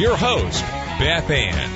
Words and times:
your 0.00 0.16
host, 0.16 0.62
Beth 0.98 1.28
Ann. 1.28 1.70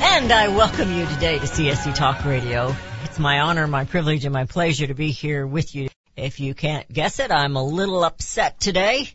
And 0.00 0.30
I 0.30 0.46
welcome 0.46 0.92
you 0.92 1.06
today 1.06 1.40
to 1.40 1.44
CSC 1.44 1.92
Talk 1.96 2.24
Radio. 2.24 2.72
It's 3.02 3.18
my 3.18 3.40
honor, 3.40 3.66
my 3.66 3.84
privilege, 3.84 4.24
and 4.24 4.32
my 4.32 4.44
pleasure 4.44 4.86
to 4.86 4.94
be 4.94 5.10
here 5.10 5.44
with 5.44 5.74
you. 5.74 5.88
If 6.16 6.38
you 6.38 6.54
can't 6.54 6.90
guess 6.90 7.18
it, 7.18 7.32
I'm 7.32 7.56
a 7.56 7.64
little 7.64 8.04
upset 8.04 8.60
today. 8.60 9.08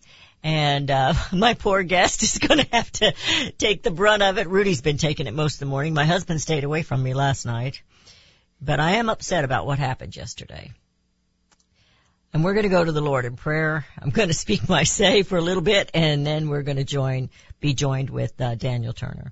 And, 0.43 0.91
uh, 0.91 1.13
my 1.31 1.53
poor 1.53 1.83
guest 1.83 2.21
is 2.21 2.37
gonna 2.37 2.65
have 2.73 2.91
to 2.93 3.13
take 3.57 3.81
the 3.81 3.91
brunt 3.91 4.23
of 4.23 4.37
it. 4.37 4.47
Rudy's 4.47 4.81
been 4.81 4.97
taking 4.97 5.27
it 5.27 5.33
most 5.33 5.53
of 5.53 5.59
the 5.59 5.65
morning. 5.67 5.93
My 5.93 6.05
husband 6.05 6.41
stayed 6.41 6.65
away 6.65 6.83
from 6.83 7.01
me 7.01 7.13
last 7.13 7.45
night. 7.45 7.81
But 8.61 8.81
I 8.81 8.95
am 8.95 9.09
upset 9.09 9.45
about 9.45 9.65
what 9.65 9.79
happened 9.79 10.17
yesterday. 10.17 10.73
And 12.33 12.43
we're 12.43 12.55
gonna 12.55 12.69
go 12.69 12.83
to 12.83 12.91
the 12.91 13.01
Lord 13.01 13.23
in 13.23 13.37
prayer. 13.37 13.85
I'm 13.97 14.09
gonna 14.09 14.33
speak 14.45 14.67
my 14.67 14.83
say 14.83 15.23
for 15.23 15.37
a 15.37 15.41
little 15.41 15.63
bit 15.63 15.91
and 15.93 16.27
then 16.27 16.49
we're 16.49 16.63
gonna 16.63 16.83
join, 16.83 17.29
be 17.61 17.73
joined 17.73 18.09
with, 18.09 18.39
uh, 18.41 18.55
Daniel 18.55 18.91
Turner. 18.91 19.31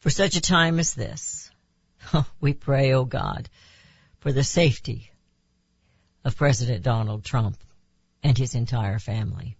For 0.00 0.10
such 0.10 0.36
a 0.36 0.40
time 0.40 0.80
as 0.80 0.94
this, 0.94 1.50
we 2.40 2.52
pray, 2.52 2.92
O 2.92 3.04
God, 3.04 3.48
for 4.18 4.32
the 4.32 4.42
safety 4.42 5.12
of 6.24 6.36
President 6.36 6.82
Donald 6.82 7.24
Trump 7.24 7.56
and 8.22 8.36
his 8.36 8.54
entire 8.54 8.98
family. 8.98 9.56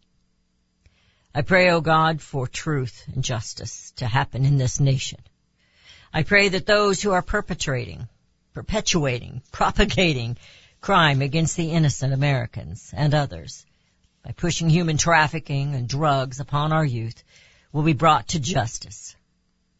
I 1.34 1.42
pray, 1.42 1.70
O 1.70 1.80
God, 1.80 2.22
for 2.22 2.46
truth 2.46 3.04
and 3.12 3.22
justice 3.22 3.92
to 3.96 4.06
happen 4.06 4.44
in 4.44 4.56
this 4.56 4.80
nation. 4.80 5.20
I 6.12 6.22
pray 6.22 6.48
that 6.48 6.66
those 6.66 7.02
who 7.02 7.12
are 7.12 7.22
perpetrating, 7.22 8.08
perpetuating, 8.54 9.42
propagating 9.52 10.38
crime 10.80 11.22
against 11.22 11.56
the 11.56 11.70
innocent 11.70 12.12
Americans 12.12 12.92
and 12.96 13.14
others 13.14 13.66
by 14.24 14.32
pushing 14.32 14.70
human 14.70 14.96
trafficking 14.96 15.74
and 15.74 15.88
drugs 15.88 16.40
upon 16.40 16.72
our 16.72 16.84
youth 16.84 17.22
will 17.74 17.82
be 17.82 17.92
brought 17.92 18.28
to 18.28 18.38
justice. 18.38 19.16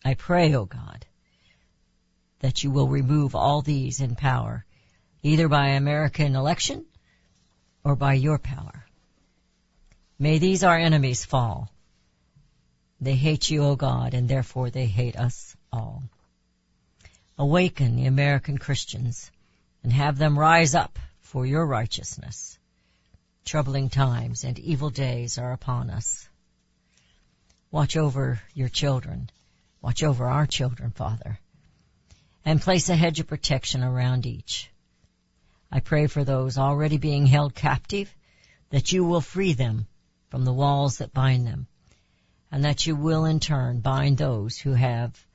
I 0.05 0.15
pray, 0.15 0.53
O 0.57 0.65
God, 0.65 1.07
that 2.41 2.65
you 2.65 2.73
will 2.73 2.89
remove 2.89 3.37
all 3.37 3.63
these 3.63 4.01
in 4.01 4.17
power, 4.17 4.67
either 5.23 5.47
by 5.49 5.69
American 5.69 6.35
election 6.35 6.85
or 7.85 7.95
by 7.95 8.15
your 8.15 8.39
power. 8.39 8.85
May 10.19 10.39
these 10.39 10.65
our 10.65 10.77
enemies 10.77 11.25
fall. 11.25 11.71
They 13.01 13.15
hate 13.15 13.49
you, 13.49 13.63
O 13.63 13.77
God, 13.77 14.13
and 14.13 14.29
therefore 14.29 14.71
they 14.71 14.87
hate 14.87 15.15
us 15.15 15.57
all. 15.73 16.03
Awaken 17.39 17.95
the 17.95 18.07
American 18.07 18.59
Christians 18.59 19.31
and 19.85 19.93
have 19.93 20.19
them 20.19 20.37
rise 20.37 20.75
up 20.75 20.99
for 21.21 21.47
your 21.47 21.65
righteousness. 21.65 22.59
Troubling 23.45 23.89
times 23.89 24.43
and 24.43 24.59
evil 24.59 24.91
days 24.91 25.39
are 25.39 25.53
upon 25.53 25.91
us. 25.91 26.29
Watch 27.75 27.97
over 27.97 28.41
your 28.55 28.69
children. 28.69 29.29
Watch 29.83 30.05
over 30.05 30.29
our 30.29 30.47
children, 30.47 30.93
Father. 30.93 31.41
And 32.45 32.63
place 32.63 32.89
a 32.89 32.95
hedge 32.95 33.19
of 33.19 33.27
protection 33.27 33.83
around 33.83 34.27
each. 34.27 34.71
I 35.73 35.81
pray 35.81 36.07
for 36.07 36.23
those 36.23 36.57
already 36.57 36.99
being 36.99 37.27
held 37.27 37.53
captive 37.53 38.15
that 38.71 38.93
you 38.93 39.05
will 39.05 39.21
free 39.21 39.55
them 39.55 39.89
from 40.31 40.45
the 40.45 40.53
walls 40.53 40.99
that 40.99 41.13
bind 41.13 41.49
them 41.49 41.67
and 42.53 42.65
that 42.65 42.87
you 42.87 42.95
will 42.95 43.25
in 43.25 43.41
turn 43.41 43.81
bind 43.81 44.19
those 44.19 44.57
who 44.57 44.75
have 44.75 45.27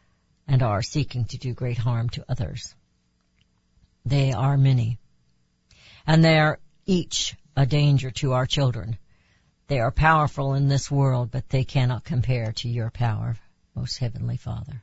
and 0.48 0.64
are 0.64 0.82
seeking 0.82 1.26
to 1.26 1.38
do 1.38 1.54
great 1.54 1.78
harm 1.78 2.08
to 2.12 2.24
others. 2.30 2.74
They 4.06 4.32
are 4.32 4.56
many 4.56 4.98
and 6.08 6.24
they 6.24 6.40
are 6.40 6.58
each 6.86 7.36
a 7.58 7.66
danger 7.66 8.12
to 8.12 8.32
our 8.32 8.46
children. 8.46 8.98
They 9.70 9.80
are 9.80 9.92
powerful 9.92 10.56
in 10.56 10.68
this 10.68 10.90
world, 10.90 11.30
but 11.30 11.48
they 11.50 11.64
cannot 11.64 12.04
compare 12.04 12.54
to 12.54 12.68
your 12.68 12.90
power, 12.90 13.38
most 13.76 14.00
heavenly 14.00 14.36
Father. 14.36 14.82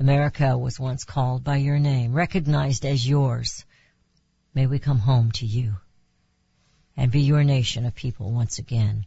America 0.00 0.56
was 0.56 0.80
once 0.80 1.04
called 1.04 1.44
by 1.44 1.58
your 1.58 1.78
name, 1.78 2.14
recognized 2.14 2.86
as 2.86 3.06
yours. 3.06 3.66
May 4.54 4.66
we 4.66 4.78
come 4.78 4.98
home 4.98 5.30
to 5.32 5.44
you 5.44 5.76
and 6.96 7.12
be 7.12 7.20
your 7.20 7.44
nation 7.44 7.84
of 7.84 7.94
people 7.94 8.32
once 8.32 8.58
again. 8.58 9.04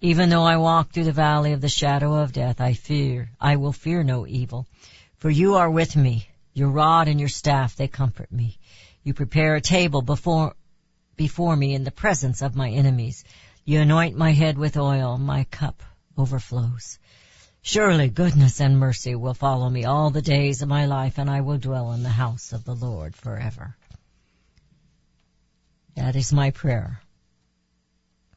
Even 0.00 0.30
though 0.30 0.44
I 0.44 0.56
walk 0.56 0.90
through 0.90 1.04
the 1.04 1.12
valley 1.12 1.52
of 1.52 1.60
the 1.60 1.68
shadow 1.68 2.14
of 2.14 2.32
death, 2.32 2.58
I 2.58 2.72
fear, 2.72 3.32
I 3.38 3.56
will 3.56 3.74
fear 3.74 4.02
no 4.02 4.26
evil, 4.26 4.66
for 5.18 5.28
you 5.28 5.56
are 5.56 5.70
with 5.70 5.94
me. 5.94 6.26
Your 6.54 6.70
rod 6.70 7.06
and 7.06 7.20
your 7.20 7.28
staff, 7.28 7.76
they 7.76 7.86
comfort 7.86 8.32
me. 8.32 8.56
You 9.02 9.12
prepare 9.12 9.56
a 9.56 9.60
table 9.60 10.00
before, 10.00 10.54
before 11.20 11.54
me 11.54 11.74
in 11.74 11.84
the 11.84 11.90
presence 11.90 12.40
of 12.40 12.56
my 12.56 12.70
enemies. 12.70 13.24
You 13.66 13.82
anoint 13.82 14.16
my 14.16 14.32
head 14.32 14.56
with 14.56 14.78
oil, 14.78 15.18
my 15.18 15.44
cup 15.44 15.82
overflows. 16.16 16.98
Surely 17.60 18.08
goodness 18.08 18.58
and 18.58 18.78
mercy 18.78 19.14
will 19.14 19.34
follow 19.34 19.68
me 19.68 19.84
all 19.84 20.08
the 20.08 20.22
days 20.22 20.62
of 20.62 20.68
my 20.70 20.86
life 20.86 21.18
and 21.18 21.28
I 21.28 21.42
will 21.42 21.58
dwell 21.58 21.92
in 21.92 22.02
the 22.02 22.08
house 22.08 22.54
of 22.54 22.64
the 22.64 22.74
Lord 22.74 23.14
forever. 23.14 23.76
That 25.94 26.16
is 26.16 26.32
my 26.32 26.52
prayer. 26.52 27.02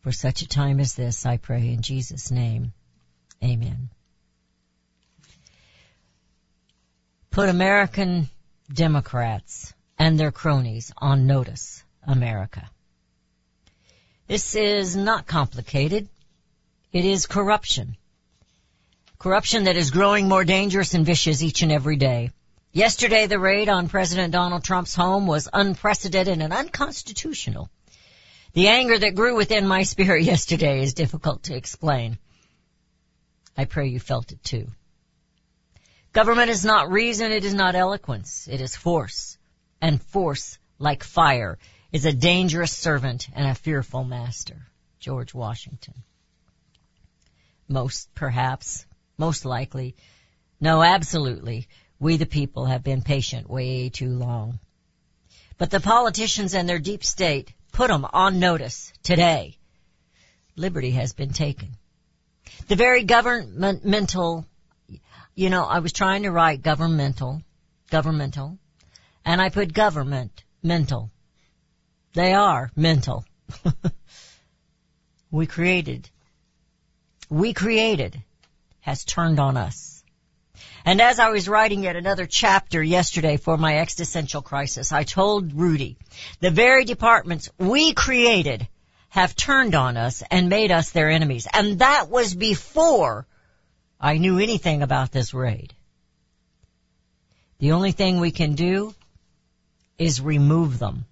For 0.02 0.12
such 0.12 0.42
a 0.42 0.48
time 0.50 0.82
as 0.82 0.94
this, 0.94 1.26
I 1.26 1.38
pray 1.38 1.70
in 1.70 1.84
Jesus' 1.84 2.32
name. 2.32 2.74
Amen. 3.42 3.92
Put 7.32 7.48
American 7.48 8.28
Democrats 8.74 9.74
and 9.98 10.20
their 10.20 10.34
cronies 10.34 10.92
on 10.98 11.28
notice, 11.28 11.82
America. 12.08 12.70
This 14.28 14.56
is 14.56 14.96
not 14.96 15.28
complicated. 15.28 16.08
It 16.92 17.06
is 17.06 17.28
corruption. 17.28 17.98
Corruption 19.20 19.66
that 19.66 19.78
is 19.78 19.92
growing 19.92 20.28
more 20.28 20.44
dangerous 20.44 20.94
and 20.94 21.06
vicious 21.06 21.42
each 21.42 21.62
and 21.62 21.72
every 21.72 21.96
day. 21.96 22.32
Yesterday 22.72 23.28
the 23.28 23.40
raid 23.40 23.70
on 23.70 23.88
President 23.88 24.34
Donald 24.34 24.64
Trump's 24.64 24.96
home 24.96 25.28
was 25.28 25.48
unprecedented 25.52 26.42
and 26.42 26.52
unconstitutional. 26.52 27.70
The 28.54 28.68
anger 28.68 28.98
that 28.98 29.16
grew 29.16 29.36
within 29.36 29.68
my 29.68 29.84
spirit 29.94 30.24
yesterday 30.24 30.82
is 30.82 30.94
difficult 30.94 31.44
to 31.44 31.56
explain. 31.56 32.18
I 33.58 33.66
pray 33.66 33.88
you 33.88 34.00
felt 34.00 34.32
it 34.32 34.44
too. 34.44 34.68
Government 36.12 36.50
is 36.50 36.64
not 36.64 36.92
reason, 36.92 37.32
it 37.32 37.44
is 37.44 37.54
not 37.54 37.76
eloquence, 37.76 38.48
it 38.52 38.62
is 38.62 38.76
force. 38.76 39.38
And 39.82 40.02
force, 40.02 40.58
like 40.80 41.04
fire, 41.04 41.58
is 41.94 42.06
a 42.06 42.12
dangerous 42.12 42.76
servant 42.76 43.30
and 43.34 43.48
a 43.48 43.56
fearful 43.56 44.04
master. 44.04 44.68
George 45.00 45.34
Washington. 45.34 45.94
Most, 47.68 48.14
perhaps, 48.16 48.86
most 49.18 49.46
likely, 49.46 49.96
no, 50.60 50.82
absolutely, 50.82 51.68
we 52.00 52.18
the 52.18 52.26
people 52.26 52.66
have 52.66 52.84
been 52.84 53.02
patient 53.02 53.50
way 53.50 53.90
too 53.90 54.10
long. 54.10 54.60
But 55.58 55.70
the 55.70 55.82
politicians 55.82 56.56
and 56.56 56.68
their 56.68 56.80
deep 56.80 57.04
state 57.04 57.54
put 57.74 57.90
them 57.90 58.06
on 58.12 58.40
notice 58.40 58.94
today. 59.04 59.58
Liberty 60.56 60.92
has 60.92 61.14
been 61.14 61.34
taken. 61.34 61.78
The 62.70 62.76
very 62.76 63.04
governmental, 63.04 64.46
you 65.36 65.50
know, 65.50 65.64
I 65.64 65.80
was 65.80 65.92
trying 65.92 66.24
to 66.24 66.32
write 66.32 66.62
governmental, 66.62 67.42
governmental, 67.92 68.58
and 69.26 69.42
I 69.42 69.50
put 69.50 69.74
government, 69.74 70.44
mental. 70.62 71.12
They 72.14 72.34
are 72.34 72.72
mental. 72.76 73.26
we 75.32 75.48
created, 75.48 76.10
we 77.30 77.54
created 77.54 78.22
has 78.82 79.04
turned 79.04 79.40
on 79.40 79.58
us. 79.58 80.04
And 80.86 81.02
as 81.02 81.18
I 81.20 81.30
was 81.30 81.48
writing 81.48 81.84
yet 81.84 81.96
another 81.96 82.26
chapter 82.26 82.84
yesterday 82.84 83.38
for 83.38 83.58
my 83.58 83.80
existential 83.80 84.42
crisis, 84.42 84.92
I 84.92 85.04
told 85.04 85.54
Rudy, 85.54 85.98
the 86.40 86.52
very 86.52 86.84
departments 86.84 87.50
we 87.58 87.94
created 87.94 88.68
have 89.10 89.36
turned 89.36 89.76
on 89.76 89.96
us 89.96 90.24
and 90.30 90.50
made 90.50 90.72
us 90.72 90.90
their 90.90 91.10
enemies. 91.10 91.48
And 91.52 91.80
that 91.80 92.10
was 92.10 92.36
before 92.36 93.26
I 94.00 94.18
knew 94.18 94.40
anything 94.40 94.82
about 94.82 95.12
this 95.12 95.34
raid. 95.34 95.74
The 97.60 97.72
only 97.72 97.94
thing 97.94 98.20
we 98.20 98.32
can 98.32 98.56
do 98.56 98.94
is 99.98 100.20
remove 100.20 100.80
them. 100.80 101.06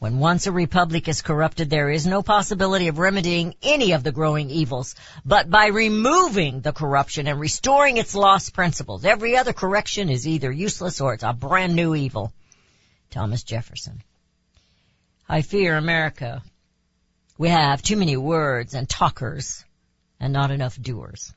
When 0.00 0.18
once 0.18 0.46
a 0.46 0.52
republic 0.52 1.08
is 1.08 1.20
corrupted, 1.20 1.68
there 1.68 1.90
is 1.90 2.06
no 2.06 2.22
possibility 2.22 2.88
of 2.88 2.98
remedying 2.98 3.54
any 3.62 3.92
of 3.92 4.02
the 4.02 4.12
growing 4.12 4.48
evils, 4.48 4.94
but 5.26 5.50
by 5.50 5.66
removing 5.66 6.62
the 6.62 6.72
corruption 6.72 7.26
and 7.26 7.38
restoring 7.38 7.98
its 7.98 8.14
lost 8.14 8.54
principles. 8.54 9.04
Every 9.04 9.36
other 9.36 9.52
correction 9.52 10.08
is 10.08 10.26
either 10.26 10.50
useless 10.50 11.02
or 11.02 11.12
it's 11.12 11.22
a 11.22 11.34
brand 11.34 11.76
new 11.76 11.94
evil. 11.94 12.32
Thomas 13.10 13.42
Jefferson. 13.42 14.02
I 15.28 15.42
fear 15.42 15.76
America. 15.76 16.42
We 17.36 17.50
have 17.50 17.82
too 17.82 17.98
many 17.98 18.16
words 18.16 18.72
and 18.72 18.88
talkers 18.88 19.66
and 20.18 20.32
not 20.32 20.50
enough 20.50 20.80
doers. 20.80 21.34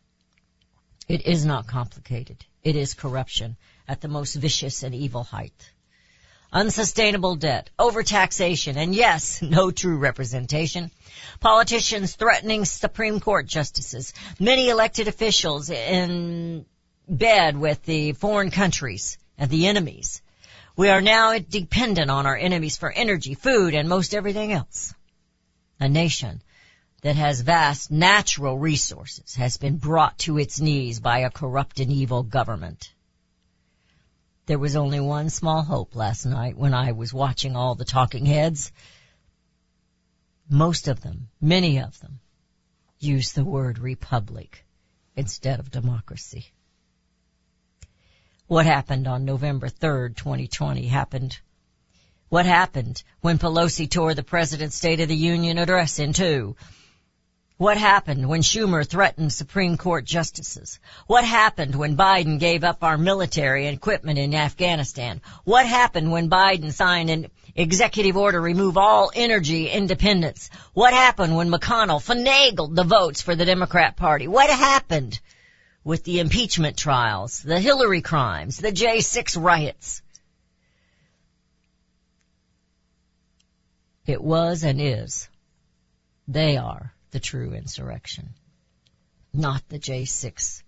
It 1.10 1.28
is 1.28 1.46
not 1.46 1.68
complicated. 1.68 2.38
It 2.64 2.78
is 2.78 2.94
corruption 2.94 3.58
at 3.90 4.00
the 4.00 4.08
most 4.08 4.36
vicious 4.36 4.84
and 4.84 4.96
evil 4.96 5.26
height 5.26 5.73
unsustainable 6.54 7.36
debt, 7.36 7.70
overtaxation, 7.80 8.78
and 8.78 8.96
yes, 8.96 9.42
no 9.42 9.72
true 9.72 9.98
representation. 9.98 10.92
Politicians 11.40 12.16
threatening 12.16 12.64
Supreme 12.64 13.20
Court 13.20 13.48
justices, 13.48 14.14
many 14.40 14.70
elected 14.70 15.08
officials 15.08 15.70
in 15.70 16.66
bed 17.10 17.58
with 17.58 17.84
the 17.84 18.14
foreign 18.14 18.52
countries 18.52 19.18
and 19.38 19.50
the 19.50 19.68
enemies. 19.68 20.22
We 20.76 20.90
are 20.90 21.02
now 21.02 21.38
dependent 21.38 22.10
on 22.10 22.26
our 22.26 22.38
enemies 22.38 22.78
for 22.78 22.92
energy, 22.92 23.34
food, 23.36 23.74
and 23.74 23.90
most 23.90 24.14
everything 24.14 24.54
else. 24.54 24.94
A 25.80 25.90
nation 25.90 26.42
that 27.02 27.16
has 27.16 27.42
vast 27.42 27.92
natural 27.92 28.58
resources 28.58 29.36
has 29.36 29.58
been 29.58 29.78
brought 29.78 30.18
to 30.20 30.38
its 30.38 30.62
knees 30.62 31.00
by 31.00 31.20
a 31.20 31.30
corrupt 31.30 31.80
and 31.80 31.92
evil 31.92 32.24
government. 32.24 32.93
There 34.46 34.60
was 34.60 34.76
only 34.76 35.00
one 35.00 35.30
small 35.30 35.64
hope 35.64 35.96
last 35.96 36.26
night 36.26 36.58
when 36.58 36.74
I 36.74 36.92
was 36.92 37.14
watching 37.14 37.56
all 37.56 37.76
the 37.76 37.86
talking 37.86 38.26
heads. 38.26 38.74
Most 40.50 40.90
of 40.90 41.00
them, 41.00 41.30
many 41.40 41.80
of 41.80 41.98
them, 42.00 42.20
use 43.00 43.32
the 43.32 43.46
word 43.46 43.80
republic 43.80 44.66
instead 45.16 45.60
of 45.60 45.72
democracy. 45.72 46.52
What 48.48 48.66
happened 48.66 49.08
on 49.08 49.24
November 49.24 49.70
3rd, 49.70 50.18
2020 50.18 50.88
happened. 50.88 51.40
What 52.28 52.46
happened 52.46 53.02
when 53.22 53.38
Pelosi 53.38 53.90
tore 53.90 54.14
the 54.14 54.24
President's 54.24 54.76
State 54.76 55.00
of 55.00 55.08
the 55.08 55.16
Union 55.16 55.58
address 55.58 56.00
in 56.00 56.12
two? 56.12 56.58
What 57.64 57.78
happened 57.78 58.28
when 58.28 58.42
Schumer 58.42 58.86
threatened 58.86 59.32
Supreme 59.32 59.78
Court 59.78 60.04
justices? 60.04 60.82
What 61.08 61.24
happened 61.24 61.76
when 61.76 61.96
Biden 61.96 62.38
gave 62.38 62.66
up 62.66 62.84
our 62.84 62.98
military 62.98 63.68
equipment 63.68 64.20
in 64.20 64.36
Afghanistan? 64.36 65.22
What 65.46 65.66
happened 65.66 66.12
when 66.12 66.30
Biden 66.30 66.74
signed 66.74 67.10
an 67.10 67.32
executive 67.56 68.18
order 68.18 68.42
remove 68.42 68.76
all 68.76 69.14
energy 69.16 69.70
independence? 69.70 70.50
What 70.74 70.92
happened 70.92 71.38
when 71.38 71.50
McConnell 71.50 72.04
finagled 72.04 72.76
the 72.76 72.84
votes 72.84 73.22
for 73.22 73.34
the 73.34 73.46
Democrat 73.46 73.96
Party? 73.96 74.28
What 74.28 74.50
happened 74.50 75.22
with 75.86 76.04
the 76.04 76.20
impeachment 76.20 76.76
trials, 76.76 77.42
the 77.42 77.62
Hillary 77.62 78.02
crimes, 78.02 78.58
the 78.58 78.74
J6 78.74 79.42
riots? 79.42 80.02
It 84.06 84.22
was 84.22 84.66
and 84.66 84.82
is. 84.82 85.30
They 86.28 86.58
are 86.58 86.94
the 87.14 87.20
true 87.20 87.54
insurrection, 87.54 88.34
not 89.34 89.62
the 89.70 89.80
J6 89.80 90.62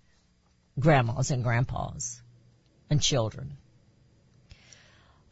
grandmas 0.80 1.32
and 1.32 1.44
grandpas 1.44 2.22
and 2.90 3.02
children. 3.02 3.58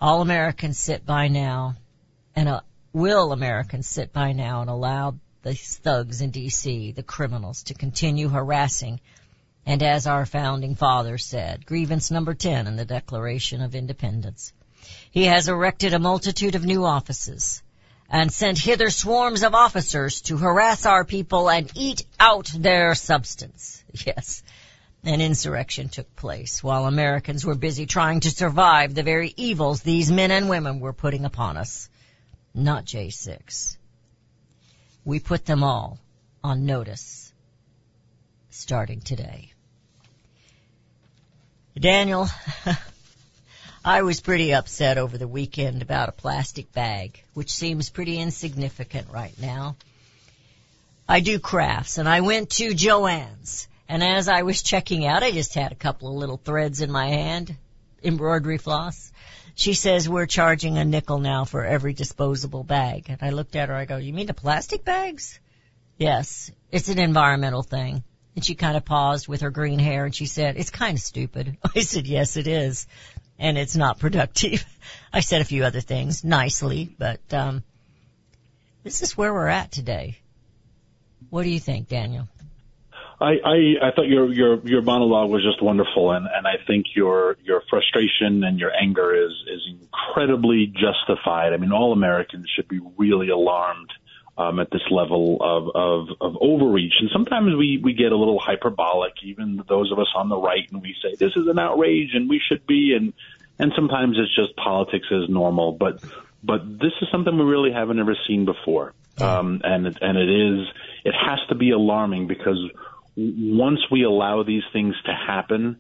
All 0.02 0.22
Americans 0.22 0.78
sit 0.78 1.06
by 1.06 1.30
now 1.30 1.76
and 2.36 2.50
uh, 2.50 2.62
will 2.92 3.32
Americans 3.32 3.88
sit 3.88 4.12
by 4.12 4.34
now 4.34 4.62
and 4.62 4.70
allow 4.70 5.16
the 5.44 5.54
thugs 5.54 6.22
in 6.22 6.32
DC, 6.32 6.94
the 6.94 7.04
criminals, 7.04 7.64
to 7.64 7.74
continue 7.74 8.28
harassing 8.28 9.00
and 9.66 9.82
as 9.82 10.08
our 10.08 10.26
founding 10.26 10.76
father 10.76 11.18
said, 11.18 11.66
grievance 11.66 12.12
number 12.12 12.34
10 12.34 12.68
in 12.68 12.76
the 12.76 12.86
Declaration 12.86 13.62
of 13.62 13.76
Independence. 13.76 14.52
He 15.12 15.26
has 15.26 15.48
erected 15.48 15.94
a 15.94 16.00
multitude 16.00 16.56
of 16.56 16.66
new 16.66 16.84
offices 16.84 17.63
and 18.14 18.32
sent 18.32 18.60
hither 18.60 18.92
swarms 18.92 19.42
of 19.42 19.56
officers 19.56 20.22
to 20.22 20.38
harass 20.38 20.86
our 20.86 21.04
people 21.04 21.50
and 21.50 21.72
eat 21.76 22.06
out 22.20 22.50
their 22.56 22.96
substance. 22.96 23.84
Yes. 24.08 24.42
An 25.04 25.22
insurrection 25.22 25.90
took 25.90 26.16
place 26.16 26.64
while 26.64 26.86
Americans 26.86 27.46
were 27.46 27.54
busy 27.54 27.86
trying 27.86 28.22
to 28.22 28.32
survive 28.32 28.96
the 28.96 29.04
very 29.04 29.34
evils 29.38 29.82
these 29.82 30.12
men 30.12 30.32
and 30.32 30.50
women 30.50 30.80
were 30.80 30.94
putting 30.94 31.26
upon 31.26 31.58
us. 31.58 31.90
Not 32.56 32.86
J6. 32.86 33.78
We 35.06 35.20
put 35.20 35.46
them 35.46 35.64
all 35.64 36.00
on 36.44 36.66
notice 36.66 37.32
starting 38.50 39.02
today. 39.02 39.52
Daniel, 41.80 42.28
I 43.86 44.04
was 44.04 44.22
pretty 44.22 44.54
upset 44.54 44.98
over 44.98 45.18
the 45.18 45.28
weekend 45.28 45.82
about 45.82 46.08
a 46.08 46.14
plastic 46.14 46.72
bag, 46.72 47.22
which 47.34 47.52
seems 47.52 47.90
pretty 47.90 48.18
insignificant 48.18 49.10
right 49.12 49.38
now. 49.42 49.76
I 51.08 51.20
do 51.20 51.38
crafts 51.38 51.98
and 51.98 52.08
I 52.08 52.22
went 52.22 52.52
to 52.52 52.70
Joann's 52.70 53.68
and 53.90 54.02
as 54.02 54.30
I 54.30 54.44
was 54.44 54.64
checking 54.64 55.06
out, 55.06 55.22
I 55.22 55.32
just 55.32 55.54
had 55.54 55.74
a 55.74 55.76
couple 55.76 56.08
of 56.08 56.16
little 56.16 56.38
threads 56.38 56.80
in 56.80 56.92
my 56.92 57.08
hand, 57.08 57.58
embroidery 58.02 58.58
floss. 58.58 59.12
She 59.56 59.74
says 59.74 60.08
we're 60.08 60.28
charging 60.28 60.78
a 60.78 60.86
nickel 60.86 61.20
now 61.20 61.44
for 61.44 61.66
every 61.66 61.94
disposable 61.94 62.64
bag. 62.64 63.08
And 63.10 63.18
I 63.22 63.32
looked 63.32 63.58
at 63.58 63.68
her, 63.68 63.76
I 63.76 63.84
go, 63.84 63.98
you 63.98 64.14
mean 64.14 64.28
the 64.28 64.34
plastic 64.34 64.86
bags? 64.86 65.40
Yes, 65.98 66.50
it's 66.72 66.88
an 66.88 67.00
environmental 67.00 67.64
thing. 67.64 68.04
And 68.36 68.44
she 68.44 68.56
kind 68.56 68.78
of 68.78 68.86
paused 68.86 69.28
with 69.28 69.42
her 69.42 69.52
green 69.52 69.78
hair 69.78 70.06
and 70.06 70.16
she 70.16 70.26
said, 70.26 70.56
it's 70.58 70.72
kind 70.72 70.98
of 70.98 71.04
stupid. 71.04 71.58
I 71.76 71.82
said, 71.82 72.08
yes, 72.08 72.38
it 72.38 72.48
is 72.48 72.88
and 73.44 73.58
it's 73.58 73.76
not 73.76 74.00
productive. 74.00 74.66
I 75.14 75.20
said 75.20 75.42
a 75.42 75.46
few 75.46 75.66
other 75.66 75.82
things 75.82 76.24
nicely, 76.24 76.96
but 76.98 77.22
um, 77.34 77.62
this 78.84 79.04
is 79.04 79.16
where 79.16 79.34
we're 79.34 79.48
at 79.48 79.72
today. 79.72 80.18
What 81.30 81.44
do 81.44 81.50
you 81.50 81.60
think, 81.60 81.90
Daniel? 81.90 82.28
I, 83.20 83.34
I, 83.46 83.58
I 83.88 83.92
thought 83.96 84.08
your, 84.08 84.32
your, 84.34 84.60
your 84.66 84.82
monologue 84.82 85.30
was 85.30 85.44
just 85.44 85.62
wonderful 85.62 86.12
and, 86.12 86.26
and 86.26 86.48
I 86.48 86.56
think 86.66 86.88
your, 86.96 87.38
your 87.44 87.62
frustration 87.70 88.44
and 88.44 88.60
your 88.60 88.72
anger 88.74 89.14
is, 89.14 89.32
is 89.54 89.62
incredibly 89.70 90.74
justified. 90.74 91.54
I 91.54 91.58
mean, 91.58 91.72
all 91.72 91.94
Americans 91.94 92.50
should 92.56 92.68
be 92.68 92.80
really 92.98 93.30
alarmed 93.30 93.92
um, 94.38 94.60
at 94.60 94.72
this 94.72 94.82
level 94.90 95.38
of, 95.42 95.70
of, 95.76 96.08
of 96.20 96.38
overreach. 96.42 96.94
And 97.00 97.10
sometimes 97.12 97.56
we, 97.56 97.80
we 97.84 97.94
get 97.94 98.12
a 98.12 98.18
little 98.18 98.40
hyperbolic, 98.40 99.14
even 99.24 99.64
those 99.68 99.92
of 99.92 100.00
us 100.00 100.08
on 100.16 100.30
the 100.30 100.38
right, 100.38 100.68
and 100.72 100.82
we 100.82 100.96
say, 101.02 101.16
this 101.16 101.34
is 101.36 101.48
an 101.48 101.60
outrage 101.60 102.10
and 102.14 102.30
we 102.30 102.42
should 102.48 102.66
be. 102.66 102.96
And, 102.96 103.14
and 103.60 103.72
sometimes 103.76 104.18
it's 104.18 104.36
just 104.36 104.56
politics 104.56 105.08
as 105.12 105.30
normal. 105.30 105.74
But, 105.74 106.04
but 106.44 106.68
this 106.80 106.94
is 107.02 107.08
something 107.12 107.38
we 107.38 107.46
really 107.46 107.72
haven't 107.72 108.00
ever 108.00 108.18
seen 108.28 108.46
before. 108.46 108.94
Um, 109.20 109.62
and, 109.64 109.86
and 109.86 110.18
it 110.18 110.30
is, 110.30 110.68
it 111.06 111.14
has 111.14 111.40
to 111.50 111.56
be 111.56 111.70
alarming 111.72 112.26
because 112.26 112.58
once 113.16 113.80
we 113.92 114.04
allow 114.04 114.42
these 114.42 114.64
things 114.74 114.96
to 115.06 115.14
happen, 115.14 115.78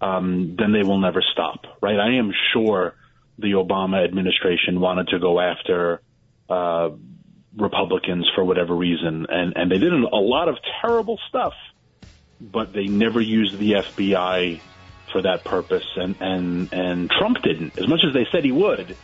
um, 0.00 0.54
then 0.56 0.72
they 0.72 0.84
will 0.84 1.00
never 1.00 1.24
stop, 1.32 1.64
right? 1.80 1.98
I 1.98 2.18
am 2.18 2.32
sure 2.52 2.94
the 3.38 3.52
Obama 3.52 4.04
administration 4.04 4.80
wanted 4.80 5.08
to 5.08 5.18
go 5.18 5.40
after, 5.40 6.00
uh, 6.48 6.90
Republicans 7.56 8.28
for 8.34 8.44
whatever 8.44 8.74
reason, 8.74 9.26
and 9.28 9.56
and 9.56 9.70
they 9.70 9.78
did 9.78 9.92
a 9.92 10.16
lot 10.16 10.48
of 10.48 10.58
terrible 10.80 11.18
stuff, 11.28 11.54
but 12.40 12.72
they 12.72 12.86
never 12.86 13.20
used 13.20 13.58
the 13.58 13.72
FBI 13.72 14.60
for 15.12 15.22
that 15.22 15.44
purpose, 15.44 15.86
and 15.96 16.16
and 16.20 16.72
and 16.72 17.10
Trump 17.10 17.42
didn't. 17.42 17.78
As 17.78 17.88
much 17.88 18.00
as 18.06 18.12
they 18.12 18.26
said 18.30 18.44
he 18.44 18.52
would, 18.52 18.96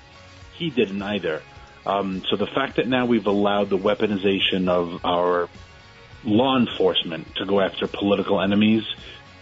he 0.55 0.71
didn't 0.71 1.01
either. 1.03 1.43
Um, 1.87 2.23
so 2.31 2.37
the 2.37 2.47
fact 2.47 2.77
that 2.77 2.87
now 2.87 3.07
we've 3.07 3.27
allowed 3.27 3.71
the 3.71 3.79
weaponization 3.79 4.69
of 4.69 5.05
our 5.05 5.49
law 6.25 6.57
enforcement 6.57 7.35
to 7.37 7.47
go 7.47 7.61
after 7.61 7.89
political 7.89 8.41
enemies, 8.41 8.85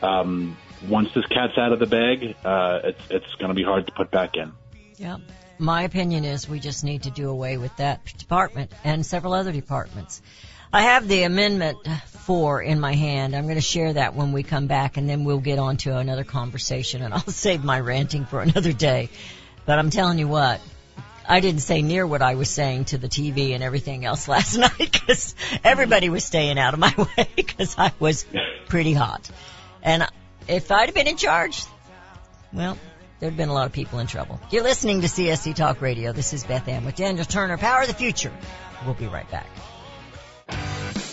um, 0.02 0.56
once 0.88 1.12
this 1.14 1.26
cat's 1.26 1.58
out 1.58 1.72
of 1.72 1.78
the 1.78 1.86
bag, 1.86 2.36
uh, 2.44 2.80
it's 2.84 3.02
it's 3.10 3.34
going 3.34 3.48
to 3.48 3.54
be 3.54 3.64
hard 3.64 3.86
to 3.86 3.92
put 3.92 4.10
back 4.10 4.36
in. 4.36 4.52
Yeah. 4.96 5.18
My 5.60 5.82
opinion 5.82 6.24
is 6.24 6.48
we 6.48 6.58
just 6.58 6.84
need 6.84 7.02
to 7.02 7.10
do 7.10 7.28
away 7.28 7.58
with 7.58 7.76
that 7.76 8.02
department 8.16 8.72
and 8.82 9.04
several 9.04 9.34
other 9.34 9.52
departments. 9.52 10.22
I 10.72 10.82
have 10.82 11.06
the 11.06 11.24
amendment 11.24 11.78
four 12.06 12.62
in 12.62 12.80
my 12.80 12.94
hand. 12.94 13.36
I'm 13.36 13.44
going 13.44 13.56
to 13.56 13.60
share 13.60 13.92
that 13.92 14.14
when 14.14 14.32
we 14.32 14.42
come 14.42 14.68
back 14.68 14.96
and 14.96 15.06
then 15.06 15.24
we'll 15.24 15.38
get 15.38 15.58
on 15.58 15.76
to 15.78 15.98
another 15.98 16.24
conversation 16.24 17.02
and 17.02 17.12
I'll 17.12 17.20
save 17.26 17.62
my 17.62 17.78
ranting 17.78 18.24
for 18.24 18.40
another 18.40 18.72
day. 18.72 19.10
But 19.66 19.78
I'm 19.78 19.90
telling 19.90 20.18
you 20.18 20.28
what, 20.28 20.62
I 21.28 21.40
didn't 21.40 21.60
say 21.60 21.82
near 21.82 22.06
what 22.06 22.22
I 22.22 22.36
was 22.36 22.48
saying 22.48 22.86
to 22.86 22.98
the 22.98 23.08
TV 23.08 23.54
and 23.54 23.62
everything 23.62 24.06
else 24.06 24.28
last 24.34 24.56
night 24.56 24.78
because 24.78 25.34
everybody 25.62 26.08
was 26.08 26.24
staying 26.24 26.58
out 26.58 26.72
of 26.72 26.80
my 26.80 26.94
way 27.16 27.28
because 27.36 27.76
I 27.76 27.92
was 27.98 28.24
pretty 28.68 28.94
hot. 28.94 29.28
And 29.82 30.06
if 30.48 30.72
I'd 30.72 30.86
have 30.86 30.94
been 30.94 31.06
in 31.06 31.18
charge, 31.18 31.62
well, 32.50 32.78
there'd 33.20 33.36
been 33.36 33.48
a 33.48 33.54
lot 33.54 33.66
of 33.66 33.72
people 33.72 33.98
in 34.00 34.06
trouble. 34.06 34.40
You're 34.50 34.64
listening 34.64 35.02
to 35.02 35.06
CSC 35.06 35.54
Talk 35.54 35.80
Radio. 35.80 36.12
This 36.12 36.32
is 36.32 36.44
Beth 36.44 36.66
Ann 36.66 36.84
with 36.84 36.96
Daniel 36.96 37.24
Turner, 37.24 37.56
Power 37.58 37.82
of 37.82 37.88
the 37.88 37.94
Future. 37.94 38.32
We'll 38.84 38.94
be 38.94 39.06
right 39.06 39.30
back. 39.30 39.46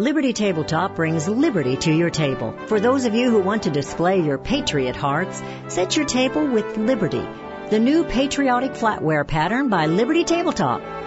Liberty 0.00 0.32
Tabletop 0.32 0.94
brings 0.94 1.26
liberty 1.26 1.76
to 1.78 1.92
your 1.92 2.08
table. 2.08 2.54
For 2.68 2.78
those 2.78 3.04
of 3.04 3.16
you 3.16 3.32
who 3.32 3.40
want 3.40 3.64
to 3.64 3.70
display 3.70 4.20
your 4.20 4.38
patriot 4.38 4.94
hearts, 4.94 5.42
set 5.66 5.96
your 5.96 6.06
table 6.06 6.46
with 6.46 6.76
Liberty, 6.76 7.26
the 7.70 7.80
new 7.80 8.04
patriotic 8.04 8.74
flatware 8.74 9.26
pattern 9.26 9.68
by 9.70 9.86
Liberty 9.86 10.22
Tabletop. 10.22 10.97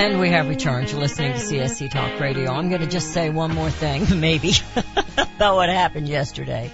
And 0.00 0.18
we 0.18 0.30
have 0.30 0.48
returned 0.48 0.88
to 0.88 0.96
listening 0.96 1.34
to 1.34 1.38
CSC 1.38 1.90
Talk 1.90 2.18
Radio. 2.20 2.50
I'm 2.50 2.68
going 2.68 2.80
to 2.80 2.86
just 2.86 3.12
say 3.12 3.28
one 3.28 3.54
more 3.54 3.70
thing, 3.70 4.06
maybe, 4.20 4.54
about 5.18 5.56
what 5.56 5.68
happened 5.68 6.08
yesterday. 6.08 6.70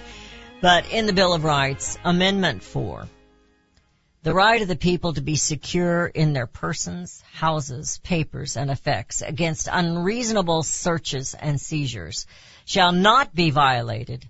But 0.61 0.91
in 0.91 1.05
the 1.05 1.13
Bill 1.13 1.33
of 1.33 1.43
Rights, 1.43 1.97
Amendment 2.03 2.63
4, 2.63 3.05
the 4.27 4.33
right 4.33 4.61
of 4.61 4.67
the 4.67 4.75
people 4.75 5.13
to 5.13 5.21
be 5.21 5.37
secure 5.37 6.05
in 6.05 6.33
their 6.33 6.47
persons, 6.47 7.23
houses, 7.31 8.01
papers, 8.03 8.57
and 8.57 8.69
effects 8.69 9.21
against 9.21 9.69
unreasonable 9.71 10.63
searches 10.63 11.33
and 11.33 11.61
seizures 11.61 12.27
shall 12.65 12.91
not 12.91 13.33
be 13.33 13.51
violated, 13.51 14.29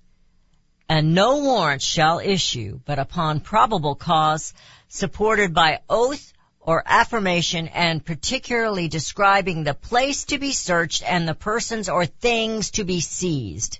and 0.88 1.16
no 1.16 1.40
warrant 1.40 1.82
shall 1.82 2.20
issue 2.20 2.80
but 2.86 3.00
upon 3.00 3.40
probable 3.40 3.96
cause 3.96 4.54
supported 4.88 5.52
by 5.56 5.80
oath 5.90 6.32
or 6.60 6.84
affirmation 6.86 7.68
and 7.68 8.06
particularly 8.06 8.88
describing 8.88 9.64
the 9.64 9.74
place 9.74 10.26
to 10.26 10.38
be 10.38 10.52
searched 10.52 11.02
and 11.08 11.28
the 11.28 11.34
persons 11.34 11.90
or 11.90 12.06
things 12.06 12.70
to 12.70 12.84
be 12.84 13.00
seized. 13.00 13.80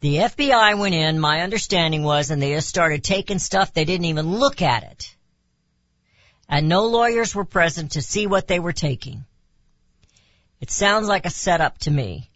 The 0.00 0.16
FBI 0.16 0.78
went 0.78 0.94
in, 0.94 1.20
my 1.20 1.42
understanding 1.42 2.04
was, 2.04 2.30
and 2.30 2.40
they 2.40 2.54
just 2.54 2.70
started 2.70 3.04
taking 3.04 3.38
stuff, 3.38 3.74
they 3.74 3.84
didn't 3.84 4.06
even 4.06 4.38
look 4.38 4.62
at 4.62 4.82
it. 4.82 5.12
And 6.48 6.68
no 6.68 6.86
lawyers 6.86 7.34
were 7.34 7.44
present 7.44 7.92
to 7.92 8.02
see 8.02 8.26
what 8.26 8.46
they 8.46 8.60
were 8.60 8.72
taking. 8.72 9.24
It 10.60 10.70
sounds 10.70 11.08
like 11.08 11.26
a 11.26 11.30
setup 11.30 11.78
to 11.78 11.90
me. 11.90 12.30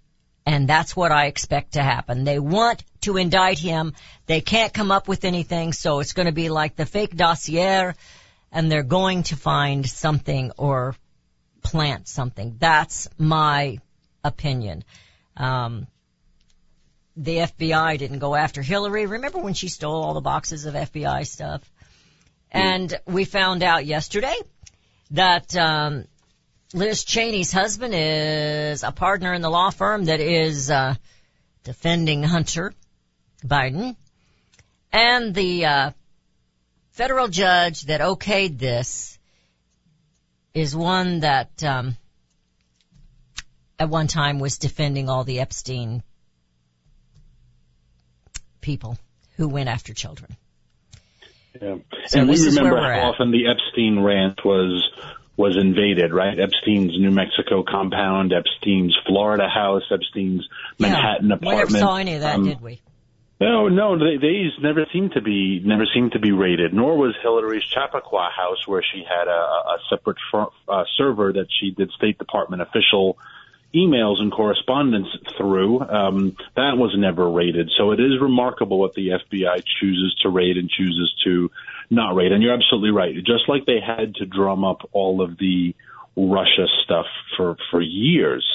And 0.47 0.69
that's 0.69 0.97
what 0.97 1.13
I 1.13 1.27
expect 1.27 1.73
to 1.73 1.83
happen. 1.83 2.25
They 2.25 2.39
want 2.39 2.83
to 3.03 3.17
indict 3.17 3.59
him. 3.59 3.95
They 4.27 4.41
can't 4.41 4.73
come 4.73 4.91
up 4.91 5.07
with 5.07 5.25
anything, 5.25 5.73
so 5.73 6.01
it's 6.01 6.13
going 6.13 6.27
to 6.27 6.33
be 6.33 6.49
like 6.49 6.77
the 6.77 6.87
fake 6.87 7.15
dossier, 7.15 7.93
and 8.51 8.73
they're 8.73 8.83
going 8.83 9.25
to 9.25 9.37
find 9.37 9.89
something 9.89 10.51
or 10.57 10.97
plant 11.63 12.09
something. 12.09 12.57
That's 12.59 13.09
my 13.19 13.79
opinion. 14.25 14.83
Um, 15.37 15.87
the 17.17 17.37
FBI 17.37 17.99
didn't 17.99 18.19
go 18.19 18.35
after 18.35 18.63
Hillary. 18.63 19.07
Remember 19.07 19.39
when 19.39 19.55
she 19.55 19.69
stole 19.69 20.03
all 20.03 20.15
the 20.15 20.21
boxes 20.21 20.65
of 20.65 20.75
FBI 20.75 21.27
stuff? 21.27 21.63
And 22.51 22.99
we 23.07 23.25
found 23.25 23.63
out 23.63 23.87
yesterday 23.87 24.37
that 25.13 25.57
um, 25.57 26.07
Liz 26.73 27.05
Cheney's 27.05 27.53
husband 27.53 27.95
is 27.95 28.83
a 28.83 28.93
partner 28.93 29.33
in 29.35 29.43
the 29.43 29.51
law 29.51 29.71
firm 29.71 30.07
that 30.07 30.21
is 30.21 30.71
uh, 30.71 30.95
defending 31.65 32.23
Hunter 32.23 32.73
Biden, 33.45 33.97
and 34.93 35.35
the 35.35 35.67
uh, 35.67 35.91
federal 36.93 37.29
judge 37.29 37.83
that 37.83 38.01
okayed 38.01 38.59
this 38.59 39.19
is 40.55 40.75
one 40.75 41.21
that 41.21 41.63
um, 41.65 41.97
at 43.79 43.89
one 43.89 44.09
time 44.09 44.39
was 44.39 44.59
defending 44.59 45.09
all 45.09 45.25
the 45.25 45.41
Epstein 45.41 46.03
people 48.61 48.99
who 49.37 49.49
went 49.49 49.69
after 49.69 49.95
children. 49.95 50.37
Yeah. 51.61 51.77
So 52.07 52.21
and 52.21 52.29
we 52.29 52.37
this 52.37 52.47
is 52.47 52.61
where 52.61 52.73
remember 52.73 52.93
how 52.93 53.11
often 53.11 53.31
the 53.31 53.49
Epstein 53.49 54.01
ranch 54.01 54.39
was 54.45 54.83
was 55.37 55.57
invaded, 55.57 56.13
right? 56.13 56.39
Epstein's 56.39 56.99
New 56.99 57.11
Mexico 57.11 57.63
compound, 57.63 58.33
Epstein's 58.33 58.97
Florida 59.07 59.49
house, 59.49 59.83
Epstein's 59.91 60.47
Manhattan 60.79 61.29
yeah. 61.29 61.37
apartment. 61.37 61.69
We 61.71 61.75
never 61.75 61.87
saw 61.87 61.97
any 61.97 62.15
of 62.15 62.21
that, 62.21 62.35
Um, 62.37 62.45
did 62.45 62.61
we? 62.61 62.81
No, 63.41 63.69
no, 63.69 63.99
they, 63.99 64.19
these 64.19 64.53
never 64.61 64.85
seemed 64.93 65.13
to 65.13 65.23
be 65.23 65.63
never 65.65 65.87
seemed 65.95 66.13
to 66.13 66.19
be 66.19 66.31
raided. 66.31 66.75
Nor 66.75 66.99
was 66.99 67.15
Hillary's 67.23 67.65
Chappaqua 67.65 68.29
house, 68.37 68.69
where 68.69 68.83
she 68.83 69.03
had 69.03 69.29
a, 69.29 69.31
a 69.31 69.79
separate 69.89 70.19
fr- 70.31 70.53
uh, 70.69 70.85
server 70.99 71.33
that 71.33 71.47
she 71.59 71.71
did 71.71 71.91
State 71.93 72.19
Department 72.19 72.61
official 72.61 73.17
emails 73.75 74.21
and 74.21 74.33
correspondence 74.33 75.09
through. 75.37 75.81
Um, 75.81 76.37
that 76.57 76.77
was 76.77 76.95
never 76.97 77.29
raided. 77.31 77.71
So 77.77 77.93
it 77.93 78.01
is 78.01 78.21
remarkable 78.21 78.79
what 78.79 78.95
the 78.95 79.09
FBI 79.09 79.63
chooses 79.81 80.17
to 80.23 80.29
raid 80.29 80.57
and 80.57 80.69
chooses 80.69 81.15
to 81.25 81.51
not 81.89 82.15
raid. 82.15 82.33
And 82.33 82.43
you're 82.43 82.55
absolutely 82.55 82.91
right. 82.91 83.15
Just 83.15 83.49
like 83.49 83.67
they 83.67 83.81
had 83.81 84.17
to 84.17 84.27
drum 84.27 84.65
up 84.65 84.89
all 84.93 85.23
of 85.23 85.39
the 85.39 85.75
Russia 86.17 86.67
stuff 86.85 87.07
for 87.37 87.57
for 87.71 87.81
years. 87.81 88.47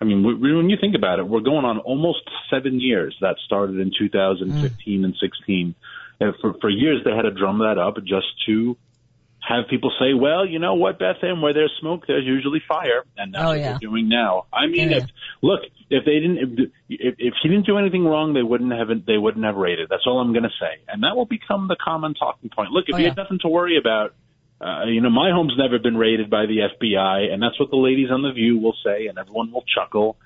I 0.00 0.04
mean, 0.04 0.22
when 0.40 0.68
you 0.68 0.76
think 0.78 0.96
about 0.96 1.20
it, 1.20 1.26
we're 1.26 1.40
going 1.40 1.64
on 1.64 1.78
almost 1.78 2.28
seven 2.50 2.80
years. 2.80 3.16
That 3.20 3.36
started 3.46 3.78
in 3.78 3.92
2015 3.96 5.04
and 5.04 5.14
16. 5.18 5.74
And 6.20 6.34
for 6.40 6.54
for 6.60 6.68
years, 6.68 7.02
they 7.04 7.12
had 7.12 7.22
to 7.22 7.30
drum 7.30 7.58
that 7.58 7.78
up 7.78 7.96
just 8.04 8.26
to 8.46 8.76
have 9.46 9.68
people 9.68 9.92
say, 10.00 10.14
"Well, 10.14 10.46
you 10.46 10.58
know 10.58 10.74
what, 10.74 10.98
Beth 10.98 11.22
Ann, 11.22 11.40
where 11.42 11.52
there's 11.52 11.72
smoke, 11.80 12.06
there's 12.06 12.24
usually 12.24 12.60
fire," 12.66 13.04
and 13.18 13.34
that's 13.34 13.44
Oh, 13.44 13.48
what 13.48 13.58
yeah. 13.58 13.70
they're 13.72 13.78
doing 13.90 14.08
now. 14.08 14.46
I 14.52 14.66
mean, 14.66 14.90
Yeah. 14.90 14.98
if 14.98 15.04
look, 15.42 15.60
if 15.90 16.04
they 16.06 16.14
didn't, 16.20 16.38
if, 16.38 16.70
if, 16.88 17.14
if 17.18 17.34
he 17.42 17.48
didn't 17.50 17.66
do 17.66 17.76
anything 17.76 18.04
wrong, 18.06 18.32
they 18.32 18.42
wouldn't 18.42 18.72
have 18.72 18.88
they 19.06 19.18
wouldn't 19.18 19.44
have 19.44 19.56
raided. 19.56 19.88
That's 19.90 20.06
all 20.06 20.20
I'm 20.20 20.32
going 20.32 20.44
to 20.44 20.56
say, 20.58 20.78
and 20.88 21.02
that 21.02 21.14
will 21.14 21.26
become 21.26 21.68
the 21.68 21.76
common 21.76 22.14
talking 22.14 22.48
point. 22.48 22.70
Look, 22.70 22.86
if 22.88 22.94
Oh, 22.94 22.98
you 22.98 23.04
yeah. 23.04 23.10
had 23.10 23.18
nothing 23.18 23.38
to 23.40 23.48
worry 23.48 23.76
about, 23.76 24.14
uh, 24.62 24.84
you 24.86 25.00
know, 25.02 25.10
my 25.10 25.30
home's 25.30 25.54
never 25.58 25.78
been 25.78 25.96
raided 25.96 26.30
by 26.30 26.46
the 26.46 26.60
FBI, 26.60 27.30
and 27.32 27.42
that's 27.42 27.60
what 27.60 27.70
the 27.70 27.76
ladies 27.76 28.10
on 28.10 28.22
the 28.22 28.32
View 28.32 28.58
will 28.58 28.76
say, 28.84 29.08
and 29.08 29.18
everyone 29.18 29.52
will 29.52 29.64
chuckle. 29.74 30.16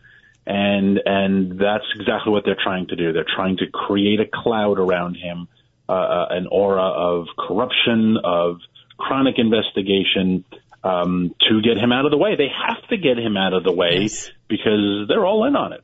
And 0.46 1.00
and 1.04 1.58
that's 1.58 1.84
exactly 1.98 2.32
what 2.32 2.44
they're 2.44 2.56
trying 2.62 2.86
to 2.88 2.96
do. 2.96 3.12
They're 3.12 3.26
trying 3.36 3.56
to 3.58 3.66
create 3.66 4.20
a 4.20 4.26
cloud 4.32 4.78
around 4.78 5.16
him, 5.16 5.48
uh, 5.88 5.92
uh, 5.92 6.26
an 6.30 6.46
aura 6.50 6.82
of 6.82 7.26
corruption, 7.36 8.16
of 8.22 8.60
chronic 8.98 9.38
investigation, 9.38 10.44
um, 10.84 11.34
to 11.48 11.62
get 11.62 11.76
him 11.78 11.92
out 11.92 12.04
of 12.04 12.10
the 12.10 12.18
way. 12.18 12.36
They 12.36 12.48
have 12.66 12.86
to 12.88 12.96
get 12.96 13.18
him 13.18 13.36
out 13.36 13.52
of 13.52 13.64
the 13.64 13.72
way 13.72 14.02
Yes. 14.02 14.30
because 14.48 15.06
they're 15.08 15.24
all 15.24 15.44
in 15.44 15.56
on 15.56 15.72
it. 15.72 15.82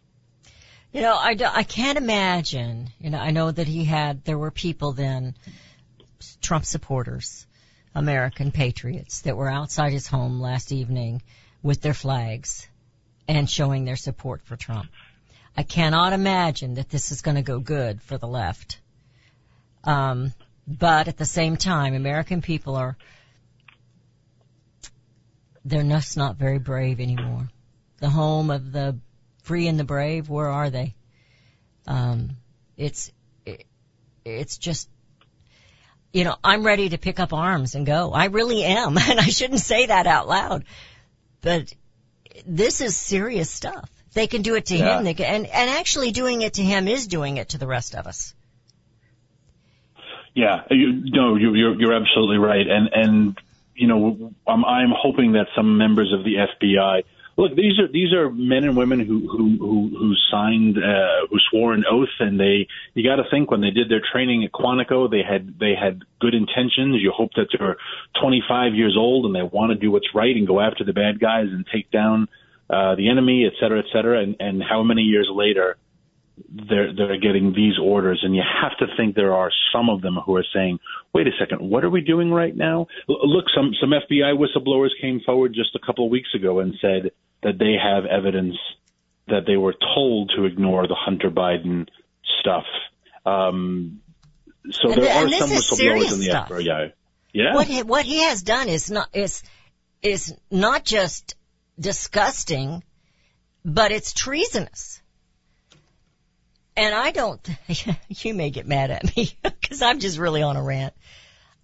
You 0.92 1.02
know, 1.02 1.14
I, 1.14 1.36
I 1.52 1.64
can't 1.64 1.98
imagine, 1.98 2.90
you 3.00 3.10
know, 3.10 3.18
I 3.18 3.32
know 3.32 3.50
that 3.50 3.66
he 3.66 3.84
had, 3.84 4.24
there 4.24 4.38
were 4.38 4.52
people 4.52 4.92
then, 4.92 5.34
Trump 6.40 6.64
supporters, 6.64 7.46
American 7.96 8.52
patriots 8.52 9.22
that 9.22 9.36
were 9.36 9.50
outside 9.50 9.92
his 9.92 10.06
home 10.06 10.40
last 10.40 10.70
evening 10.70 11.22
with 11.62 11.80
their 11.80 11.94
flags 11.94 12.68
and 13.26 13.50
showing 13.50 13.84
their 13.84 13.96
support 13.96 14.42
for 14.44 14.54
Trump. 14.56 14.88
I 15.56 15.64
cannot 15.64 16.12
imagine 16.12 16.74
that 16.74 16.90
this 16.90 17.10
is 17.10 17.22
going 17.22 17.36
to 17.36 17.42
go 17.42 17.58
good 17.58 18.02
for 18.02 18.18
the 18.18 18.28
left. 18.28 18.78
Um, 19.82 20.32
but 20.66 21.08
at 21.08 21.16
the 21.16 21.24
same 21.24 21.56
time, 21.56 21.94
American 21.94 22.42
people 22.42 22.76
are, 22.76 22.96
they're 25.64 25.82
just 25.82 26.16
not 26.16 26.36
very 26.36 26.58
brave 26.58 27.00
anymore. 27.00 27.48
The 27.98 28.08
home 28.08 28.50
of 28.50 28.72
the 28.72 28.98
free 29.42 29.66
and 29.68 29.78
the 29.78 29.84
brave, 29.84 30.28
where 30.28 30.48
are 30.48 30.70
they? 30.70 30.94
Um, 31.86 32.30
it's, 32.76 33.10
it, 33.46 33.64
it's 34.24 34.58
just, 34.58 34.88
you 36.12 36.24
know, 36.24 36.36
I'm 36.42 36.64
ready 36.64 36.90
to 36.90 36.98
pick 36.98 37.18
up 37.20 37.32
arms 37.32 37.74
and 37.74 37.84
go. 37.86 38.12
I 38.12 38.26
really 38.26 38.64
am. 38.64 38.96
And 39.08 39.20
I 39.20 39.26
shouldn't 39.26 39.60
say 39.60 39.86
that 39.86 40.06
out 40.06 40.28
loud, 40.28 40.64
but 41.40 41.72
this 42.46 42.80
is 42.80 42.96
serious 42.96 43.50
stuff. 43.50 43.90
They 44.14 44.26
can 44.26 44.42
do 44.42 44.54
it 44.54 44.66
to 44.66 44.76
Yeah. 44.76 44.98
him. 44.98 45.04
They 45.04 45.14
can, 45.14 45.26
and, 45.26 45.46
and 45.46 45.70
actually 45.70 46.12
doing 46.12 46.42
it 46.42 46.54
to 46.54 46.62
him 46.62 46.88
is 46.88 47.06
doing 47.06 47.36
it 47.36 47.50
to 47.50 47.58
the 47.58 47.66
rest 47.66 47.94
of 47.94 48.06
us. 48.06 48.34
Yeah, 50.34 50.62
you, 50.70 51.04
no, 51.04 51.36
you, 51.36 51.54
you're 51.54 51.80
you're 51.80 51.94
absolutely 51.94 52.38
right, 52.38 52.66
and 52.66 52.88
and 52.92 53.38
you 53.74 53.86
know 53.86 54.32
I'm 54.46 54.64
I'm 54.64 54.92
hoping 54.96 55.32
that 55.32 55.46
some 55.54 55.78
members 55.78 56.12
of 56.12 56.24
the 56.24 56.34
FBI 56.34 57.02
look 57.36 57.54
these 57.54 57.78
are 57.78 57.88
these 57.88 58.12
are 58.12 58.30
men 58.30 58.64
and 58.64 58.76
women 58.76 59.00
who 59.00 59.28
who 59.28 59.56
who, 59.58 59.96
who 59.96 60.14
signed 60.30 60.76
uh, 60.78 61.26
who 61.30 61.38
swore 61.50 61.72
an 61.72 61.84
oath, 61.90 62.14
and 62.20 62.38
they 62.38 62.66
you 62.94 63.08
got 63.08 63.22
to 63.22 63.30
think 63.30 63.50
when 63.50 63.60
they 63.60 63.70
did 63.70 63.88
their 63.88 64.02
training 64.12 64.44
at 64.44 64.52
Quantico 64.52 65.10
they 65.10 65.22
had 65.22 65.58
they 65.58 65.74
had 65.80 66.02
good 66.20 66.34
intentions. 66.34 67.00
You 67.00 67.12
hope 67.14 67.30
that 67.36 67.48
they're 67.56 67.76
25 68.20 68.74
years 68.74 68.96
old 68.98 69.26
and 69.26 69.34
they 69.34 69.42
want 69.42 69.70
to 69.70 69.78
do 69.78 69.90
what's 69.90 70.14
right 70.14 70.34
and 70.34 70.46
go 70.46 70.60
after 70.60 70.84
the 70.84 70.92
bad 70.92 71.20
guys 71.20 71.46
and 71.50 71.64
take 71.72 71.90
down 71.90 72.28
uh, 72.70 72.94
the 72.96 73.08
enemy, 73.08 73.46
et 73.46 73.52
cetera, 73.60 73.78
et 73.78 73.86
cetera, 73.92 74.20
and 74.20 74.36
and 74.40 74.62
how 74.62 74.82
many 74.82 75.02
years 75.02 75.28
later 75.32 75.76
they're 76.68 76.92
they're 76.94 77.18
getting 77.20 77.52
these 77.54 77.74
orders, 77.82 78.20
and 78.24 78.34
you 78.34 78.42
have 78.62 78.76
to 78.78 78.86
think 78.96 79.14
there 79.14 79.34
are 79.34 79.50
some 79.72 79.88
of 79.88 80.02
them 80.02 80.16
who 80.26 80.36
are 80.36 80.44
saying, 80.52 80.78
"Wait 81.12 81.26
a 81.26 81.30
second, 81.38 81.68
what 81.68 81.84
are 81.84 81.90
we 81.90 82.00
doing 82.00 82.30
right 82.30 82.54
now?" 82.56 82.86
L- 83.08 83.28
Look, 83.28 83.46
some 83.54 83.72
some 83.80 83.90
FBI 83.90 84.34
whistleblowers 84.36 84.90
came 85.00 85.20
forward 85.24 85.52
just 85.54 85.74
a 85.74 85.86
couple 85.86 86.04
of 86.06 86.10
weeks 86.10 86.28
ago 86.34 86.58
and 86.60 86.74
said 86.80 87.12
that 87.42 87.58
they 87.58 87.74
have 87.80 88.04
evidence 88.06 88.56
that 89.28 89.44
they 89.46 89.56
were 89.56 89.74
told 89.94 90.32
to 90.36 90.44
ignore 90.44 90.86
the 90.86 90.96
Hunter 90.96 91.30
Biden 91.30 91.86
stuff. 92.40 92.64
Um, 93.24 94.00
so 94.70 94.88
there 94.88 95.04
th- 95.04 95.10
are 95.16 95.24
and 95.24 95.34
some 95.34 95.50
whistleblowers 95.50 96.12
in 96.12 96.18
the 96.18 96.24
stuff. 96.24 96.48
FBI. 96.50 96.92
Yeah, 97.32 97.54
What 97.54 97.66
he, 97.66 97.82
what 97.82 98.04
he 98.04 98.22
has 98.24 98.42
done 98.42 98.68
is 98.68 98.90
not 98.90 99.08
is 99.14 99.42
is 100.02 100.34
not 100.50 100.84
just 100.84 101.34
disgusting, 101.78 102.82
but 103.64 103.92
it's 103.92 104.12
treasonous. 104.12 104.93
And 106.76 106.94
I 106.94 107.10
don't. 107.10 107.48
You 108.08 108.34
may 108.34 108.50
get 108.50 108.66
mad 108.66 108.90
at 108.90 109.16
me 109.16 109.36
because 109.42 109.82
I'm 109.82 109.98
just 109.98 110.18
really 110.18 110.42
on 110.42 110.56
a 110.56 110.62
rant. 110.62 110.94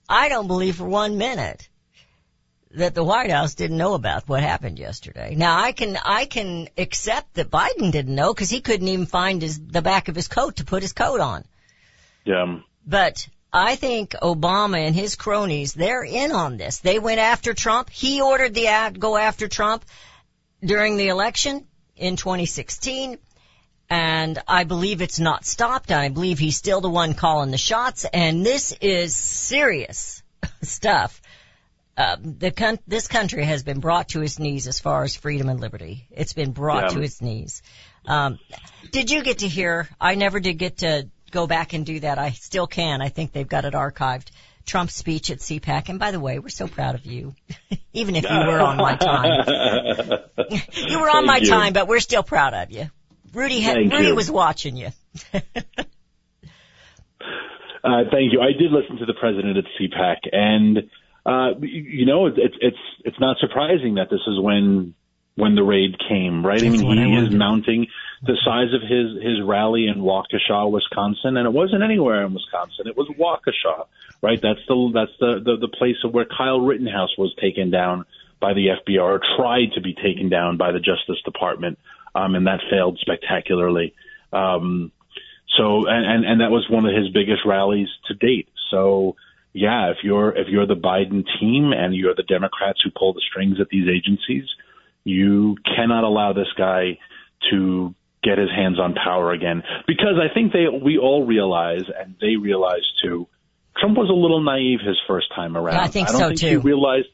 I 0.09 0.29
don't 0.29 0.47
believe 0.49 0.77
for 0.77 0.85
one 0.85 1.19
minute 1.19 1.69
that 2.73 2.95
the 2.95 3.05
White 3.05 3.31
House 3.31 3.55
didn't 3.55 3.77
know 3.77 3.95
about 3.95 4.29
what 4.29 4.43
happened 4.43 4.79
yesterday. 4.79 5.35
Now 5.37 5.59
I 5.61 5.73
can 5.73 5.97
I 6.05 6.25
can 6.25 6.69
accept 6.77 7.35
that 7.35 7.51
Biden 7.51 7.93
didn't 7.93 8.15
know 8.15 8.33
because 8.33 8.51
he 8.51 8.61
couldn't 8.61 8.89
even 8.89 9.07
find 9.07 9.43
his 9.43 9.61
the 9.61 9.83
back 9.83 10.09
of 10.09 10.15
his 10.15 10.29
coat 10.29 10.57
to 10.57 10.65
put 10.65 10.83
his 10.83 10.93
coat 10.93 11.21
on. 11.21 11.45
yeah. 12.25 12.61
But 12.87 13.29
I 13.53 13.77
think 13.77 14.13
Obama 14.13 14.79
and 14.79 14.95
his 14.95 15.17
cronies, 15.17 15.75
they're 15.75 16.05
in 16.05 16.33
on 16.33 16.57
this. 16.57 16.79
They 16.79 16.99
went 16.99 17.21
after 17.21 17.53
Trump. 17.55 17.91
He 17.91 18.21
ordered 18.23 18.55
the 18.55 18.69
ad 18.69 18.99
go 18.99 19.17
after 19.17 19.49
Trump 19.49 19.85
during 20.65 20.97
the 20.97 21.09
election 21.09 21.67
in 21.97 22.17
2016. 22.17 23.19
And 23.91 24.39
I 24.47 24.63
believe 24.65 25.03
it's 25.03 25.19
not 25.19 25.45
stopped. 25.45 25.91
I 25.91 26.09
believe 26.11 26.39
he's 26.39 26.57
still 26.57 26.81
the 26.81 26.89
one 26.89 27.15
calling 27.15 27.51
the 27.51 27.59
shots. 27.59 28.07
And 28.13 28.47
this 28.47 28.73
is 28.81 29.17
serious 29.17 30.23
stuff. 30.63 31.21
Uh, 31.97 32.17
the 32.23 32.53
con- 32.53 32.79
this 32.87 33.09
country 33.09 33.45
has 33.45 33.63
been 33.65 33.81
brought 33.81 34.11
to 34.11 34.23
its 34.23 34.39
knees 34.39 34.69
as 34.69 34.79
far 34.79 35.03
as 35.03 35.17
freedom 35.17 35.49
and 35.49 35.61
liberty. 35.61 36.07
It's 36.13 36.33
been 36.33 36.53
brought 36.53 36.85
Yeah. 36.85 36.89
to 36.99 37.03
its 37.03 37.21
knees. 37.21 37.63
Um, 38.07 38.39
did 38.93 39.11
you 39.11 39.23
get 39.25 39.39
to 39.39 39.49
hear? 39.49 39.89
I 40.01 40.15
never 40.15 40.39
did 40.41 40.55
get 40.57 40.79
to 40.79 41.09
go 41.33 41.47
back 41.49 41.73
and 41.75 41.85
do 41.85 42.01
that. 42.01 42.19
I 42.19 42.31
still 42.31 42.67
can. 42.69 43.03
I 43.03 43.09
think 43.09 43.33
they've 43.33 43.47
got 43.49 43.65
it 43.65 43.75
archived. 43.75 44.31
Trump's 44.65 44.95
speech 44.95 45.31
at 45.31 45.39
CPAC. 45.39 45.89
And 45.89 45.99
by 45.99 46.13
the 46.13 46.21
way, 46.21 46.39
we're 46.39 46.49
so 46.49 46.69
proud 46.69 46.95
of 46.95 47.05
you. 47.07 47.35
Even 47.93 48.15
if 48.15 48.23
you 48.23 48.31
were 48.37 48.61
on 48.61 48.77
my 48.77 48.95
time. 49.09 49.43
You 50.77 51.01
were 51.01 51.09
on 51.11 51.17
Thank 51.17 51.27
my 51.27 51.37
you. 51.39 51.49
time, 51.49 51.73
but 51.73 51.89
we're 51.89 51.99
still 52.01 52.23
proud 52.23 52.55
of 52.55 52.71
you. 52.71 52.89
Rudy, 53.33 53.61
had, 53.61 53.77
Rudy 53.77 54.09
you. 54.09 54.15
was 54.15 54.31
watching 54.31 54.77
you. 54.77 54.89
Uh, 57.83 58.05
thank 58.11 58.33
you. 58.33 58.43
I 58.43 58.53
did 58.53 58.71
listen 58.71 58.99
to 58.99 59.07
the 59.07 59.15
president 59.15 59.57
at 59.57 59.65
CPAC, 59.81 60.17
and 60.33 60.79
uh, 61.25 61.59
you 61.61 61.83
you 61.83 62.07
know, 62.07 62.27
it's 62.27 62.37
it's 62.39 62.57
it's 62.61 62.77
it's 63.05 63.21
not 63.21 63.39
surprising 63.41 63.95
that 63.95 64.11
this 64.11 64.21
is 64.27 64.39
when 64.39 64.95
when 65.37 65.55
the 65.55 65.63
raid 65.63 65.97
came, 66.09 66.45
right? 66.45 66.63
I 66.63 66.69
mean, 66.69 66.87
what 66.87 66.99
I 66.99 67.07
he 67.07 67.17
is 67.17 67.33
mounting 67.33 67.87
the 68.23 68.37
size 68.45 68.75
of 68.75 68.83
his 68.83 69.23
his 69.23 69.41
rally 69.43 69.87
in 69.87 70.03
Waukesha, 70.03 70.71
Wisconsin, 70.71 71.39
and 71.39 71.47
it 71.47 71.53
wasn't 71.53 71.83
anywhere 71.83 72.27
in 72.27 72.35
Wisconsin. 72.35 72.87
It 72.87 72.97
was 72.97 73.09
Waukesha, 73.19 73.87
right? 74.23 74.41
That's 74.41 74.61
the 74.69 74.91
that's 74.93 75.13
the 75.19 75.41
the, 75.43 75.57
the 75.67 75.69
place 75.69 75.97
where 76.11 76.27
Kyle 76.27 76.61
Rittenhouse 76.61 77.17
was 77.17 77.35
taken 77.41 77.71
down 77.71 78.05
by 78.41 78.55
the 78.55 78.69
FBI 78.69 79.03
or 79.03 79.21
tried 79.37 79.73
to 79.75 79.81
be 79.81 79.95
taken 79.95 80.29
down 80.29 80.57
by 80.57 80.73
the 80.73 80.81
Justice 80.81 81.23
Department, 81.25 81.79
um, 82.15 82.35
and 82.35 82.47
that 82.47 82.61
failed 82.71 82.99
spectacularly. 83.01 83.95
Um, 84.33 84.93
so 85.57 85.87
and, 85.89 86.07
and 86.07 86.25
and 86.25 86.41
that 86.41 86.51
was 86.51 86.67
one 86.71 86.87
of 86.87 86.95
his 86.95 87.09
biggest 87.13 87.41
rallies 87.45 87.89
to 88.07 88.15
date. 88.15 88.49
So 88.71 89.17
yeah, 89.53 89.91
if 89.91 89.99
you're 90.03 90.37
if 90.37 90.49
you're 90.49 90.67
the 90.67 90.75
Biden 90.75 91.25
team 91.41 91.73
and 91.73 91.95
you're 91.95 92.15
the 92.15 92.23
Democrats 92.23 92.81
who 92.85 92.91
pull 92.97 93.13
the 93.13 93.23
strings 93.29 93.61
at 93.61 93.69
these 93.69 93.89
agencies, 93.89 94.45
you 95.05 95.57
cannot 95.65 96.05
allow 96.05 96.33
this 96.33 96.53
guy 96.57 96.99
to 97.51 97.95
get 98.23 98.39
his 98.39 98.51
hands 98.51 98.79
on 98.79 98.95
power 98.95 99.33
again 99.33 99.63
because 99.87 100.21
I 100.21 100.33
think 100.33 100.53
they 100.53 100.67
we 100.69 100.99
all 100.99 101.25
realize 101.27 101.85
and 101.99 102.15
they 102.21 102.37
realize 102.37 102.85
too 103.03 103.27
Trump 103.81 103.97
was 103.97 104.11
a 104.11 104.15
little 104.15 104.43
naive 104.43 104.81
his 104.87 104.99
first 105.07 105.27
time 105.35 105.57
around. 105.57 105.77
Yeah, 105.77 105.83
I 105.83 105.89
think 105.89 106.09
don't 106.09 106.19
so, 106.19 106.29
think 106.29 106.41
too. 106.41 106.49
He 106.49 106.57
realized. 106.57 107.09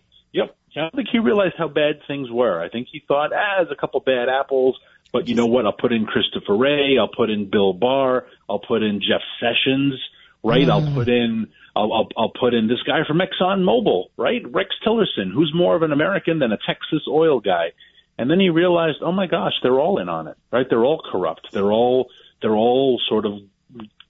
I 0.77 0.81
don't 0.81 0.95
think 0.95 1.09
he 1.11 1.19
realized 1.19 1.55
how 1.57 1.69
bad 1.69 2.01
things 2.07 2.31
were. 2.31 2.63
I 2.63 2.69
think 2.69 2.89
he 2.93 3.03
thought, 3.07 3.33
ah, 3.33 3.55
there's 3.59 3.73
a 3.73 3.77
couple 3.77 4.01
bad 4.01 4.29
apples, 4.29 4.79
but 5.13 5.29
you 5.29 5.35
know 5.35 5.47
what? 5.47 5.65
I'll 5.65 5.73
put 5.73 5.93
in 5.93 6.05
Christopher 6.05 6.57
Wray. 6.57 6.99
I'll 6.99 7.09
put 7.09 7.31
in 7.31 7.49
Bill 7.49 7.73
Barr. 7.73 8.27
I'll 8.49 8.59
put 8.59 8.83
in 8.83 9.01
Jeff 9.01 9.23
Sessions. 9.41 9.95
Right? 10.43 10.69
I'll 10.69 10.93
put 10.95 11.09
in. 11.09 11.49
I'll, 11.75 11.93
I'll 11.93 12.09
I'll 12.17 12.33
put 12.39 12.55
in 12.55 12.69
this 12.69 12.83
guy 12.87 13.01
from 13.07 13.19
Exxon 13.19 13.63
Mobil. 13.63 14.05
Right? 14.17 14.43
Rex 14.47 14.71
Tillerson, 14.87 15.33
who's 15.33 15.53
more 15.55 15.75
of 15.75 15.83
an 15.83 15.93
American 15.93 16.39
than 16.39 16.53
a 16.53 16.59
Texas 16.59 17.03
oil 17.09 17.41
guy. 17.41 17.73
And 18.19 18.31
then 18.31 18.39
he 18.39 18.51
realized, 18.51 18.99
oh 19.01 19.13
my 19.13 19.27
gosh, 19.27 19.55
they're 19.63 19.81
all 19.81 19.99
in 19.99 20.09
on 20.09 20.29
it. 20.29 20.37
Right? 20.53 20.67
They're 20.69 20.85
all 20.85 21.03
corrupt. 21.11 21.49
They're 21.53 21.73
all 21.73 22.11
they're 22.43 22.55
all 22.55 23.01
sort 23.09 23.27
of 23.27 23.41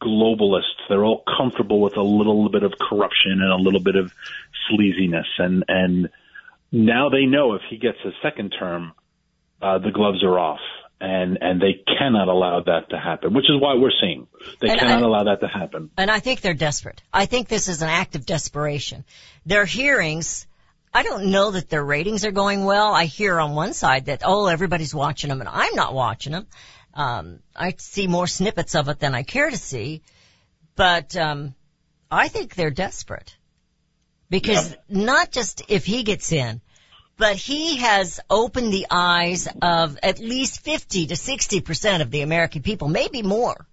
globalists. 0.02 0.88
They're 0.88 1.04
all 1.04 1.22
comfortable 1.38 1.80
with 1.80 1.96
a 1.96 2.02
little 2.02 2.48
bit 2.48 2.62
of 2.62 2.74
corruption 2.78 3.40
and 3.40 3.50
a 3.50 3.56
little 3.56 3.80
bit 3.80 3.96
of 3.96 4.12
sleaziness. 4.70 5.28
And 5.38 5.64
and 5.68 6.08
now 6.72 7.08
they 7.08 7.26
know 7.26 7.54
if 7.54 7.62
he 7.70 7.76
gets 7.78 7.98
a 8.04 8.10
second 8.22 8.54
term, 8.58 8.92
uh, 9.62 9.78
the 9.78 9.90
gloves 9.90 10.22
are 10.24 10.38
off. 10.38 10.60
And 10.98 11.36
and 11.42 11.60
they 11.60 11.84
cannot 11.98 12.28
allow 12.28 12.62
that 12.62 12.88
to 12.88 12.98
happen, 12.98 13.34
which 13.34 13.44
is 13.50 13.60
why 13.60 13.74
we're 13.74 13.90
seeing 14.00 14.28
they 14.62 14.70
And 14.70 14.80
cannot 14.80 15.02
I- 15.02 15.06
allow 15.06 15.24
that 15.24 15.40
to 15.40 15.46
happen. 15.46 15.90
And 15.98 16.10
I 16.10 16.20
think 16.20 16.40
they're 16.40 16.54
desperate. 16.54 17.02
I 17.12 17.26
think 17.26 17.48
this 17.48 17.68
is 17.68 17.82
an 17.82 17.90
act 17.90 18.16
of 18.16 18.24
desperation. 18.24 19.04
Their 19.44 19.66
hearings, 19.66 20.46
I 20.94 21.02
don't 21.02 21.26
know 21.26 21.50
that 21.50 21.68
their 21.68 21.84
ratings 21.84 22.24
are 22.24 22.30
going 22.30 22.64
well. 22.64 22.94
I 22.94 23.04
hear 23.04 23.38
on 23.38 23.54
one 23.54 23.74
side 23.74 24.06
that, 24.06 24.22
oh, 24.24 24.46
everybody's 24.46 24.94
watching 24.94 25.28
them 25.28 25.40
and 25.40 25.50
I'm 25.50 25.74
not 25.74 25.92
watching 25.92 26.32
them. 26.32 26.46
Um, 26.94 27.40
I 27.54 27.74
see 27.76 28.06
more 28.06 28.26
snippets 28.26 28.74
of 28.74 28.88
it 28.88 28.98
than 28.98 29.14
I 29.14 29.22
care 29.22 29.50
to 29.50 29.58
see, 29.58 30.00
but, 30.76 31.14
um, 31.14 31.54
I 32.10 32.28
think 32.28 32.54
they're 32.54 32.70
desperate 32.70 33.35
because 34.28 34.76
not 34.88 35.30
just 35.30 35.62
if 35.68 35.84
he 35.84 36.02
gets 36.02 36.32
in, 36.32 36.60
but 37.18 37.36
he 37.36 37.76
has 37.78 38.20
opened 38.28 38.72
the 38.72 38.86
eyes 38.90 39.48
of 39.62 39.98
at 40.02 40.18
least 40.18 40.60
50 40.60 41.08
to 41.08 41.14
60% 41.14 42.02
of 42.02 42.10
the 42.10 42.20
American 42.20 42.62
people, 42.62 42.88
maybe 42.88 43.22
more. 43.22 43.66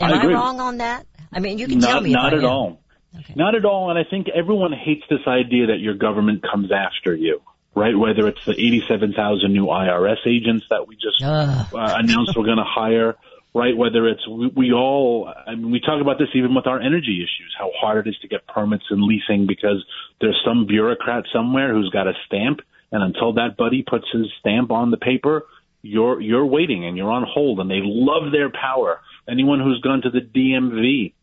Am 0.00 0.12
I, 0.12 0.18
agree. 0.18 0.34
wrong 0.34 0.60
on 0.60 0.78
that? 0.78 1.06
I 1.32 1.40
mean, 1.40 1.58
you 1.58 1.68
can 1.68 1.78
not, 1.78 1.88
tell 1.88 2.00
me. 2.00 2.12
Not 2.12 2.34
at 2.34 2.44
all. 2.44 2.80
Okay. 3.18 3.34
Not 3.34 3.54
at 3.54 3.64
all. 3.64 3.90
And 3.90 3.98
I 3.98 4.08
think 4.08 4.28
everyone 4.28 4.72
hates 4.72 5.04
this 5.08 5.20
idea 5.26 5.68
that 5.68 5.78
your 5.78 5.94
government 5.94 6.42
comes 6.42 6.70
after 6.70 7.14
you, 7.14 7.40
right? 7.74 7.96
Whether 7.96 8.28
it's 8.28 8.44
the 8.44 8.52
87,000 8.52 9.52
new 9.52 9.66
IRS 9.66 10.26
agents 10.26 10.66
that 10.70 10.86
we 10.86 10.96
just 10.96 11.22
uh, 11.22 11.64
announced 11.72 12.36
we're 12.36 12.44
going 12.44 12.58
to 12.58 12.64
hire, 12.64 13.16
right? 13.56 13.74
Whether 13.74 14.06
it's 14.06 14.28
we, 14.28 14.52
we 14.54 14.72
all, 14.72 15.32
I 15.46 15.54
mean, 15.54 15.70
we 15.70 15.80
talk 15.80 16.02
about 16.02 16.18
this 16.18 16.28
even 16.34 16.54
with 16.54 16.66
our 16.66 16.78
energy 16.78 17.24
issues, 17.24 17.54
how 17.58 17.70
hard 17.80 18.06
it 18.06 18.10
is 18.10 18.18
to 18.20 18.28
get 18.28 18.46
permits 18.46 18.84
and 18.90 19.02
leasing 19.02 19.46
because 19.46 19.82
there's 20.20 20.40
some 20.44 20.66
bureaucrat 20.66 21.24
somewhere 21.32 21.72
who's 21.72 21.88
got 21.88 22.06
a 22.06 22.12
stamp, 22.26 22.60
and 22.92 23.02
until 23.02 23.32
that 23.34 23.56
buddy 23.56 23.82
puts 23.82 24.04
his 24.12 24.26
stamp 24.40 24.70
on 24.70 24.90
the 24.90 24.98
paper, 24.98 25.46
you're 25.80 26.20
you're 26.20 26.44
waiting 26.44 26.84
and 26.84 26.98
you're 26.98 27.10
on 27.10 27.24
hold, 27.26 27.58
and 27.58 27.70
they 27.70 27.80
love 27.82 28.30
their 28.30 28.50
power. 28.50 29.00
Anyone 29.26 29.60
who's 29.60 29.80
gone 29.80 30.02
to 30.02 30.10
the 30.10 30.20
DMV 30.20 31.14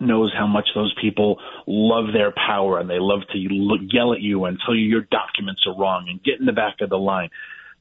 knows 0.00 0.32
how 0.36 0.46
much 0.46 0.68
those 0.74 0.94
people 1.00 1.38
love 1.66 2.12
their 2.12 2.32
power 2.32 2.78
and 2.78 2.88
they 2.90 2.98
love 2.98 3.20
to 3.32 3.38
yell 3.38 4.12
at 4.12 4.20
you 4.20 4.44
and 4.44 4.58
tell 4.64 4.74
you 4.74 4.82
your 4.82 5.06
documents 5.10 5.62
are 5.66 5.78
wrong 5.78 6.06
and 6.08 6.22
get 6.22 6.40
in 6.40 6.46
the 6.46 6.52
back 6.52 6.76
of 6.80 6.90
the 6.90 6.98
line. 6.98 7.30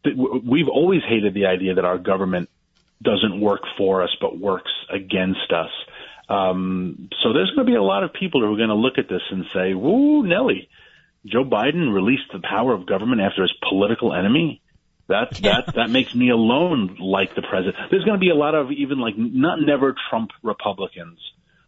We've 0.05 0.69
always 0.69 1.01
hated 1.07 1.33
the 1.33 1.47
idea 1.47 1.75
that 1.75 1.83
our 1.83 1.97
government 1.97 2.49
doesn't 3.01 3.39
work 3.39 3.61
for 3.77 4.03
us 4.03 4.15
but 4.19 4.37
works 4.37 4.71
against 4.93 5.51
us. 5.51 5.69
Um, 6.29 7.09
so 7.23 7.33
there's 7.33 7.51
going 7.51 7.65
to 7.65 7.71
be 7.71 7.77
a 7.77 7.83
lot 7.83 8.03
of 8.03 8.13
people 8.13 8.41
who 8.41 8.53
are 8.53 8.57
going 8.57 8.69
to 8.69 8.75
look 8.75 8.97
at 8.97 9.07
this 9.07 9.21
and 9.31 9.45
say, 9.53 9.73
"Woo, 9.73 10.27
Nelly, 10.27 10.67
Joe 11.25 11.45
Biden 11.45 11.93
released 11.93 12.31
the 12.33 12.39
power 12.39 12.73
of 12.73 12.85
government 12.85 13.21
after 13.21 13.43
his 13.43 13.53
political 13.69 14.13
enemy." 14.13 14.61
That 15.07 15.35
that 15.43 15.75
that 15.75 15.89
makes 15.89 16.13
me 16.13 16.29
alone 16.29 16.97
like 16.99 17.33
the 17.33 17.41
president. 17.41 17.77
There's 17.89 18.03
going 18.03 18.19
to 18.19 18.23
be 18.23 18.29
a 18.29 18.35
lot 18.35 18.55
of 18.55 18.71
even 18.71 18.99
like 18.99 19.17
not 19.17 19.59
never 19.61 19.95
Trump 20.09 20.31
Republicans, 20.43 21.19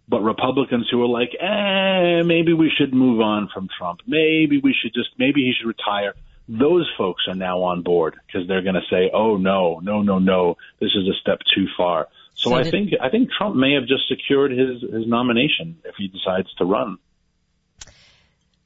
but 0.10 0.22
Republicans 0.22 0.90
who 0.92 1.02
are 1.04 1.08
like, 1.08 1.30
eh, 1.40 2.24
maybe 2.24 2.54
we 2.54 2.70
should 2.76 2.94
move 2.94 3.22
on 3.22 3.50
from 3.54 3.70
Trump. 3.78 4.02
Maybe 4.06 4.60
we 4.62 4.76
should 4.80 4.94
just 4.94 5.10
maybe 5.18 5.42
he 5.42 5.54
should 5.58 5.68
retire. 5.68 6.16
Those 6.52 6.90
folks 6.98 7.26
are 7.28 7.36
now 7.36 7.62
on 7.62 7.84
board 7.84 8.16
because 8.26 8.48
they're 8.48 8.64
going 8.64 8.74
to 8.76 8.88
say, 8.90 9.12
oh 9.14 9.38
no, 9.38 9.80
no, 9.84 10.02
no, 10.02 10.18
no, 10.18 10.58
this 10.80 10.90
is 10.96 11.08
a 11.08 11.14
step 11.22 11.40
too 11.56 11.68
far. 11.78 12.08
So, 12.34 12.50
So 12.50 12.56
I 12.56 12.64
did- 12.64 12.72
think 12.72 12.90
I 13.00 13.10
think 13.10 13.30
Trump 13.38 13.56
may 13.56 13.74
have 13.76 13.86
just 13.86 14.08
secured 14.08 14.52
his 14.52 14.82
his 14.82 15.08
nomination 15.08 15.78
if 15.86 15.96
he 15.96 16.08
decides 16.08 16.52
to 16.56 16.66
run. 16.66 16.98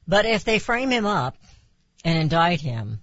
But 0.08 0.24
if 0.24 0.44
they 0.44 0.58
frame 0.58 0.90
him 0.90 1.06
up 1.06 1.36
and 2.04 2.18
indict 2.18 2.60
him, 2.60 3.00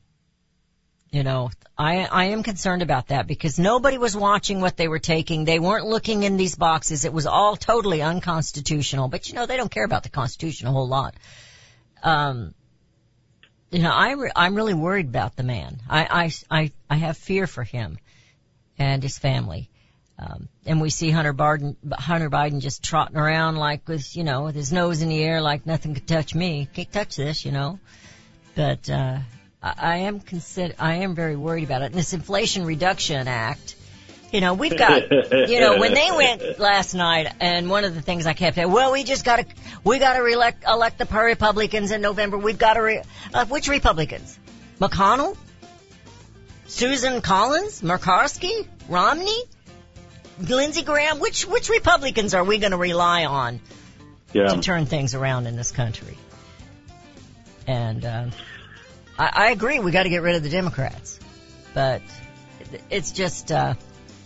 you 1.11 1.23
know, 1.23 1.51
I, 1.77 2.05
I 2.05 2.25
am 2.25 2.41
concerned 2.41 2.81
about 2.81 3.07
that 3.07 3.27
because 3.27 3.59
nobody 3.59 3.97
was 3.97 4.15
watching 4.15 4.61
what 4.61 4.77
they 4.77 4.87
were 4.87 4.99
taking. 4.99 5.45
They 5.45 5.59
weren't 5.59 5.85
looking 5.85 6.23
in 6.23 6.37
these 6.37 6.55
boxes. 6.55 7.05
It 7.05 7.13
was 7.13 7.25
all 7.25 7.55
totally 7.55 8.01
unconstitutional. 8.01 9.09
But 9.09 9.27
you 9.29 9.35
know, 9.35 9.45
they 9.45 9.57
don't 9.57 9.71
care 9.71 9.85
about 9.85 10.03
the 10.03 10.09
Constitution 10.09 10.67
a 10.67 10.71
whole 10.71 10.87
lot. 10.87 11.15
Um, 12.03 12.53
you 13.71 13.79
know, 13.79 13.91
I 13.91 14.11
re- 14.11 14.31
I'm 14.35 14.55
really 14.55 14.73
worried 14.73 15.07
about 15.07 15.35
the 15.35 15.43
man. 15.43 15.81
I, 15.89 16.31
I, 16.49 16.59
I, 16.59 16.71
I 16.89 16.95
have 16.97 17.17
fear 17.17 17.47
for 17.47 17.63
him 17.63 17.97
and 18.77 19.01
his 19.01 19.17
family. 19.17 19.69
Um, 20.19 20.49
and 20.65 20.81
we 20.81 20.89
see 20.89 21.09
Hunter 21.09 21.33
Biden, 21.33 21.75
Hunter 21.91 22.29
Biden 22.29 22.59
just 22.59 22.83
trotting 22.83 23.17
around 23.17 23.55
like 23.55 23.87
with, 23.87 24.15
you 24.15 24.23
know, 24.23 24.43
with 24.43 24.55
his 24.55 24.71
nose 24.71 25.01
in 25.01 25.09
the 25.09 25.23
air 25.23 25.41
like 25.41 25.65
nothing 25.65 25.95
could 25.95 26.07
touch 26.07 26.35
me. 26.35 26.67
Can't 26.71 26.91
touch 26.91 27.15
this, 27.15 27.43
you 27.45 27.51
know. 27.51 27.79
But, 28.55 28.89
uh, 28.89 29.19
I, 29.63 29.73
I 29.77 29.95
am 29.97 30.19
consider, 30.19 30.75
I 30.77 30.95
am 30.95 31.15
very 31.15 31.35
worried 31.35 31.63
about 31.63 31.81
it. 31.81 31.85
And 31.85 31.95
this 31.95 32.13
Inflation 32.13 32.65
Reduction 32.65 33.27
Act, 33.27 33.75
you 34.31 34.39
know, 34.39 34.53
we've 34.53 34.77
got, 34.77 35.11
you 35.11 35.59
know, 35.59 35.77
when 35.77 35.93
they 35.93 36.09
went 36.11 36.57
last 36.59 36.93
night, 36.93 37.27
and 37.39 37.69
one 37.69 37.83
of 37.83 37.93
the 37.93 38.01
things 38.01 38.25
I 38.25 38.33
kept 38.33 38.55
saying, 38.55 38.71
well, 38.71 38.91
we 38.93 39.03
just 39.03 39.25
got 39.25 39.37
to, 39.37 39.45
we 39.83 39.99
got 39.99 40.13
to 40.17 40.25
elect, 40.25 40.63
elect 40.65 40.97
the 40.97 41.05
Republicans 41.05 41.91
in 41.91 42.01
November. 42.01 42.37
We've 42.37 42.57
got 42.57 42.75
to, 42.75 42.81
re- 42.81 43.03
uh, 43.33 43.45
which 43.45 43.67
Republicans? 43.67 44.39
McConnell? 44.79 45.35
Susan 46.67 47.21
Collins? 47.21 47.81
Murkowski? 47.81 48.65
Romney? 48.87 49.43
Lindsey 50.39 50.83
Graham? 50.83 51.19
Which, 51.19 51.45
which 51.45 51.69
Republicans 51.69 52.33
are 52.33 52.43
we 52.43 52.57
going 52.57 52.71
to 52.71 52.77
rely 52.77 53.25
on 53.25 53.59
Yeah. 54.33 54.45
to 54.53 54.61
turn 54.61 54.85
things 54.85 55.13
around 55.13 55.45
in 55.47 55.57
this 55.57 55.71
country? 55.71 56.17
And, 57.67 58.05
um, 58.05 58.31
I, 59.19 59.29
I 59.47 59.51
agree, 59.51 59.79
we 59.79 59.91
got 59.91 60.03
to 60.03 60.09
get 60.09 60.21
rid 60.21 60.35
of 60.35 60.43
the 60.43 60.49
Democrats. 60.49 61.19
But 61.73 62.01
it's 62.89 63.11
just, 63.11 63.51
uh, 63.51 63.75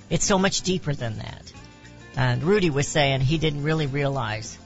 it's 0.09 0.25
so 0.25 0.37
much 0.37 0.61
deeper 0.61 0.93
than 0.93 1.17
that. 1.17 1.53
And 2.15 2.43
Rudy 2.43 2.69
was 2.69 2.87
saying 2.87 3.21
he 3.21 3.37
didn't 3.37 3.63
really 3.63 3.87
realize 3.87 4.57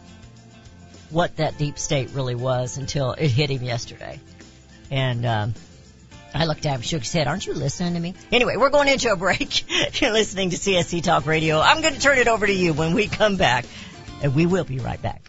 what 1.10 1.38
that 1.38 1.58
deep 1.58 1.80
state 1.80 2.12
really 2.14 2.36
was 2.36 2.78
until 2.78 3.14
it 3.14 3.30
hit 3.30 3.50
him 3.50 3.64
yesterday. 3.64 4.20
And, 4.92 5.26
um, 5.26 5.54
I 6.34 6.46
looked 6.46 6.66
at 6.66 6.76
him, 6.76 6.82
shook 6.82 7.02
his 7.02 7.12
head. 7.12 7.28
Aren't 7.28 7.48
you 7.48 7.54
listening 7.54 7.96
to 7.96 8.00
me? 8.00 8.14
Anyway, 8.32 8.56
we're 8.56 8.70
going 8.70 8.88
into 8.88 9.12
a 9.12 9.16
break. 9.16 9.66
You're 10.00 10.12
listening 10.12 10.52
to 10.52 10.58
CSC 10.58 11.02
Talk 11.02 11.26
Radio. 11.26 11.60
I'm 11.60 11.82
going 11.82 11.96
to 11.96 12.00
turn 12.00 12.20
it 12.20 12.28
over 12.28 12.46
to 12.46 12.54
you 12.54 12.74
when 12.74 12.94
we 12.94 13.08
come 13.08 13.38
back. 13.38 13.66
And 14.22 14.36
we 14.36 14.46
will 14.46 14.66
be 14.66 14.80
right 14.80 15.02
back. 15.02 15.29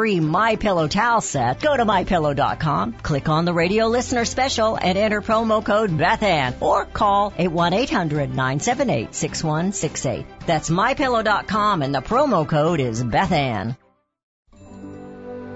My 0.01 0.55
Pillow 0.55 0.87
towel 0.87 1.21
set, 1.21 1.61
go 1.61 1.77
to 1.77 1.85
mypillow.com, 1.85 2.93
click 2.93 3.29
on 3.29 3.45
the 3.45 3.53
radio 3.53 3.85
listener 3.87 4.25
special 4.25 4.75
and 4.75 4.97
enter 4.97 5.21
promo 5.21 5.63
code 5.63 5.91
BethAnn 5.91 6.59
or 6.59 6.85
call 6.85 7.29
818-978-6168. 7.31 10.25
That's 10.47 10.71
mypillow.com 10.71 11.83
and 11.83 11.93
the 11.93 12.01
promo 12.01 12.47
code 12.47 12.79
is 12.79 13.03
BethAnn. 13.03 13.77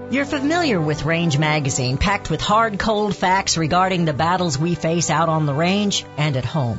You're 0.08 0.24
familiar 0.24 0.80
with 0.80 1.04
Range 1.04 1.36
Magazine, 1.36 1.98
packed 1.98 2.30
with 2.30 2.40
hard, 2.40 2.78
cold 2.78 3.16
facts 3.16 3.56
regarding 3.56 4.04
the 4.04 4.12
battles 4.12 4.56
we 4.56 4.76
face 4.76 5.10
out 5.10 5.28
on 5.28 5.46
the 5.46 5.54
range 5.54 6.04
and 6.16 6.36
at 6.36 6.44
home. 6.44 6.78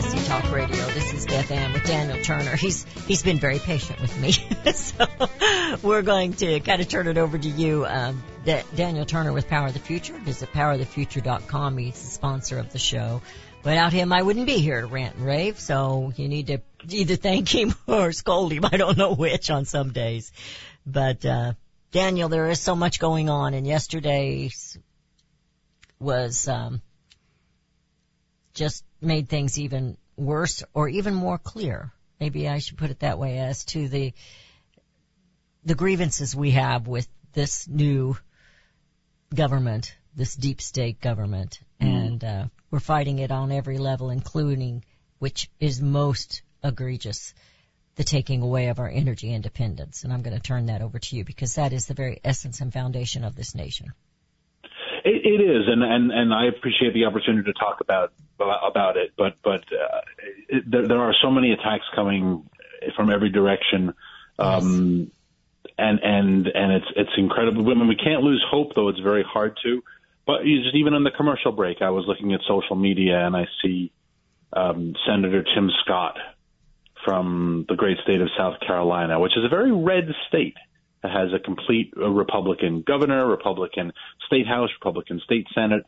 To 0.00 0.24
Talk 0.24 0.50
Radio. 0.50 0.86
This 0.86 1.12
is 1.12 1.26
Beth 1.26 1.50
Ann 1.50 1.74
with 1.74 1.84
Daniel 1.84 2.16
Turner. 2.24 2.56
He's 2.56 2.84
he's 3.06 3.22
been 3.22 3.38
very 3.38 3.58
patient 3.58 4.00
with 4.00 4.18
me, 4.18 4.32
so 4.72 5.06
we're 5.82 6.00
going 6.00 6.32
to 6.34 6.60
kind 6.60 6.80
of 6.80 6.88
turn 6.88 7.08
it 7.08 7.18
over 7.18 7.36
to 7.36 7.48
you, 7.48 7.84
um, 7.84 8.22
Da- 8.46 8.62
Daniel 8.74 9.04
Turner 9.04 9.34
with 9.34 9.48
Power 9.48 9.66
of 9.66 9.74
the 9.74 9.80
Future. 9.80 10.14
Visit 10.14 10.50
powerofthefuture.com. 10.50 11.76
He's 11.76 12.02
the 12.02 12.10
sponsor 12.10 12.58
of 12.58 12.72
the 12.72 12.78
show. 12.78 13.20
Without 13.64 13.92
him, 13.92 14.14
I 14.14 14.22
wouldn't 14.22 14.46
be 14.46 14.56
here 14.58 14.80
to 14.80 14.86
rant 14.86 15.16
and 15.16 15.26
rave. 15.26 15.60
So 15.60 16.10
you 16.16 16.26
need 16.26 16.46
to 16.46 16.62
either 16.88 17.16
thank 17.16 17.54
him 17.54 17.74
or 17.86 18.12
scold 18.12 18.50
him. 18.50 18.64
I 18.64 18.78
don't 18.78 18.96
know 18.96 19.14
which 19.14 19.50
on 19.50 19.66
some 19.66 19.92
days, 19.92 20.32
but 20.86 21.22
uh, 21.26 21.52
Daniel, 21.90 22.30
there 22.30 22.48
is 22.48 22.60
so 22.60 22.74
much 22.74 22.98
going 22.98 23.28
on, 23.28 23.52
and 23.52 23.66
yesterday's 23.66 24.78
was. 26.00 26.48
Um, 26.48 26.80
just 28.62 28.84
made 29.00 29.28
things 29.28 29.58
even 29.58 29.96
worse 30.16 30.62
or 30.72 30.88
even 30.88 31.14
more 31.14 31.36
clear. 31.36 31.92
Maybe 32.20 32.48
I 32.48 32.58
should 32.58 32.78
put 32.78 32.90
it 32.90 33.00
that 33.00 33.18
way 33.18 33.38
as 33.38 33.64
to 33.66 33.88
the, 33.88 34.12
the 35.64 35.74
grievances 35.74 36.36
we 36.36 36.52
have 36.52 36.86
with 36.86 37.08
this 37.32 37.66
new 37.66 38.16
government, 39.34 39.96
this 40.14 40.36
deep 40.36 40.60
state 40.60 41.00
government. 41.00 41.58
And, 41.80 42.22
uh, 42.22 42.44
we're 42.70 42.78
fighting 42.78 43.18
it 43.18 43.32
on 43.32 43.50
every 43.50 43.78
level, 43.78 44.10
including, 44.10 44.84
which 45.18 45.50
is 45.58 45.82
most 45.82 46.42
egregious, 46.62 47.34
the 47.96 48.04
taking 48.04 48.42
away 48.42 48.68
of 48.68 48.78
our 48.78 48.88
energy 48.88 49.34
independence. 49.34 50.04
And 50.04 50.12
I'm 50.12 50.22
going 50.22 50.36
to 50.36 50.42
turn 50.42 50.66
that 50.66 50.82
over 50.82 51.00
to 51.00 51.16
you 51.16 51.24
because 51.24 51.56
that 51.56 51.72
is 51.72 51.86
the 51.86 51.94
very 51.94 52.20
essence 52.22 52.60
and 52.60 52.72
foundation 52.72 53.24
of 53.24 53.34
this 53.34 53.56
nation. 53.56 53.92
It, 55.04 55.26
it 55.26 55.40
is, 55.40 55.64
and, 55.66 55.82
and 55.82 56.12
and 56.12 56.34
I 56.34 56.46
appreciate 56.46 56.94
the 56.94 57.06
opportunity 57.06 57.44
to 57.44 57.58
talk 57.58 57.80
about 57.80 58.12
about 58.38 58.96
it. 58.96 59.12
But 59.16 59.36
but 59.42 59.64
uh, 59.72 60.00
it, 60.48 60.70
there, 60.70 60.86
there 60.86 61.00
are 61.00 61.14
so 61.22 61.30
many 61.30 61.52
attacks 61.52 61.84
coming 61.94 62.48
from 62.96 63.10
every 63.10 63.30
direction, 63.30 63.94
um, 64.38 65.10
and 65.78 66.00
and 66.02 66.46
and 66.46 66.72
it's 66.72 66.86
it's 66.96 67.10
incredible. 67.16 67.68
I 67.70 67.74
mean, 67.74 67.88
we 67.88 67.96
can't 67.96 68.22
lose 68.22 68.44
hope, 68.48 68.74
though. 68.74 68.88
It's 68.88 69.00
very 69.00 69.24
hard 69.24 69.58
to. 69.64 69.82
But 70.26 70.42
just 70.44 70.74
even 70.74 70.94
in 70.94 71.02
the 71.02 71.10
commercial 71.10 71.52
break, 71.52 71.82
I 71.82 71.90
was 71.90 72.04
looking 72.06 72.32
at 72.32 72.40
social 72.46 72.76
media 72.76 73.26
and 73.26 73.36
I 73.36 73.46
see 73.62 73.92
um, 74.52 74.94
Senator 75.06 75.42
Tim 75.42 75.70
Scott 75.84 76.16
from 77.04 77.64
the 77.68 77.74
great 77.74 77.98
state 78.04 78.20
of 78.20 78.28
South 78.36 78.60
Carolina, 78.60 79.18
which 79.18 79.36
is 79.36 79.44
a 79.44 79.48
very 79.48 79.72
red 79.72 80.08
state. 80.28 80.56
Has 81.02 81.32
a 81.32 81.38
complete 81.40 81.92
uh, 81.96 82.08
Republican 82.08 82.82
governor, 82.82 83.26
Republican 83.26 83.92
state 84.26 84.46
house, 84.46 84.70
Republican 84.80 85.20
state 85.24 85.46
senate, 85.52 85.84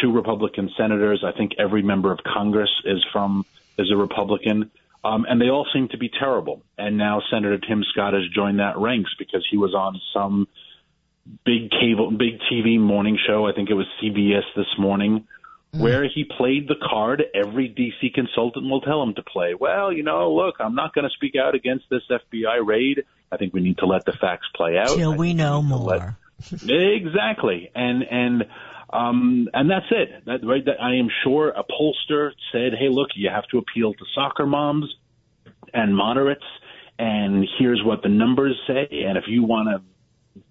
two 0.00 0.10
Republican 0.10 0.70
senators. 0.76 1.22
I 1.24 1.36
think 1.36 1.52
every 1.58 1.82
member 1.82 2.10
of 2.10 2.20
Congress 2.24 2.70
is 2.84 3.04
from 3.12 3.44
is 3.78 3.90
a 3.92 3.96
Republican. 3.96 4.70
Um, 5.04 5.26
and 5.28 5.38
they 5.38 5.50
all 5.50 5.66
seem 5.72 5.88
to 5.88 5.98
be 5.98 6.08
terrible. 6.08 6.62
And 6.78 6.96
now 6.96 7.20
Senator 7.30 7.58
Tim 7.58 7.84
Scott 7.92 8.14
has 8.14 8.22
joined 8.34 8.58
that 8.58 8.78
ranks 8.78 9.10
because 9.18 9.46
he 9.50 9.58
was 9.58 9.74
on 9.74 10.00
some 10.14 10.48
big 11.44 11.70
cable, 11.70 12.10
big 12.10 12.40
TV 12.50 12.78
morning 12.80 13.18
show. 13.26 13.46
I 13.46 13.52
think 13.52 13.70
it 13.70 13.74
was 13.74 13.86
CBS 14.02 14.44
this 14.56 14.78
morning, 14.78 15.26
where 15.80 16.04
he 16.04 16.24
played 16.24 16.68
the 16.68 16.76
card 16.82 17.22
every 17.34 17.68
DC 17.68 18.12
consultant 18.14 18.68
will 18.68 18.80
tell 18.80 19.02
him 19.02 19.14
to 19.14 19.22
play. 19.22 19.54
Well, 19.54 19.92
you 19.92 20.02
know, 20.02 20.32
look, 20.32 20.56
I'm 20.60 20.74
not 20.74 20.94
going 20.94 21.08
to 21.08 21.14
speak 21.14 21.34
out 21.36 21.54
against 21.54 21.84
this 21.90 22.02
FBI 22.10 22.64
raid. 22.64 23.04
I 23.30 23.36
think 23.36 23.52
we 23.52 23.60
need 23.60 23.78
to 23.78 23.86
let 23.86 24.04
the 24.04 24.12
facts 24.12 24.46
play 24.54 24.78
out. 24.78 24.88
Till 24.96 25.14
we 25.14 25.34
know 25.34 25.62
need 25.62 25.68
to 25.68 25.76
let- 25.76 26.00
more. 26.00 26.16
exactly, 26.68 27.70
and 27.74 28.02
and 28.02 28.44
um, 28.90 29.48
and 29.52 29.70
that's 29.70 29.86
it. 29.90 30.24
That, 30.26 30.44
right, 30.44 30.64
that 30.64 30.80
I 30.80 30.96
am 30.96 31.08
sure 31.24 31.48
a 31.48 31.64
pollster 31.64 32.30
said, 32.52 32.72
"Hey, 32.78 32.88
look, 32.88 33.08
you 33.16 33.30
have 33.30 33.46
to 33.48 33.58
appeal 33.58 33.94
to 33.94 34.04
soccer 34.14 34.46
moms 34.46 34.94
and 35.72 35.96
moderates, 35.96 36.44
and 36.98 37.46
here's 37.58 37.82
what 37.84 38.02
the 38.02 38.08
numbers 38.08 38.56
say. 38.66 38.86
And 38.90 39.18
if 39.18 39.24
you 39.26 39.42
want 39.42 39.68
a 39.68 39.82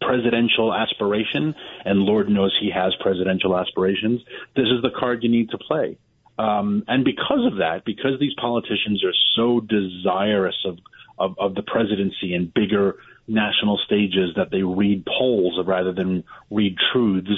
presidential 0.02 0.74
aspiration, 0.74 1.56
and 1.86 2.00
Lord 2.00 2.30
knows 2.30 2.56
he 2.60 2.72
has 2.72 2.94
presidential 3.02 3.58
aspirations, 3.58 4.22
this 4.56 4.66
is 4.66 4.82
the 4.82 4.92
card 4.98 5.24
you 5.24 5.30
need 5.30 5.50
to 5.50 5.58
play." 5.58 5.98
Um, 6.38 6.84
and 6.88 7.06
because 7.06 7.46
of 7.46 7.58
that, 7.58 7.86
because 7.86 8.20
these 8.20 8.34
politicians 8.36 9.04
are 9.04 9.14
so 9.36 9.60
desirous 9.60 10.56
of, 10.66 10.80
of, 11.18 11.36
of 11.38 11.56
the 11.56 11.62
presidency 11.62 12.34
and 12.34 12.52
bigger 12.54 12.96
national 13.28 13.80
stages 13.86 14.32
that 14.36 14.50
they 14.52 14.64
read 14.64 15.06
polls 15.06 15.60
rather 15.66 15.94
than 15.94 16.24
read 16.50 16.76
truths, 16.92 17.30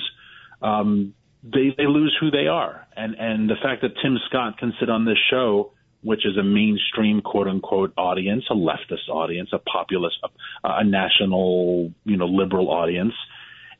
um, 0.62 1.14
they, 1.44 1.74
they 1.78 1.86
lose 1.88 2.16
who 2.20 2.32
they 2.32 2.48
are. 2.48 2.88
And, 2.96 3.16
and 3.16 3.50
the 3.50 3.56
fact 3.62 3.82
that 3.82 3.92
Tim 4.02 4.18
Scott 4.28 4.58
can 4.58 4.74
sit 4.80 4.90
on 4.90 5.06
this 5.06 5.20
show, 5.30 5.72
which 6.06 6.26
is 6.26 6.38
a 6.38 6.44
mainstream 6.44 7.22
quote 7.22 7.48
unquote 7.48 7.92
audience, 7.98 8.46
a 8.50 8.54
leftist 8.54 9.10
audience, 9.10 9.50
a 9.52 9.60
populist, 9.60 10.18
a, 10.24 10.70
a 10.70 10.84
national, 10.84 11.92
you 12.06 12.16
know, 12.16 12.28
liberal 12.28 12.70
audience, 12.70 13.14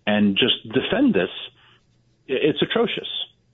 and 0.08 0.36
just 0.38 0.64
defend 0.74 1.14
this, 1.14 1.30
it's 2.28 2.62
atrocious 2.62 3.08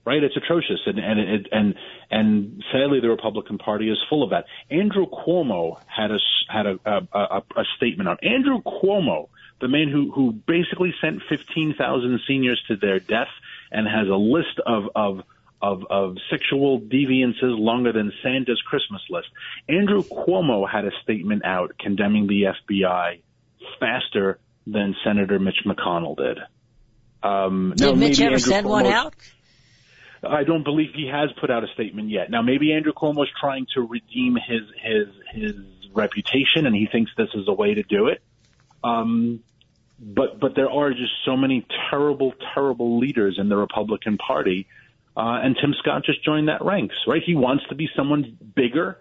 right? 0.04 0.22
It's 0.22 0.36
atrocious, 0.36 0.80
and 0.86 0.98
and 0.98 1.20
it, 1.20 1.48
and 1.52 1.74
and 2.10 2.64
sadly, 2.72 3.00
the 3.00 3.08
Republican 3.08 3.58
Party 3.58 3.88
is 3.88 3.98
full 4.08 4.22
of 4.22 4.30
that. 4.30 4.46
Andrew 4.70 5.06
Cuomo 5.06 5.78
had 5.86 6.10
a 6.10 6.18
had 6.48 6.66
a 6.66 6.78
a, 6.84 7.08
a, 7.12 7.42
a 7.56 7.64
statement 7.76 8.08
on 8.08 8.18
Andrew 8.22 8.60
Cuomo, 8.62 9.28
the 9.60 9.68
man 9.68 9.88
who 9.88 10.10
who 10.10 10.32
basically 10.32 10.92
sent 11.00 11.22
fifteen 11.28 11.74
thousand 11.74 12.20
seniors 12.26 12.62
to 12.68 12.76
their 12.76 12.98
death 12.98 13.30
and 13.70 13.86
has 13.86 14.08
a 14.08 14.16
list 14.16 14.60
of 14.66 14.88
of 14.94 15.22
of, 15.62 15.84
of 15.88 16.16
sexual 16.28 16.80
deviances 16.80 17.56
longer 17.56 17.92
than 17.92 18.12
Santa's 18.22 18.60
Christmas 18.66 19.00
list. 19.08 19.28
Andrew 19.68 20.02
Cuomo 20.02 20.68
had 20.68 20.84
a 20.84 20.90
statement 21.02 21.44
out 21.44 21.78
condemning 21.78 22.26
the 22.26 22.52
FBI 22.68 23.20
faster 23.78 24.40
than 24.66 24.96
Senator 25.04 25.38
Mitch 25.38 25.60
McConnell 25.64 26.16
did. 26.16 26.38
Um, 27.22 27.74
Did 27.76 27.96
Mitch 27.96 28.20
ever 28.20 28.34
Andrew 28.34 28.38
send 28.40 28.68
one 28.68 28.86
out? 28.86 29.14
I 30.24 30.44
don't 30.44 30.64
believe 30.64 30.90
he 30.94 31.08
has 31.08 31.30
put 31.40 31.50
out 31.50 31.64
a 31.64 31.68
statement 31.74 32.10
yet. 32.10 32.30
Now, 32.30 32.42
maybe 32.42 32.72
Andrew 32.72 32.92
Cuomo's 32.92 33.30
trying 33.40 33.66
to 33.74 33.82
redeem 33.82 34.36
his 34.36 34.62
his 34.80 35.08
his 35.32 35.54
reputation, 35.92 36.66
and 36.66 36.74
he 36.74 36.88
thinks 36.90 37.10
this 37.16 37.30
is 37.34 37.46
a 37.48 37.52
way 37.52 37.74
to 37.74 37.82
do 37.82 38.08
it. 38.08 38.22
Um, 38.84 39.40
but 39.98 40.38
but 40.38 40.54
there 40.54 40.70
are 40.70 40.90
just 40.90 41.12
so 41.24 41.36
many 41.36 41.66
terrible, 41.90 42.34
terrible 42.54 42.98
leaders 42.98 43.36
in 43.38 43.48
the 43.48 43.56
Republican 43.56 44.16
Party, 44.16 44.68
uh, 45.16 45.40
and 45.42 45.56
Tim 45.60 45.74
Scott 45.78 46.04
just 46.04 46.24
joined 46.24 46.48
that 46.48 46.64
ranks. 46.64 46.96
Right? 47.06 47.22
He 47.24 47.34
wants 47.34 47.64
to 47.68 47.74
be 47.74 47.88
someone 47.96 48.36
bigger, 48.54 48.98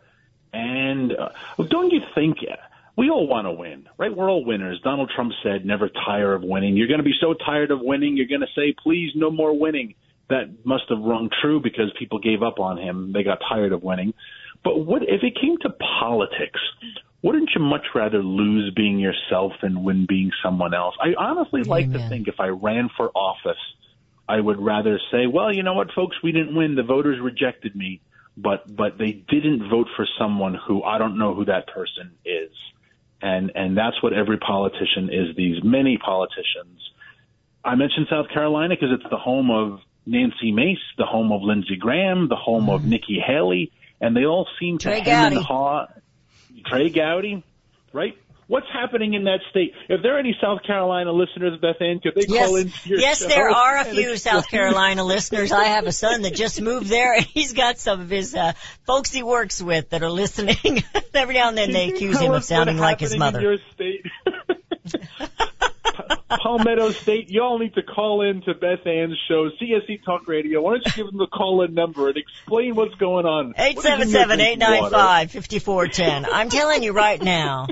and 0.53 1.11
uh, 1.11 1.29
don't 1.69 1.91
you 1.91 2.01
think? 2.15 2.37
We 2.97 3.09
all 3.09 3.25
want 3.25 3.47
to 3.47 3.53
win, 3.53 3.87
right? 3.97 4.15
We're 4.15 4.29
all 4.29 4.43
winners. 4.43 4.81
Donald 4.83 5.09
Trump 5.15 5.31
said, 5.41 5.65
never 5.65 5.89
tire 5.89 6.33
of 6.33 6.43
winning. 6.43 6.75
You're 6.75 6.89
going 6.89 6.99
to 6.99 7.05
be 7.05 7.15
so 7.19 7.33
tired 7.33 7.71
of 7.71 7.79
winning, 7.81 8.17
you're 8.17 8.27
going 8.27 8.41
to 8.41 8.53
say, 8.53 8.75
please, 8.83 9.11
no 9.15 9.31
more 9.31 9.57
winning 9.57 9.95
that 10.31 10.65
must 10.65 10.85
have 10.89 10.99
rung 10.99 11.29
true 11.41 11.61
because 11.61 11.91
people 11.99 12.19
gave 12.19 12.41
up 12.41 12.59
on 12.59 12.77
him. 12.77 13.11
They 13.13 13.23
got 13.23 13.39
tired 13.47 13.73
of 13.73 13.83
winning. 13.83 14.13
But 14.63 14.79
what 14.79 15.03
if 15.03 15.23
it 15.23 15.37
came 15.39 15.57
to 15.61 15.69
politics? 15.99 16.59
Wouldn't 17.21 17.51
you 17.55 17.61
much 17.61 17.85
rather 17.93 18.23
lose 18.23 18.73
being 18.73 18.97
yourself 18.97 19.51
than 19.61 19.83
win 19.83 20.05
being 20.07 20.31
someone 20.43 20.73
else? 20.73 20.95
I 20.99 21.13
honestly 21.17 21.63
like 21.63 21.91
to 21.91 22.09
think 22.09 22.27
if 22.27 22.39
I 22.39 22.47
ran 22.47 22.89
for 22.97 23.11
office, 23.11 23.59
I 24.31 24.39
would 24.39 24.61
rather 24.61 24.97
say, 25.11 25.27
well, 25.27 25.53
you 25.53 25.61
know 25.61 25.73
what, 25.73 25.91
folks, 25.93 26.15
we 26.23 26.31
didn't 26.31 26.55
win. 26.55 26.75
The 26.75 26.83
voters 26.83 27.19
rejected 27.21 27.75
me, 27.75 27.99
but 28.37 28.73
but 28.73 28.97
they 28.97 29.11
didn't 29.11 29.69
vote 29.69 29.87
for 29.97 30.07
someone 30.17 30.55
who 30.55 30.83
I 30.83 30.97
don't 30.97 31.17
know 31.17 31.33
who 31.33 31.45
that 31.45 31.67
person 31.67 32.11
is. 32.23 32.51
And 33.21 33.51
and 33.55 33.77
that's 33.77 34.01
what 34.01 34.13
every 34.13 34.37
politician 34.37 35.09
is. 35.11 35.35
These 35.35 35.63
many 35.65 35.97
politicians. 35.97 36.79
I 37.63 37.75
mentioned 37.75 38.07
South 38.09 38.29
Carolina 38.33 38.75
because 38.75 38.89
it's 38.97 39.09
the 39.09 39.17
home 39.17 39.51
of 39.51 39.81
Nancy 40.05 40.53
Mace, 40.53 40.79
the 40.97 41.05
home 41.05 41.33
of 41.33 41.41
Lindsey 41.41 41.75
Graham, 41.75 42.29
the 42.29 42.37
home 42.37 42.69
of 42.69 42.81
mm-hmm. 42.81 42.89
Nikki 42.89 43.19
Haley, 43.25 43.73
and 43.99 44.15
they 44.15 44.25
all 44.25 44.47
seem 44.59 44.77
to 44.77 44.87
Trey 44.87 45.01
hem 45.01 45.25
and 45.25 45.35
Gowdy. 45.35 45.45
haw. 45.45 45.87
Trey 46.67 46.89
Gowdy, 46.89 47.43
right? 47.91 48.17
What's 48.51 48.67
happening 48.73 49.13
in 49.13 49.23
that 49.23 49.39
state? 49.49 49.71
If 49.87 50.01
there 50.03 50.17
are 50.17 50.19
any 50.19 50.35
South 50.41 50.59
Carolina 50.67 51.13
listeners, 51.13 51.57
Beth 51.61 51.77
Ann, 51.79 52.01
could 52.01 52.15
they 52.15 52.25
Yes, 52.27 52.47
call 52.47 52.57
into 52.57 52.73
your 52.89 52.99
yes, 52.99 53.19
show 53.19 53.29
there 53.29 53.49
are 53.49 53.77
a 53.77 53.85
and 53.85 53.97
few 53.97 54.17
South 54.17 54.49
Carolina 54.49 55.05
listeners. 55.05 55.53
I 55.53 55.63
have 55.63 55.87
a 55.87 55.93
son 55.93 56.23
that 56.23 56.35
just 56.35 56.59
moved 56.59 56.87
there, 56.87 57.13
and 57.13 57.23
he's 57.25 57.53
got 57.53 57.79
some 57.79 58.01
of 58.01 58.09
his 58.09 58.35
uh, 58.35 58.51
folks 58.85 59.13
he 59.13 59.23
works 59.23 59.61
with 59.61 59.91
that 59.91 60.03
are 60.03 60.09
listening. 60.11 60.83
Every 61.13 61.35
now 61.35 61.47
and 61.47 61.57
then 61.57 61.71
they 61.71 61.91
Can 61.91 61.91
you 61.91 61.95
accuse 61.95 62.19
him 62.19 62.33
of 62.33 62.43
sounding 62.43 62.75
like 62.77 62.99
his 62.99 63.17
mother. 63.17 63.39
In 63.39 63.45
your 63.45 63.57
state? 63.73 64.05
Palmetto 66.43 66.91
State, 66.91 67.29
y'all 67.29 67.57
need 67.57 67.73
to 67.75 67.83
call 67.83 68.29
in 68.29 68.41
to 68.41 68.53
Beth 68.53 68.85
Ann's 68.85 69.17
show, 69.29 69.49
CSC 69.61 70.03
Talk 70.03 70.27
Radio. 70.27 70.61
Why 70.61 70.71
don't 70.73 70.85
you 70.87 70.91
give 70.91 71.05
them 71.05 71.17
the 71.19 71.27
call-in 71.27 71.73
number 71.73 72.07
and 72.09 72.17
explain 72.17 72.75
what's 72.75 72.95
going 72.95 73.25
on? 73.25 73.53
Eight 73.57 73.77
What 73.77 73.85
is 73.85 73.91
in 73.91 73.91
seven 73.91 74.09
your 74.09 74.19
seven 74.21 74.39
eight 74.41 74.43
drinking 74.57 74.59
nine 74.59 74.81
water? 74.81 74.95
five 74.95 75.31
fifty 75.31 75.59
four 75.59 75.87
ten. 75.87 76.25
I'm 76.25 76.49
telling 76.49 76.83
you 76.83 76.93
right 76.93 77.21
now, 77.21 77.67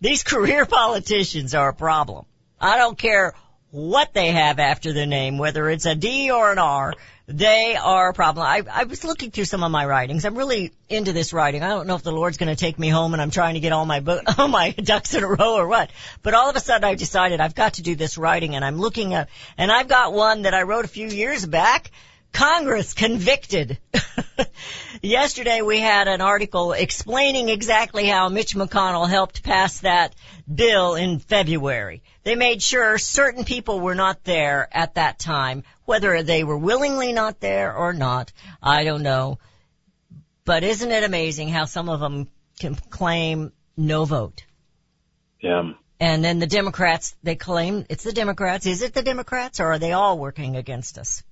these 0.00 0.22
career 0.22 0.66
politicians 0.80 1.54
are 1.54 1.70
a 1.70 1.74
problem. 1.74 2.24
I 2.60 2.78
don't 2.78 2.98
care 2.98 3.34
what 3.70 4.14
they 4.14 4.28
have 4.28 4.58
after 4.58 4.92
their 4.92 5.06
name, 5.06 5.38
whether 5.38 5.68
it's 5.68 5.86
a 5.86 5.94
D 5.94 6.30
or 6.30 6.50
an 6.50 6.58
R. 6.58 6.94
They 7.26 7.76
are 7.76 8.08
a 8.08 8.14
problem. 8.14 8.46
I, 8.46 8.62
I 8.72 8.84
was 8.84 9.04
looking 9.04 9.30
through 9.30 9.44
some 9.44 9.62
of 9.62 9.70
my 9.70 9.84
writings. 9.84 10.24
I'm 10.24 10.34
really 10.34 10.72
into 10.88 11.12
this 11.12 11.34
writing. 11.34 11.62
I 11.62 11.68
don't 11.68 11.86
know 11.86 11.94
if 11.94 12.02
the 12.02 12.10
Lord's 12.10 12.38
going 12.38 12.48
to 12.48 12.56
take 12.56 12.78
me 12.78 12.88
home 12.88 13.12
and 13.12 13.20
I'm 13.20 13.30
trying 13.30 13.52
to 13.54 13.60
get 13.60 13.72
all 13.72 13.84
my 13.84 14.00
bo- 14.00 14.22
all 14.38 14.48
my 14.48 14.70
ducks 14.82 15.12
in 15.12 15.22
a 15.22 15.28
row 15.28 15.56
or 15.56 15.68
what. 15.68 15.90
But 16.22 16.32
all 16.32 16.48
of 16.48 16.56
a 16.56 16.60
sudden 16.60 16.84
I 16.84 16.94
decided 16.94 17.40
I've 17.40 17.54
got 17.54 17.74
to 17.74 17.82
do 17.82 17.94
this 17.96 18.16
writing 18.16 18.54
and 18.54 18.64
I'm 18.64 18.78
looking 18.78 19.12
at, 19.12 19.28
and 19.58 19.70
I've 19.70 19.88
got 19.88 20.14
one 20.14 20.42
that 20.42 20.54
I 20.54 20.62
wrote 20.62 20.86
a 20.86 20.88
few 20.88 21.08
years 21.08 21.44
back. 21.44 21.90
Congress 22.32 22.94
convicted. 22.94 23.78
Yesterday 25.02 25.60
we 25.62 25.80
had 25.80 26.08
an 26.08 26.20
article 26.20 26.72
explaining 26.72 27.48
exactly 27.48 28.06
how 28.06 28.28
Mitch 28.28 28.54
McConnell 28.54 29.08
helped 29.08 29.42
pass 29.42 29.80
that 29.80 30.14
bill 30.52 30.94
in 30.94 31.18
February. 31.18 32.02
They 32.24 32.34
made 32.34 32.62
sure 32.62 32.98
certain 32.98 33.44
people 33.44 33.80
were 33.80 33.94
not 33.94 34.24
there 34.24 34.68
at 34.72 34.94
that 34.94 35.18
time, 35.18 35.64
whether 35.84 36.22
they 36.22 36.44
were 36.44 36.58
willingly 36.58 37.12
not 37.12 37.40
there 37.40 37.74
or 37.74 37.92
not, 37.92 38.32
I 38.62 38.84
don't 38.84 39.02
know. 39.02 39.38
But 40.44 40.64
isn't 40.64 40.90
it 40.90 41.04
amazing 41.04 41.48
how 41.48 41.64
some 41.64 41.88
of 41.88 42.00
them 42.00 42.28
can 42.58 42.74
claim 42.74 43.52
no 43.76 44.04
vote? 44.04 44.44
Yeah. 45.40 45.72
And 46.00 46.24
then 46.24 46.38
the 46.38 46.46
Democrats, 46.46 47.16
they 47.22 47.36
claim 47.36 47.84
it's 47.88 48.04
the 48.04 48.12
Democrats. 48.12 48.66
Is 48.66 48.82
it 48.82 48.94
the 48.94 49.02
Democrats 49.02 49.60
or 49.60 49.66
are 49.72 49.78
they 49.78 49.92
all 49.92 50.18
working 50.18 50.56
against 50.56 50.98
us? 50.98 51.22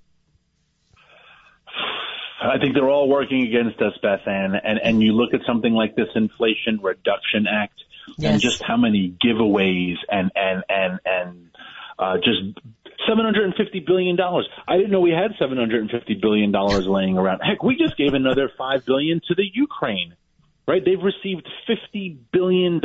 I 2.40 2.59
think 2.59 2.75
they're 2.75 2.88
all 2.88 3.09
working 3.09 3.42
against 3.42 3.81
us, 3.81 3.94
Beth 4.03 4.27
Ann. 4.27 4.55
And, 4.55 4.79
and 4.83 5.03
you 5.03 5.12
look 5.12 5.33
at 5.33 5.40
something 5.46 5.72
like 5.72 5.96
this 5.96 6.09
Inflation 6.14 6.81
Reduction 6.83 7.46
Act 7.51 7.81
Yes. 8.18 8.33
and 8.33 8.40
just 8.40 8.62
how 8.62 8.77
many 8.77 9.16
giveaways 9.25 9.96
and, 10.09 10.31
and, 10.37 10.62
and, 10.68 11.01
and, 11.05 11.51
uh, 11.99 12.16
just 12.18 12.61
$750 13.09 13.87
billion. 13.87 14.18
I 14.68 14.77
didn't 14.77 14.90
know 14.90 15.01
we 15.01 15.11
had 15.11 15.33
$750 15.40 16.20
billion 16.20 16.53
laying 16.53 17.18
around. 17.18 17.41
Heck, 17.41 17.62
we 17.62 17.76
just 17.76 17.97
gave 17.97 18.14
another 18.14 18.51
5 18.57 18.87
billion 18.87 19.20
to 19.28 19.34
the 19.34 19.45
Ukraine. 19.53 20.14
Right? 20.68 20.84
They've 20.84 21.03
received 21.03 21.49
$50 21.68 22.16
billion. 22.32 22.80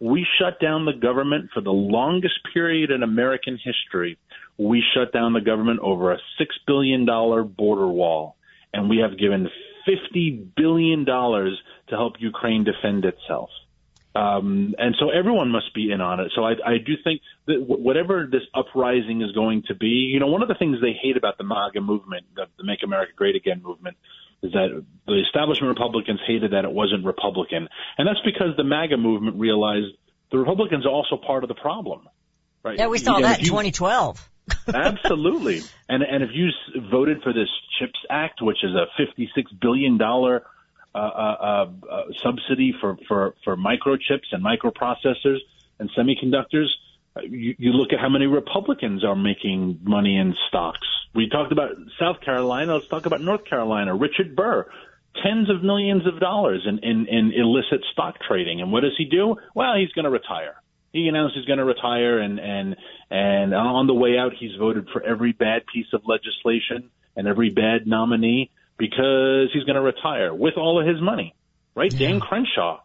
We 0.00 0.24
shut 0.38 0.60
down 0.60 0.84
the 0.84 0.92
government 0.92 1.50
for 1.52 1.60
the 1.60 1.72
longest 1.72 2.38
period 2.54 2.92
in 2.92 3.02
American 3.02 3.58
history. 3.62 4.18
We 4.56 4.84
shut 4.94 5.12
down 5.12 5.32
the 5.32 5.40
government 5.40 5.80
over 5.80 6.12
a 6.12 6.18
$6 6.40 6.46
billion 6.66 7.04
border 7.04 7.88
wall. 7.88 8.36
And 8.72 8.88
we 8.88 8.98
have 8.98 9.18
given 9.18 9.48
fifty 9.86 10.30
billion 10.56 11.04
dollars 11.04 11.58
to 11.88 11.96
help 11.96 12.14
Ukraine 12.18 12.64
defend 12.64 13.04
itself. 13.04 13.50
Um, 14.14 14.74
and 14.78 14.96
so 14.98 15.10
everyone 15.10 15.50
must 15.50 15.72
be 15.74 15.92
in 15.92 16.00
on 16.00 16.18
it. 16.18 16.32
So 16.34 16.42
I, 16.42 16.52
I 16.64 16.78
do 16.84 16.94
think 17.04 17.20
that 17.46 17.60
whatever 17.60 18.28
this 18.30 18.42
uprising 18.52 19.22
is 19.22 19.30
going 19.32 19.62
to 19.68 19.74
be, 19.74 20.10
you 20.12 20.18
know, 20.18 20.26
one 20.26 20.42
of 20.42 20.48
the 20.48 20.56
things 20.56 20.78
they 20.80 20.92
hate 21.00 21.16
about 21.16 21.38
the 21.38 21.44
MAGA 21.44 21.80
movement, 21.80 22.24
the, 22.34 22.46
the 22.56 22.64
Make 22.64 22.82
America 22.82 23.12
Great 23.14 23.36
Again 23.36 23.62
movement, 23.62 23.96
is 24.42 24.52
that 24.52 24.84
the 25.06 25.22
establishment 25.24 25.68
Republicans 25.68 26.20
hated 26.26 26.52
that 26.52 26.64
it 26.64 26.72
wasn't 26.72 27.04
Republican, 27.04 27.68
and 27.96 28.08
that's 28.08 28.20
because 28.24 28.56
the 28.56 28.64
MAGA 28.64 28.96
movement 28.96 29.38
realized 29.38 29.94
the 30.32 30.38
Republicans 30.38 30.84
are 30.84 30.92
also 30.92 31.16
part 31.16 31.44
of 31.44 31.48
the 31.48 31.54
problem. 31.54 32.08
Right? 32.64 32.78
Yeah, 32.78 32.88
we 32.88 32.98
saw 32.98 33.16
And 33.16 33.24
that 33.24 33.38
in 33.38 33.44
you- 33.44 33.50
2012. 33.50 34.30
Absolutely. 34.74 35.62
And 35.88 36.02
and 36.02 36.22
if 36.22 36.30
you 36.32 36.48
voted 36.90 37.22
for 37.22 37.32
this 37.32 37.48
CHIPS 37.78 37.98
Act, 38.10 38.42
which 38.42 38.62
is 38.62 38.70
a 38.74 38.86
fifty-six 38.96 39.50
billion 39.52 39.98
dollar 39.98 40.44
uh, 40.94 40.98
uh, 40.98 41.70
uh, 41.90 42.02
subsidy 42.22 42.74
for 42.80 42.96
for 43.06 43.34
for 43.44 43.56
microchips 43.56 44.32
and 44.32 44.44
microprocessors 44.44 45.38
and 45.78 45.90
semiconductors, 45.96 46.66
uh, 47.16 47.20
you, 47.22 47.54
you 47.58 47.72
look 47.72 47.92
at 47.92 48.00
how 48.00 48.08
many 48.08 48.26
Republicans 48.26 49.04
are 49.04 49.16
making 49.16 49.80
money 49.82 50.16
in 50.16 50.34
stocks. 50.48 50.86
We 51.14 51.28
talked 51.28 51.52
about 51.52 51.70
South 51.98 52.20
Carolina. 52.20 52.74
Let's 52.74 52.88
talk 52.88 53.06
about 53.06 53.20
North 53.20 53.44
Carolina. 53.44 53.94
Richard 53.94 54.36
Burr. 54.36 54.70
Tens 55.22 55.50
of 55.50 55.64
millions 55.64 56.06
of 56.06 56.20
dollars 56.20 56.64
in, 56.64 56.78
in, 56.78 57.06
in 57.08 57.32
illicit 57.34 57.84
stock 57.92 58.16
trading. 58.28 58.60
And 58.60 58.70
what 58.70 58.82
does 58.82 58.92
he 58.96 59.06
do? 59.06 59.36
Well, 59.52 59.74
he's 59.76 59.90
going 59.90 60.04
to 60.04 60.10
retire 60.10 60.54
he 60.92 61.08
announced 61.08 61.34
he's 61.36 61.44
going 61.44 61.58
to 61.58 61.64
retire 61.64 62.18
and 62.18 62.38
and 62.38 62.76
and 63.10 63.54
on 63.54 63.86
the 63.86 63.94
way 63.94 64.16
out 64.18 64.32
he's 64.38 64.54
voted 64.58 64.88
for 64.92 65.02
every 65.02 65.32
bad 65.32 65.62
piece 65.72 65.86
of 65.92 66.02
legislation 66.06 66.90
and 67.16 67.26
every 67.28 67.50
bad 67.50 67.86
nominee 67.86 68.50
because 68.78 69.50
he's 69.52 69.64
going 69.64 69.76
to 69.76 69.82
retire 69.82 70.32
with 70.34 70.54
all 70.56 70.80
of 70.80 70.86
his 70.86 71.00
money 71.00 71.34
right? 71.74 71.90
Dan 71.96 72.18
crenshaw. 72.20 72.80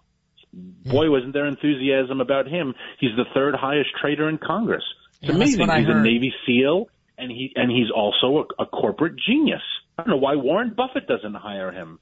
Boy 0.54 1.10
wasn't 1.10 1.34
there 1.34 1.48
enthusiasm 1.48 2.22
about 2.22 2.48
him. 2.48 2.76
He's 3.00 3.16
the 3.18 3.26
third 3.34 3.56
highest 3.56 3.90
trader 4.00 4.30
in 4.30 4.38
congress. 4.38 4.84
It's 5.22 5.30
Yeah, 5.30 5.36
amazing. 5.36 5.68
he's 5.70 5.88
a 5.90 6.02
navy 6.02 6.32
seal 6.46 6.88
and 7.18 7.32
he 7.32 7.52
and 7.56 7.72
he's 7.72 7.90
also 7.90 8.46
a, 8.60 8.64
a 8.64 8.66
corporate 8.68 9.16
genius. 9.18 9.62
I 9.98 10.04
don't 10.04 10.10
know 10.12 10.18
why 10.18 10.36
warren 10.36 10.74
buffett 10.76 11.08
doesn't 11.08 11.34
hire 11.36 11.72
him. 11.72 12.00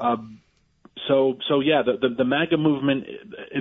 Um, 0.00 0.40
so 1.06 1.38
so 1.48 1.60
yeah, 1.60 1.82
the, 1.84 2.08
the 2.08 2.14
the 2.14 2.24
MAGA 2.24 2.56
movement, 2.56 3.06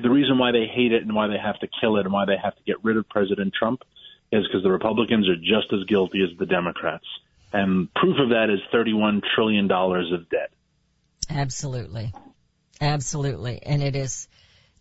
the 0.02 0.10
reason 0.10 0.38
why 0.38 0.52
they 0.52 0.66
hate 0.66 0.92
it 0.92 1.04
and 1.04 1.14
why 1.14 1.28
they 1.28 1.38
have 1.38 1.60
to 1.60 1.68
kill 1.82 1.98
it 1.98 2.06
and 2.06 2.14
why 2.14 2.26
they 2.26 2.38
have 2.42 2.56
to 2.56 2.64
get 2.66 2.84
rid 2.84 2.98
of 2.98 3.08
President 3.10 3.54
Trump 3.54 3.84
is 4.32 4.46
because 4.48 4.64
the 4.64 4.72
Republicans 4.72 5.28
are 5.30 5.36
just 5.36 5.72
as 5.74 5.86
guilty 5.88 6.24
as 6.24 6.38
the 6.38 6.46
Democrats, 6.46 7.06
and 7.54 7.94
proof 7.94 8.18
of 8.20 8.30
that 8.30 8.50
is 8.50 8.60
31 8.72 9.22
trillion 9.36 9.68
dollars 9.68 10.12
of 10.12 10.30
debt. 10.30 10.52
Absolutely. 11.30 12.14
Absolutely. 12.80 13.60
And 13.64 13.82
it 13.82 13.96
is, 13.96 14.28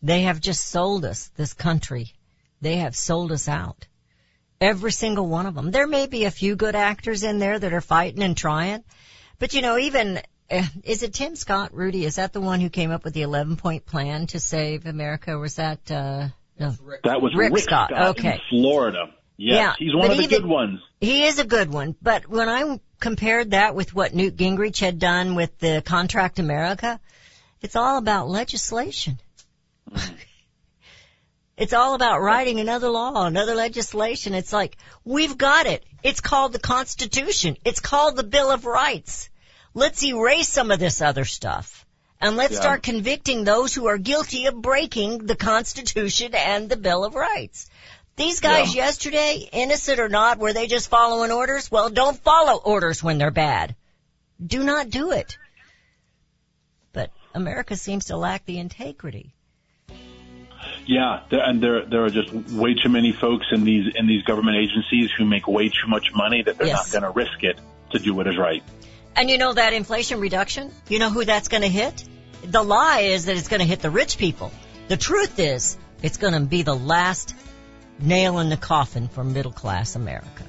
they 0.02 0.22
have 0.22 0.40
just 0.40 0.64
sold 0.64 1.04
us, 1.04 1.28
this 1.36 1.54
country. 1.54 2.12
They 2.60 2.76
have 2.76 2.96
sold 2.96 3.32
us 3.32 3.48
out. 3.48 3.86
Every 4.60 4.92
single 4.92 5.26
one 5.26 5.46
of 5.46 5.54
them. 5.54 5.70
There 5.70 5.86
may 5.86 6.06
be 6.06 6.24
a 6.24 6.30
few 6.30 6.56
good 6.56 6.74
actors 6.74 7.22
in 7.22 7.38
there 7.38 7.58
that 7.58 7.72
are 7.72 7.80
fighting 7.80 8.22
and 8.22 8.36
trying, 8.36 8.84
but 9.38 9.52
you 9.52 9.60
know, 9.60 9.76
even, 9.76 10.20
is 10.84 11.02
it 11.02 11.14
Tim 11.14 11.36
Scott, 11.36 11.74
Rudy? 11.74 12.04
Is 12.04 12.16
that 12.16 12.32
the 12.32 12.40
one 12.40 12.60
who 12.60 12.68
came 12.68 12.90
up 12.90 13.04
with 13.04 13.14
the 13.14 13.22
11 13.22 13.56
point 13.56 13.86
plan 13.86 14.26
to 14.28 14.40
save 14.40 14.86
America? 14.86 15.32
Or 15.32 15.38
was 15.38 15.56
that, 15.56 15.90
uh, 15.90 16.28
no. 16.58 16.74
That 17.04 17.20
was 17.20 17.34
Rick 17.34 17.52
Rick, 17.52 17.64
Scott, 17.64 17.92
okay. 17.92 18.34
in 18.34 18.40
Florida. 18.50 19.10
Yes, 19.36 19.56
Yeah, 19.56 19.74
he's 19.78 19.94
one 19.94 20.10
of 20.10 20.16
the 20.16 20.22
even- 20.22 20.40
good 20.40 20.48
ones. 20.48 20.80
He 21.00 21.24
is 21.24 21.38
a 21.38 21.44
good 21.44 21.70
one, 21.70 21.94
but 22.00 22.26
when 22.26 22.48
I 22.48 22.80
compared 23.00 23.50
that 23.50 23.74
with 23.74 23.94
what 23.94 24.14
Newt 24.14 24.36
Gingrich 24.36 24.80
had 24.80 24.98
done 24.98 25.34
with 25.34 25.58
the 25.58 25.82
Contract 25.84 26.38
America, 26.38 26.98
it's 27.60 27.76
all 27.76 27.98
about 27.98 28.28
legislation. 28.28 29.18
it's 31.58 31.74
all 31.74 31.94
about 31.94 32.20
writing 32.20 32.60
another 32.60 32.88
law, 32.88 33.26
another 33.26 33.54
legislation. 33.54 34.32
It's 34.32 34.52
like, 34.52 34.78
we've 35.04 35.36
got 35.36 35.66
it. 35.66 35.84
It's 36.02 36.20
called 36.20 36.52
the 36.52 36.58
Constitution. 36.58 37.56
It's 37.64 37.80
called 37.80 38.16
the 38.16 38.24
Bill 38.24 38.50
of 38.50 38.64
Rights. 38.64 39.28
Let's 39.76 40.02
erase 40.02 40.48
some 40.48 40.70
of 40.70 40.78
this 40.78 41.02
other 41.02 41.26
stuff. 41.26 41.84
And 42.18 42.34
let's 42.34 42.54
Yeah. 42.54 42.60
start 42.60 42.82
convicting 42.82 43.44
those 43.44 43.74
who 43.74 43.88
are 43.88 43.98
guilty 43.98 44.46
of 44.46 44.54
breaking 44.62 45.18
the 45.26 45.36
Constitution 45.36 46.34
and 46.34 46.70
the 46.70 46.78
Bill 46.78 47.04
of 47.04 47.14
Rights. 47.14 47.68
These 48.16 48.40
guys 48.40 48.74
Yeah. 48.74 48.84
yesterday, 48.86 49.46
innocent 49.52 50.00
or 50.00 50.08
not, 50.08 50.38
were 50.38 50.54
they 50.54 50.66
just 50.66 50.88
following 50.88 51.30
orders? 51.30 51.70
Well, 51.70 51.90
don't 51.90 52.16
follow 52.24 52.54
orders 52.56 53.02
when 53.02 53.18
they're 53.18 53.30
bad. 53.30 53.76
Do 54.44 54.64
not 54.64 54.88
do 54.88 55.12
it. 55.12 55.36
But 56.94 57.10
America 57.34 57.76
seems 57.76 58.06
to 58.06 58.16
lack 58.16 58.46
the 58.46 58.58
integrity. 58.58 59.34
Yeah, 60.86 61.20
there, 61.28 61.40
and 61.44 61.62
there 61.62 61.84
there 61.84 62.04
are 62.04 62.10
just 62.10 62.32
way 62.32 62.72
too 62.82 62.88
many 62.88 63.12
folks 63.12 63.44
in 63.52 63.64
these 63.64 63.92
in 63.94 64.06
these 64.06 64.22
government 64.22 64.56
agencies 64.56 65.10
who 65.18 65.26
make 65.26 65.46
way 65.46 65.68
too 65.68 65.86
much 65.88 66.14
money 66.14 66.42
that 66.42 66.56
they're 66.56 66.68
Yes. 66.68 66.94
not 66.94 67.02
going 67.02 67.12
to 67.12 67.14
risk 67.18 67.42
it 67.44 67.58
to 67.92 67.98
do 67.98 68.14
what 68.14 68.26
is 68.26 68.38
right. 68.38 68.62
And 69.16 69.30
you 69.30 69.38
know 69.38 69.52
that 69.54 69.72
inflation 69.72 70.20
reduction? 70.20 70.70
You 70.88 70.98
know 70.98 71.10
who 71.10 71.24
that's 71.24 71.48
going 71.48 71.62
to 71.62 71.68
hit? 71.68 72.04
The 72.44 72.62
lie 72.62 73.00
is 73.00 73.24
that 73.24 73.36
it's 73.36 73.48
going 73.48 73.60
to 73.60 73.66
hit 73.66 73.80
the 73.80 73.90
rich 73.90 74.18
people. 74.18 74.52
The 74.88 74.96
truth 74.96 75.38
is, 75.38 75.76
it's 76.02 76.18
going 76.18 76.34
to 76.34 76.40
be 76.40 76.62
the 76.62 76.74
last 76.76 77.34
nail 77.98 78.38
in 78.38 78.50
the 78.50 78.56
coffin 78.58 79.08
for 79.08 79.24
middle 79.24 79.52
class 79.52 79.96
America. 79.96 80.44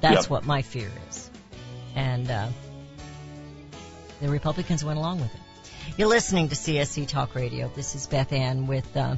That's 0.00 0.22
Yep. 0.24 0.30
what 0.30 0.44
my 0.44 0.62
fear 0.62 0.90
is. 1.08 1.30
And, 1.94 2.30
uh, 2.30 2.48
the 4.20 4.28
Republicans 4.28 4.84
went 4.84 4.98
along 4.98 5.20
with 5.20 5.32
it. 5.32 5.40
You're 5.96 6.08
listening 6.08 6.48
to 6.48 6.56
CSC 6.56 7.06
Talk 7.06 7.34
Radio. 7.36 7.70
This 7.74 7.94
is 7.94 8.06
Beth 8.08 8.32
Ann 8.32 8.66
with, 8.66 8.96
uh, 8.96 9.16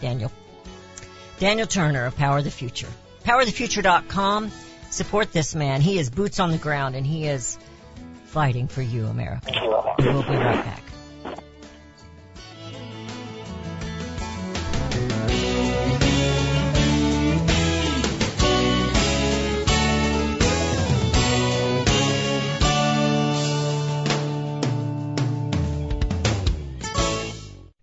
Daniel. 0.00 0.30
Daniel 1.38 1.66
Turner 1.66 2.04
of 2.06 2.16
Power 2.16 2.42
the 2.42 2.50
Future. 2.50 2.88
PowerTheFuture.com. 3.24 4.50
Support 4.92 5.32
this 5.32 5.54
man. 5.54 5.80
He 5.80 5.98
is 5.98 6.10
boots 6.10 6.38
on 6.38 6.50
the 6.50 6.58
ground 6.58 6.94
and 6.94 7.06
he 7.06 7.26
is 7.26 7.58
fighting 8.26 8.68
for 8.68 8.82
you, 8.82 9.06
America. 9.06 9.50
We'll 9.98 10.22
be 10.22 10.36
right 10.36 10.62
back. 10.64 10.82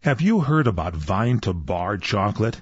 Have 0.02 0.22
you 0.22 0.42
heard 0.42 0.68
about 0.68 0.96
Vine 0.96 1.40
to 1.40 1.54
Bar 1.54 1.98
chocolate? 1.98 2.62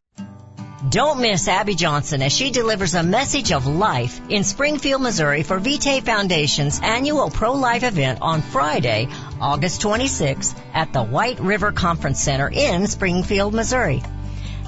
Don't 0.89 1.21
miss 1.21 1.47
Abby 1.47 1.75
Johnson 1.75 2.23
as 2.23 2.33
she 2.33 2.49
delivers 2.49 2.95
a 2.95 3.03
message 3.03 3.51
of 3.51 3.67
life 3.67 4.19
in 4.29 4.43
Springfield, 4.43 5.03
Missouri 5.03 5.43
for 5.43 5.59
Vitae 5.59 6.01
Foundation's 6.01 6.79
annual 6.81 7.29
pro-life 7.29 7.83
event 7.83 8.17
on 8.19 8.41
Friday, 8.41 9.07
August 9.39 9.83
26th 9.83 10.59
at 10.73 10.91
the 10.91 11.03
White 11.03 11.39
River 11.39 11.71
Conference 11.71 12.19
Center 12.19 12.49
in 12.49 12.87
Springfield, 12.87 13.53
Missouri. 13.53 14.01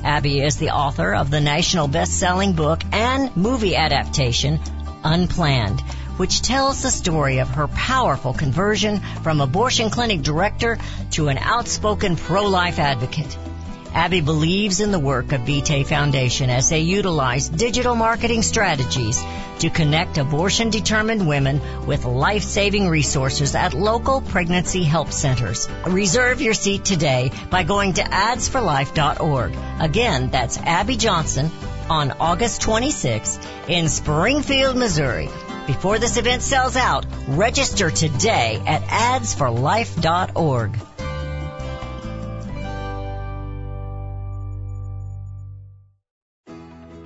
Abby 0.03 0.39
is 0.39 0.57
the 0.57 0.69
author 0.69 1.15
of 1.15 1.31
the 1.31 1.41
national 1.41 1.87
best-selling 1.87 2.53
book 2.53 2.83
and 2.91 3.35
movie 3.35 3.75
adaptation, 3.75 4.59
Unplanned, 5.03 5.81
which 6.17 6.43
tells 6.43 6.83
the 6.83 6.91
story 6.91 7.39
of 7.39 7.49
her 7.49 7.67
powerful 7.67 8.33
conversion 8.33 8.99
from 9.23 9.41
abortion 9.41 9.89
clinic 9.89 10.21
director 10.21 10.77
to 11.09 11.29
an 11.29 11.39
outspoken 11.39 12.15
pro-life 12.17 12.77
advocate. 12.77 13.35
Abby 13.93 14.21
believes 14.21 14.79
in 14.79 14.91
the 14.91 14.99
work 14.99 15.31
of 15.33 15.41
Vitae 15.41 15.83
Foundation 15.83 16.49
as 16.49 16.69
they 16.69 16.79
utilize 16.79 17.47
digital 17.47 17.95
marketing 17.95 18.41
strategies 18.41 19.23
to 19.59 19.69
connect 19.69 20.17
abortion 20.17 20.71
determined 20.71 21.27
women 21.27 21.61
with 21.85 22.05
life 22.05 22.43
saving 22.43 22.89
resources 22.89 23.53
at 23.55 23.73
local 23.73 24.21
pregnancy 24.21 24.83
help 24.83 25.11
centers. 25.11 25.69
Reserve 25.85 26.41
your 26.41 26.55
seat 26.55 26.83
today 26.83 27.31
by 27.51 27.63
going 27.63 27.93
to 27.93 28.01
adsforlife.org. 28.01 29.55
Again, 29.79 30.29
that's 30.31 30.57
Abby 30.57 30.97
Johnson 30.97 31.51
on 31.89 32.11
August 32.13 32.61
26th 32.63 33.45
in 33.69 33.89
Springfield, 33.89 34.75
Missouri. 34.75 35.29
Before 35.67 35.99
this 35.99 36.17
event 36.17 36.41
sells 36.41 36.75
out, 36.75 37.05
register 37.27 37.89
today 37.91 38.61
at 38.65 38.81
adsforlife.org. 38.83 40.79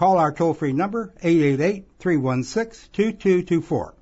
Call 0.00 0.16
our 0.16 0.32
toll-free 0.32 0.72
number, 0.72 1.12
888-316-2224. 1.22 3.92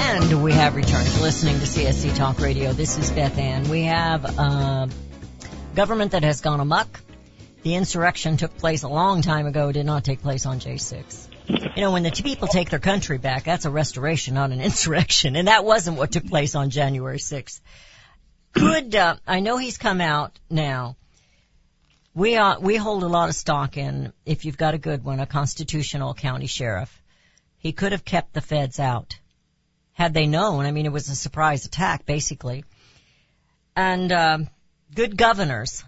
And 0.00 0.42
we 0.42 0.52
have 0.52 0.74
returned 0.74 1.06
to 1.06 1.22
listening 1.22 1.60
to 1.60 1.64
CSC 1.64 2.16
Talk 2.16 2.40
Radio. 2.40 2.72
This 2.72 2.98
is 2.98 3.12
Beth 3.12 3.38
Ann. 3.38 3.70
We 3.70 3.84
have 3.84 4.24
a 4.24 4.88
government 5.76 6.10
that 6.10 6.24
has 6.24 6.40
gone 6.40 6.58
amok. 6.58 6.88
The 7.62 7.76
insurrection 7.76 8.36
took 8.36 8.58
place 8.58 8.82
a 8.82 8.88
long 8.88 9.22
time 9.22 9.46
ago, 9.46 9.70
did 9.70 9.86
not 9.86 10.02
take 10.02 10.22
place 10.22 10.44
on 10.44 10.58
J6. 10.58 11.27
You 11.48 11.82
know, 11.82 11.92
when 11.92 12.02
the 12.02 12.10
people 12.10 12.46
take 12.46 12.68
their 12.68 12.78
country 12.78 13.16
back, 13.16 13.44
that's 13.44 13.64
a 13.64 13.70
restoration, 13.70 14.34
not 14.34 14.50
an 14.50 14.60
insurrection. 14.70 15.34
And 15.36 15.48
that 15.48 15.64
wasn't 15.64 15.96
what 15.96 16.12
took 16.12 16.26
place 16.26 16.54
on 16.54 16.70
January 16.70 17.18
6th. 17.18 17.60
Could, 18.52 18.94
uh, 18.94 19.16
I 19.26 19.40
know 19.40 19.56
he's 19.56 19.78
come 19.78 20.00
out 20.00 20.38
now. 20.50 20.96
We, 22.14 22.36
uh, 22.36 22.58
we 22.58 22.76
hold 22.76 23.02
a 23.02 23.08
lot 23.08 23.28
of 23.28 23.34
stock 23.34 23.76
in, 23.76 24.12
if 24.26 24.44
you've 24.44 24.56
got 24.56 24.74
a 24.74 24.78
good 24.78 25.04
one, 25.04 25.20
a 25.20 25.26
constitutional 25.26 26.14
county 26.14 26.46
sheriff. 26.46 27.02
He 27.58 27.72
could 27.72 27.92
have 27.92 28.04
kept 28.04 28.34
the 28.34 28.40
feds 28.40 28.78
out. 28.78 29.18
Had 29.92 30.14
they 30.14 30.26
known, 30.26 30.64
I 30.64 30.70
mean, 30.70 30.86
it 30.86 30.92
was 30.92 31.08
a 31.08 31.16
surprise 31.16 31.64
attack, 31.64 32.06
basically. 32.06 32.64
And, 33.74 34.10
um, 34.12 34.48
good 34.94 35.16
governors, 35.16 35.84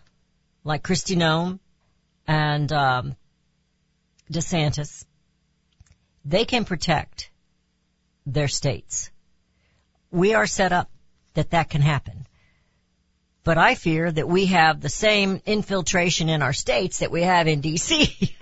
like 0.65 0.83
Kristi 0.83 1.17
Noem 1.17 1.59
and, 2.27 2.73
um, 2.73 3.17
DeSantis, 4.33 5.05
they 6.25 6.45
can 6.45 6.65
protect 6.65 7.31
their 8.27 8.49
states. 8.49 9.11
We 10.11 10.35
are 10.35 10.47
set 10.47 10.73
up 10.73 10.91
that 11.35 11.51
that 11.51 11.71
can 11.71 11.83
happen. 11.83 12.27
But 13.43 13.57
I 13.57 13.75
fear 13.75 14.13
that 14.13 14.29
we 14.29 14.47
have 14.47 14.81
the 14.81 14.91
same 14.91 15.41
infiltration 15.47 16.29
in 16.29 16.43
our 16.43 16.53
states 16.53 16.99
that 16.99 17.11
we 17.11 17.23
have 17.23 17.49
in 17.49 17.63
DC. 17.63 18.35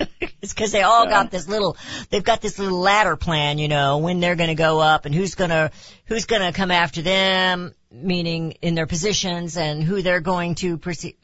it's 0.43 0.55
cause 0.55 0.73
they 0.73 0.83
all 0.83 1.07
got 1.07 1.31
this 1.31 1.47
little, 1.47 1.77
they've 2.11 2.25
got 2.25 2.41
this 2.41 2.59
little 2.59 2.81
ladder 2.81 3.15
plan, 3.17 3.59
you 3.59 3.69
know, 3.69 3.99
when 3.99 4.19
they're 4.19 4.35
gonna 4.35 4.57
go 4.57 4.81
up 4.81 5.05
and 5.07 5.15
who's 5.15 5.37
gonna, 5.37 5.71
who's 6.07 6.25
gonna 6.25 6.53
come 6.53 6.73
after 6.73 7.01
them, 7.01 7.75
meaning 7.93 8.53
in 8.61 8.75
their 8.75 8.89
positions 8.89 9.57
and 9.57 9.85
who 9.85 10.03
they're 10.03 10.21
going 10.21 10.57
to 10.57 10.79
perceive. 10.79 11.15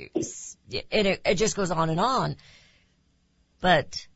And 0.92 1.06
it, 1.08 1.20
it 1.24 1.34
just 1.34 1.56
goes 1.56 1.72
on 1.72 1.90
and 1.90 1.98
on. 1.98 2.36
But 3.60 4.06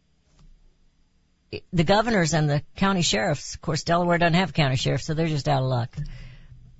the 1.72 1.84
governors 1.84 2.34
and 2.34 2.48
the 2.48 2.62
county 2.76 3.02
sheriffs, 3.02 3.54
of 3.54 3.60
course 3.60 3.84
Delaware 3.84 4.18
doesn't 4.18 4.34
have 4.34 4.50
a 4.50 4.52
county 4.52 4.76
sheriff, 4.76 5.02
so 5.02 5.14
they're 5.14 5.26
just 5.26 5.48
out 5.48 5.62
of 5.62 5.68
luck. 5.68 5.96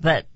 But 0.01 0.27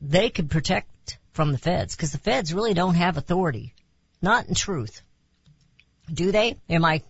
they 0.00 0.30
could 0.30 0.50
protect 0.50 1.18
from 1.32 1.52
the 1.52 1.58
feds, 1.58 1.96
because 1.96 2.12
the 2.12 2.18
feds 2.18 2.54
really 2.54 2.74
don't 2.74 2.94
have 2.94 3.16
authority. 3.16 3.74
Not 4.22 4.48
in 4.48 4.54
truth. 4.54 5.02
Do 6.12 6.32
they? 6.32 6.58
Am 6.68 6.84
I, 6.84 7.02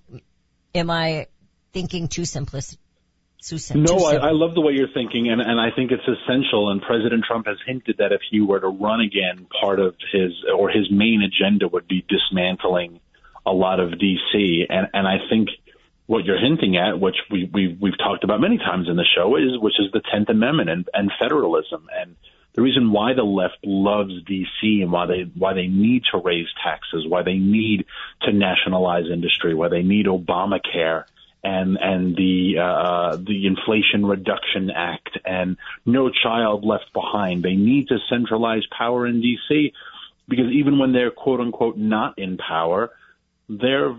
am 0.75 0.91
I 0.91 1.27
thinking 1.73 2.09
too 2.09 2.23
simplistic? 2.23 2.79
Too 3.43 3.59
sim- 3.59 3.83
No, 3.83 3.99
too 3.99 4.05
I. 4.05 4.15
I 4.15 4.31
love 4.31 4.55
the 4.55 4.63
way 4.63 4.73
you're 4.73 4.93
thinking, 4.95 5.31
and, 5.31 5.41
and 5.41 5.61
I 5.61 5.71
think 5.77 5.91
it's 5.93 6.09
essential. 6.09 6.71
And 6.71 6.81
President 6.81 7.25
Trump 7.25 7.47
has 7.47 7.59
hinted 7.67 7.97
that 7.99 8.13
if 8.13 8.23
he 8.31 8.41
were 8.41 8.59
to 8.59 8.69
run 8.69 9.01
again, 9.01 9.47
part 9.61 9.81
of 9.81 9.95
his 10.13 10.33
or 10.57 10.71
his 10.71 10.91
main 10.91 11.21
agenda 11.23 11.69
would 11.69 11.87
be 11.87 12.07
dismantling 12.09 13.01
a 13.45 13.53
lot 13.53 13.81
of 13.81 13.91
DC. 13.91 14.63
And 14.71 14.89
and 14.95 15.07
I 15.07 15.19
think 15.29 15.51
what 16.07 16.25
you're 16.25 16.39
hinting 16.39 16.77
at, 16.77 17.01
which 17.01 17.17
we, 17.31 17.51
we 17.53 17.79
we've 17.81 17.99
talked 17.99 18.25
about 18.25 18.41
many 18.41 18.59
times 18.59 18.89
in 18.89 18.97
the 18.97 19.07
show, 19.17 19.37
is 19.37 19.59
which 19.59 19.79
is 19.79 19.91
the 19.93 20.03
Tenth 20.13 20.29
Amendment 20.29 20.71
and, 20.71 20.89
and 20.93 21.11
federalism. 21.19 21.89
And 21.95 22.17
the 22.55 22.63
reason 22.63 22.93
why 22.93 23.15
the 23.15 23.25
left 23.25 23.59
loves 23.65 24.13
DC 24.25 24.83
and 24.83 24.93
why 24.93 25.07
they 25.07 25.23
why 25.35 25.55
they 25.55 25.67
need 25.67 26.03
to 26.13 26.19
raise 26.19 26.47
taxes, 26.63 27.07
why 27.09 27.23
they 27.23 27.35
need 27.35 27.87
to 28.23 28.33
nationalize 28.33 29.07
industry, 29.11 29.55
why 29.55 29.69
they 29.69 29.83
need 29.83 30.07
Obamacare 30.07 31.05
and 31.43 31.77
and 31.81 32.17
the 32.17 32.59
uh, 32.59 33.17
the 33.17 33.47
Inflation 33.47 34.07
Reduction 34.07 34.71
Act 34.71 35.19
and 35.25 35.57
No 35.85 36.11
Child 36.11 36.65
Left 36.65 36.93
Behind. 36.93 37.43
They 37.43 37.57
need 37.57 37.89
to 37.89 37.99
centralize 38.09 38.63
power 38.77 39.07
in 39.07 39.23
DC 39.23 39.73
because 40.29 40.51
even 40.53 40.79
when 40.79 40.93
they're 40.93 41.11
quote 41.11 41.41
unquote 41.41 41.77
not 41.77 42.19
in 42.19 42.39
power, 42.39 42.91
they're 43.49 43.95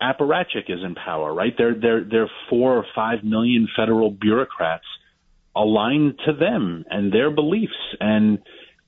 apparatchik 0.00 0.68
is 0.68 0.82
in 0.84 0.94
power, 0.94 1.32
right? 1.32 1.52
They're 1.56 1.74
they're 1.74 2.04
they're 2.04 2.30
four 2.48 2.76
or 2.76 2.86
five 2.94 3.24
million 3.24 3.68
federal 3.76 4.10
bureaucrats 4.10 4.84
aligned 5.56 6.18
to 6.26 6.32
them 6.32 6.84
and 6.90 7.12
their 7.12 7.30
beliefs. 7.30 7.72
And 8.00 8.38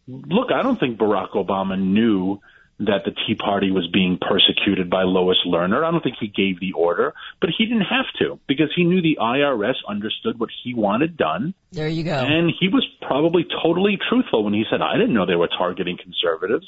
look, 0.09 0.51
I 0.53 0.63
don't 0.63 0.79
think 0.79 0.99
Barack 0.99 1.31
Obama 1.31 1.79
knew 1.79 2.41
that 2.79 3.05
the 3.05 3.13
Tea 3.13 3.35
Party 3.35 3.71
was 3.71 3.89
being 3.91 4.19
persecuted 4.21 4.91
by 4.91 5.05
Lois 5.05 5.39
Lerner. 5.47 5.83
I 5.83 5.91
don't 5.91 6.03
think 6.03 6.17
he 6.21 6.29
gave 6.29 6.61
the 6.61 6.73
order, 6.73 7.15
but 7.41 7.49
he 7.57 7.65
didn't 7.65 7.87
have 7.87 8.05
to 8.19 8.39
because 8.47 8.71
he 8.77 8.85
knew 8.85 9.01
the 9.01 9.17
IRS 9.21 9.77
understood 9.89 10.39
what 10.39 10.51
he 10.63 10.75
wanted 10.75 11.17
done. 11.17 11.55
There 11.73 11.89
you 11.89 12.05
go. 12.05 12.13
And 12.13 12.53
he 12.61 12.69
was 12.69 12.87
probably 13.01 13.47
totally 13.63 13.99
truthful 14.11 14.45
when 14.45 14.53
he 14.53 14.65
said, 14.71 14.83
I 14.83 14.99
didn't 14.99 15.15
know 15.15 15.25
they 15.25 15.37
were 15.37 15.49
targeting 15.49 15.97
conservatives. 15.97 16.67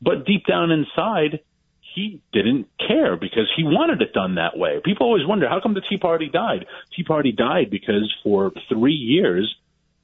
But 0.00 0.24
deep 0.26 0.46
down 0.46 0.70
inside, 0.70 1.40
he 1.94 2.20
didn't 2.32 2.68
care 2.78 3.16
because 3.16 3.50
he 3.56 3.64
wanted 3.64 4.02
it 4.02 4.12
done 4.12 4.36
that 4.36 4.56
way. 4.56 4.80
People 4.84 5.06
always 5.06 5.26
wonder, 5.26 5.48
how 5.48 5.60
come 5.60 5.74
the 5.74 5.82
Tea 5.88 5.98
Party 5.98 6.28
died? 6.32 6.66
Tea 6.96 7.04
Party 7.04 7.32
died 7.32 7.70
because 7.70 8.12
for 8.22 8.52
three 8.68 8.94
years, 8.94 9.54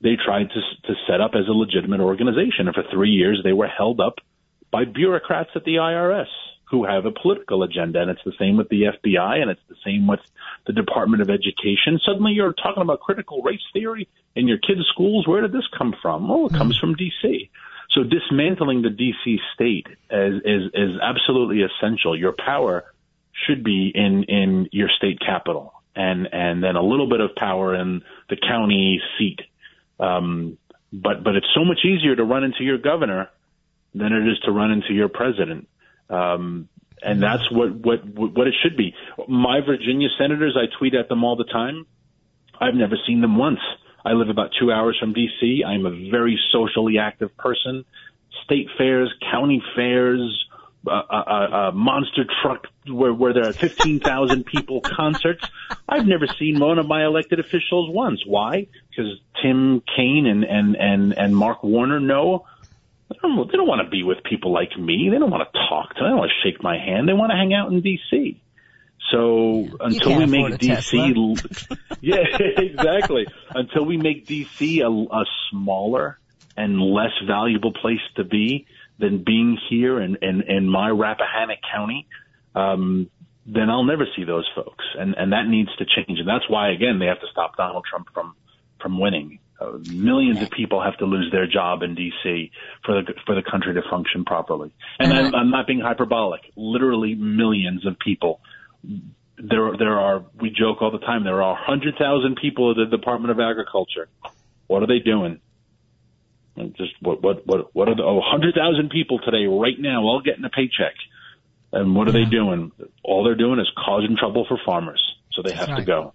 they 0.00 0.16
tried 0.22 0.48
to, 0.50 0.60
to 0.86 0.94
set 1.08 1.20
up 1.20 1.32
as 1.34 1.48
a 1.48 1.52
legitimate 1.52 2.00
organization. 2.00 2.66
And 2.66 2.74
for 2.74 2.84
three 2.92 3.10
years, 3.10 3.40
they 3.42 3.52
were 3.52 3.68
held 3.68 4.00
up 4.00 4.16
by 4.70 4.84
bureaucrats 4.84 5.50
at 5.54 5.64
the 5.64 5.76
IRS 5.76 6.28
who 6.70 6.84
have 6.84 7.06
a 7.06 7.10
political 7.10 7.62
agenda. 7.62 8.00
And 8.00 8.10
it's 8.10 8.24
the 8.24 8.34
same 8.38 8.56
with 8.56 8.68
the 8.68 8.82
FBI 8.82 9.40
and 9.40 9.50
it's 9.50 9.60
the 9.68 9.76
same 9.84 10.06
with 10.06 10.20
the 10.66 10.72
Department 10.72 11.22
of 11.22 11.30
Education. 11.30 11.98
Suddenly 12.04 12.32
you're 12.32 12.52
talking 12.52 12.82
about 12.82 13.00
critical 13.00 13.42
race 13.42 13.64
theory 13.72 14.08
in 14.36 14.46
your 14.46 14.58
kids' 14.58 14.86
schools. 14.92 15.26
Where 15.26 15.40
did 15.40 15.52
this 15.52 15.66
come 15.76 15.94
from? 16.00 16.30
Oh, 16.30 16.46
it 16.46 16.52
comes 16.52 16.78
hmm. 16.78 16.80
from 16.80 16.96
DC. 16.96 17.48
So 17.98 18.04
dismantling 18.04 18.82
the 18.82 18.90
DC 18.90 19.38
state 19.54 19.88
is, 20.08 20.34
is, 20.44 20.70
is 20.72 21.00
absolutely 21.02 21.62
essential. 21.62 22.16
Your 22.16 22.32
power 22.32 22.84
should 23.44 23.64
be 23.64 23.90
in, 23.92 24.22
in 24.28 24.68
your 24.70 24.88
state 24.96 25.18
capital 25.18 25.72
and, 25.96 26.28
and 26.30 26.62
then 26.62 26.76
a 26.76 26.82
little 26.82 27.08
bit 27.08 27.20
of 27.20 27.34
power 27.34 27.74
in 27.74 28.02
the 28.30 28.36
county 28.36 29.00
seat. 29.18 29.40
Um, 29.98 30.58
but, 30.92 31.24
but 31.24 31.34
it's 31.34 31.48
so 31.56 31.64
much 31.64 31.80
easier 31.84 32.14
to 32.14 32.22
run 32.22 32.44
into 32.44 32.62
your 32.62 32.78
governor 32.78 33.30
than 33.96 34.12
it 34.12 34.30
is 34.30 34.38
to 34.44 34.52
run 34.52 34.70
into 34.70 34.94
your 34.94 35.08
president. 35.08 35.66
Um, 36.08 36.68
and 37.02 37.20
that's 37.20 37.50
what, 37.50 37.74
what, 37.74 38.06
what 38.06 38.46
it 38.46 38.54
should 38.62 38.76
be. 38.76 38.94
My 39.26 39.58
Virginia 39.60 40.08
senators, 40.16 40.56
I 40.56 40.66
tweet 40.78 40.94
at 40.94 41.08
them 41.08 41.24
all 41.24 41.34
the 41.34 41.44
time. 41.44 41.84
I've 42.60 42.74
never 42.74 42.96
seen 43.08 43.22
them 43.22 43.36
once. 43.36 43.60
I 44.04 44.12
live 44.12 44.28
about 44.28 44.50
two 44.58 44.70
hours 44.72 44.96
from 44.98 45.14
DC. 45.14 45.64
I'm 45.64 45.86
a 45.86 46.10
very 46.10 46.38
socially 46.52 46.98
active 46.98 47.36
person. 47.36 47.84
State 48.44 48.68
fairs, 48.78 49.12
county 49.30 49.62
fairs, 49.74 50.46
a, 50.86 50.90
a, 50.90 51.48
a 51.68 51.72
monster 51.72 52.24
truck 52.42 52.66
where, 52.86 53.12
where 53.12 53.32
there 53.32 53.48
are 53.48 53.52
15,000 53.52 54.44
people 54.52 54.80
concerts. 54.80 55.44
I've 55.88 56.06
never 56.06 56.26
seen 56.26 56.58
one 56.58 56.78
of 56.78 56.86
my 56.86 57.04
elected 57.04 57.40
officials 57.40 57.90
once. 57.90 58.22
Why? 58.26 58.68
Because 58.90 59.20
Tim 59.42 59.82
Kaine 59.96 60.26
and, 60.26 60.44
and, 60.44 60.76
and, 60.76 61.18
and 61.18 61.36
Mark 61.36 61.62
Warner 61.62 62.00
know 62.00 62.46
they 63.10 63.16
don't, 63.22 63.50
they 63.50 63.56
don't 63.56 63.68
want 63.68 63.84
to 63.84 63.90
be 63.90 64.02
with 64.02 64.22
people 64.22 64.52
like 64.52 64.78
me. 64.78 65.08
They 65.10 65.18
don't 65.18 65.30
want 65.30 65.50
to 65.50 65.58
talk 65.68 65.94
to 65.94 66.02
me. 66.02 66.06
They 66.06 66.10
don't 66.10 66.18
want 66.18 66.30
to 66.30 66.48
shake 66.48 66.62
my 66.62 66.78
hand. 66.78 67.08
They 67.08 67.14
want 67.14 67.30
to 67.32 67.36
hang 67.36 67.54
out 67.54 67.72
in 67.72 67.80
D.C. 67.80 68.40
So 69.10 69.68
until 69.80 70.18
we 70.18 70.26
make 70.26 70.54
DC, 70.58 71.78
yeah, 72.00 72.24
exactly. 72.38 73.26
Until 73.54 73.84
we 73.84 73.96
make 73.96 74.26
DC 74.26 74.80
a, 74.80 74.90
a 74.90 75.24
smaller 75.50 76.18
and 76.56 76.80
less 76.80 77.12
valuable 77.26 77.72
place 77.72 78.00
to 78.16 78.24
be 78.24 78.66
than 78.98 79.22
being 79.24 79.58
here 79.70 80.00
in, 80.00 80.16
in, 80.20 80.42
in 80.42 80.68
my 80.68 80.90
Rappahannock 80.90 81.58
County, 81.72 82.06
um, 82.54 83.08
then 83.46 83.70
I'll 83.70 83.84
never 83.84 84.06
see 84.16 84.24
those 84.24 84.48
folks. 84.54 84.84
And, 84.98 85.14
and 85.16 85.32
that 85.32 85.46
needs 85.46 85.74
to 85.76 85.86
change. 85.86 86.18
And 86.18 86.28
that's 86.28 86.48
why, 86.48 86.72
again, 86.72 86.98
they 86.98 87.06
have 87.06 87.20
to 87.20 87.26
stop 87.30 87.56
Donald 87.56 87.84
Trump 87.88 88.08
from, 88.12 88.34
from 88.80 89.00
winning. 89.00 89.38
Uh, 89.60 89.78
millions 89.92 90.40
of 90.42 90.50
people 90.50 90.82
have 90.82 90.96
to 90.98 91.04
lose 91.04 91.30
their 91.32 91.46
job 91.46 91.82
in 91.82 91.96
DC 91.96 92.50
for 92.84 93.02
the 93.02 93.12
for 93.26 93.34
the 93.34 93.42
country 93.42 93.74
to 93.74 93.82
function 93.90 94.24
properly. 94.24 94.72
And 95.00 95.12
I'm, 95.12 95.34
I'm 95.34 95.50
not 95.50 95.66
being 95.66 95.80
hyperbolic. 95.80 96.42
Literally 96.54 97.16
millions 97.16 97.84
of 97.84 97.98
people. 97.98 98.40
There 98.82 99.76
there 99.76 99.98
are 99.98 100.24
we 100.40 100.50
joke 100.50 100.82
all 100.82 100.90
the 100.90 100.98
time. 100.98 101.24
There 101.24 101.42
are 101.42 101.56
hundred 101.56 101.94
thousand 101.98 102.38
people 102.40 102.72
at 102.72 102.76
the 102.76 102.96
Department 102.96 103.30
of 103.30 103.40
Agriculture. 103.40 104.08
What 104.66 104.82
are 104.82 104.86
they 104.86 104.98
doing? 104.98 105.40
And 106.56 106.76
just 106.76 106.92
what 107.00 107.22
what 107.22 107.46
what 107.46 107.74
what 107.74 107.88
are 107.88 107.94
the 107.94 108.02
oh 108.02 108.20
hundred 108.22 108.54
thousand 108.54 108.90
people 108.90 109.20
today 109.20 109.46
right 109.46 109.78
now 109.78 110.02
all 110.02 110.20
getting 110.24 110.44
a 110.44 110.50
paycheck. 110.50 110.94
And 111.70 111.94
what 111.94 112.08
are 112.08 112.12
they 112.12 112.24
doing? 112.24 112.72
All 113.02 113.24
they're 113.24 113.34
doing 113.34 113.60
is 113.60 113.70
causing 113.76 114.16
trouble 114.16 114.46
for 114.48 114.58
farmers. 114.64 115.02
So 115.32 115.42
they 115.42 115.52
have 115.52 115.68
That's 115.68 115.80
to 115.80 115.84
go. 115.84 116.14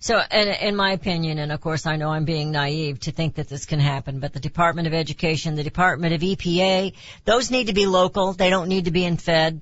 So, 0.00 0.20
in, 0.30 0.48
in 0.48 0.76
my 0.76 0.92
opinion, 0.92 1.38
and 1.38 1.50
of 1.50 1.60
course 1.60 1.86
I 1.86 1.96
know 1.96 2.10
I'm 2.10 2.24
being 2.24 2.52
naive 2.52 3.00
to 3.00 3.12
think 3.12 3.36
that 3.36 3.48
this 3.48 3.64
can 3.66 3.80
happen, 3.80 4.20
but 4.20 4.32
the 4.32 4.40
Department 4.40 4.86
of 4.86 4.94
Education, 4.94 5.56
the 5.56 5.64
Department 5.64 6.14
of 6.14 6.20
EPA, 6.20 6.94
those 7.24 7.50
need 7.50 7.66
to 7.66 7.72
be 7.72 7.86
local. 7.86 8.32
They 8.32 8.50
don't 8.50 8.68
need 8.68 8.84
to 8.84 8.90
be 8.92 9.04
in 9.04 9.16
Fed. 9.16 9.60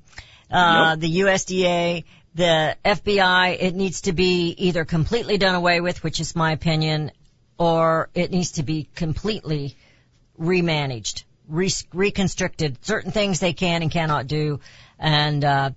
Uh, 0.50 0.94
the 0.96 1.20
USDA, 1.20 2.04
the 2.36 2.76
FBI, 2.84 3.56
it 3.58 3.74
needs 3.74 4.02
to 4.02 4.12
be 4.12 4.54
either 4.58 4.84
completely 4.84 5.38
done 5.38 5.54
away 5.54 5.80
with, 5.80 6.04
which 6.04 6.20
is 6.20 6.36
my 6.36 6.52
opinion, 6.52 7.10
or 7.58 8.10
it 8.14 8.30
needs 8.30 8.52
to 8.52 8.62
be 8.62 8.88
completely 8.94 9.74
remanaged, 10.38 11.24
re- 11.48 11.70
reconstructed. 11.94 12.84
Certain 12.84 13.10
things 13.10 13.40
they 13.40 13.54
can 13.54 13.80
and 13.80 13.90
cannot 13.90 14.26
do, 14.26 14.60
and 14.98 15.42
uh, 15.42 15.70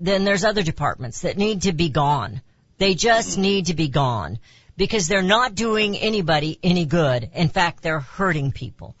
then 0.00 0.24
there's 0.24 0.42
other 0.42 0.62
departments 0.62 1.20
that 1.20 1.36
need 1.36 1.62
to 1.62 1.74
be 1.74 1.90
gone. 1.90 2.40
They 2.78 2.94
just 2.94 3.36
need 3.36 3.66
to 3.66 3.74
be 3.74 3.88
gone 3.88 4.38
because 4.78 5.06
they're 5.06 5.20
not 5.20 5.54
doing 5.54 5.98
anybody 5.98 6.58
any 6.62 6.86
good. 6.86 7.28
In 7.34 7.50
fact, 7.50 7.82
they're 7.82 8.00
hurting 8.00 8.52
people. 8.52 8.96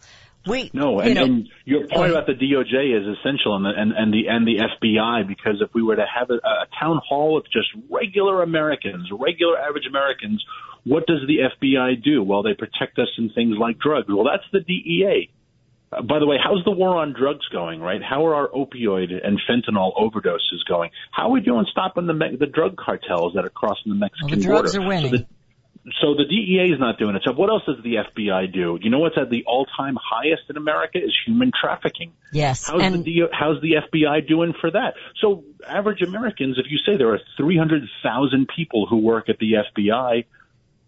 We 0.46 0.70
No, 0.72 1.02
you 1.02 1.06
and, 1.08 1.14
know, 1.14 1.24
and 1.24 1.48
your 1.64 1.86
point 1.88 2.12
about 2.12 2.26
the 2.26 2.34
DOJ 2.34 3.00
is 3.00 3.18
essential, 3.18 3.56
and 3.56 3.64
the, 3.64 3.70
and, 3.76 3.92
and 3.92 4.12
the 4.12 4.28
and 4.28 4.46
the 4.46 4.58
FBI, 4.58 5.26
because 5.26 5.60
if 5.60 5.74
we 5.74 5.82
were 5.82 5.96
to 5.96 6.06
have 6.06 6.30
a, 6.30 6.34
a 6.34 6.66
town 6.78 7.00
hall 7.06 7.34
with 7.34 7.44
just 7.52 7.68
regular 7.90 8.42
Americans, 8.42 9.08
regular 9.10 9.58
average 9.58 9.86
Americans, 9.88 10.44
what 10.84 11.06
does 11.06 11.20
the 11.26 11.38
FBI 11.50 12.02
do? 12.02 12.22
Well, 12.22 12.42
they 12.42 12.54
protect 12.54 12.98
us 12.98 13.08
in 13.18 13.30
things 13.30 13.56
like 13.58 13.78
drugs. 13.78 14.06
Well, 14.08 14.24
that's 14.24 14.44
the 14.52 14.60
DEA. 14.60 15.30
Uh, 15.92 16.02
by 16.02 16.18
the 16.18 16.26
way, 16.26 16.36
how's 16.42 16.64
the 16.64 16.70
war 16.70 16.96
on 16.96 17.12
drugs 17.12 17.46
going? 17.48 17.80
Right? 17.80 18.00
How 18.02 18.26
are 18.26 18.34
our 18.34 18.48
opioid 18.48 19.12
and 19.24 19.40
fentanyl 19.48 19.96
overdoses 19.96 20.64
going? 20.68 20.90
How 21.10 21.24
are 21.24 21.32
we 21.32 21.40
doing 21.40 21.66
stopping 21.70 22.06
the 22.06 22.14
me- 22.14 22.36
the 22.38 22.46
drug 22.46 22.76
cartels 22.76 23.34
that 23.34 23.44
are 23.44 23.50
crossing 23.50 23.90
the 23.92 23.98
Mexican 23.98 24.28
well, 24.28 24.38
the 24.38 24.44
drugs 24.44 24.76
border? 24.76 24.84
are 24.84 24.88
winning. 24.88 25.10
So 25.10 25.16
the, 25.18 25.26
so 26.00 26.14
the 26.14 26.24
DEA 26.24 26.72
is 26.72 26.80
not 26.80 26.98
doing 26.98 27.14
it. 27.14 27.22
So 27.24 27.32
what 27.32 27.48
else 27.48 27.62
does 27.64 27.76
the 27.84 27.94
FBI 27.96 28.52
do? 28.52 28.78
You 28.82 28.90
know 28.90 28.98
what's 28.98 29.16
at 29.16 29.30
the 29.30 29.44
all-time 29.46 29.96
highest 30.02 30.42
in 30.50 30.56
America 30.56 30.98
is 30.98 31.14
human 31.24 31.52
trafficking. 31.58 32.12
yes, 32.32 32.66
How's 32.66 32.82
and 32.82 33.04
the 33.04 33.28
how's 33.32 33.60
the 33.62 33.74
FBI 33.92 34.26
doing 34.26 34.52
for 34.60 34.70
that? 34.70 34.94
So 35.20 35.44
average 35.66 36.02
Americans, 36.02 36.58
if 36.58 36.66
you 36.70 36.78
say 36.84 36.96
there 36.96 37.12
are 37.12 37.20
300,000 37.36 38.48
people 38.54 38.86
who 38.86 38.96
work 38.98 39.28
at 39.28 39.38
the 39.38 39.52
FBI, 39.76 40.24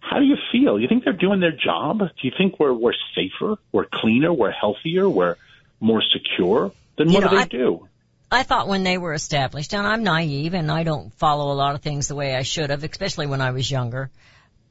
how 0.01 0.19
do 0.19 0.25
you 0.25 0.37
feel? 0.53 0.79
You 0.81 0.89
think 0.89 1.05
they're 1.05 1.13
doing 1.13 1.41
their 1.41 1.53
job? 1.57 1.99
Do 2.01 2.07
you 2.23 2.33
think 2.37 2.59
we're 2.59 2.73
we're 2.73 2.95
safer, 3.15 3.57
we're 3.73 3.87
cleaner, 3.93 4.33
we're 4.33 4.51
healthier, 4.53 5.09
we're 5.09 5.37
more 5.81 6.03
secure? 6.03 6.73
Then 6.97 7.09
You 7.09 7.15
what 7.15 7.25
know, 7.25 7.31
do 7.31 7.37
they 7.37 7.43
I- 7.43 7.47
do? 7.47 7.89
I 8.31 8.43
thought 8.43 8.69
when 8.69 8.85
they 8.85 8.99
were 8.99 9.15
established, 9.15 9.73
and 9.73 9.87
I'm 9.87 10.03
naive 10.03 10.53
and 10.53 10.71
I 10.71 10.83
don't 10.83 11.15
follow 11.15 11.51
a 11.51 11.57
lot 11.57 11.75
of 11.75 11.81
things 11.81 12.09
the 12.09 12.15
way 12.15 12.35
I 12.37 12.43
should 12.43 12.69
have, 12.69 12.85
especially 12.85 13.27
when 13.27 13.41
I 13.41 13.53
was 13.53 13.71
younger. 13.71 14.11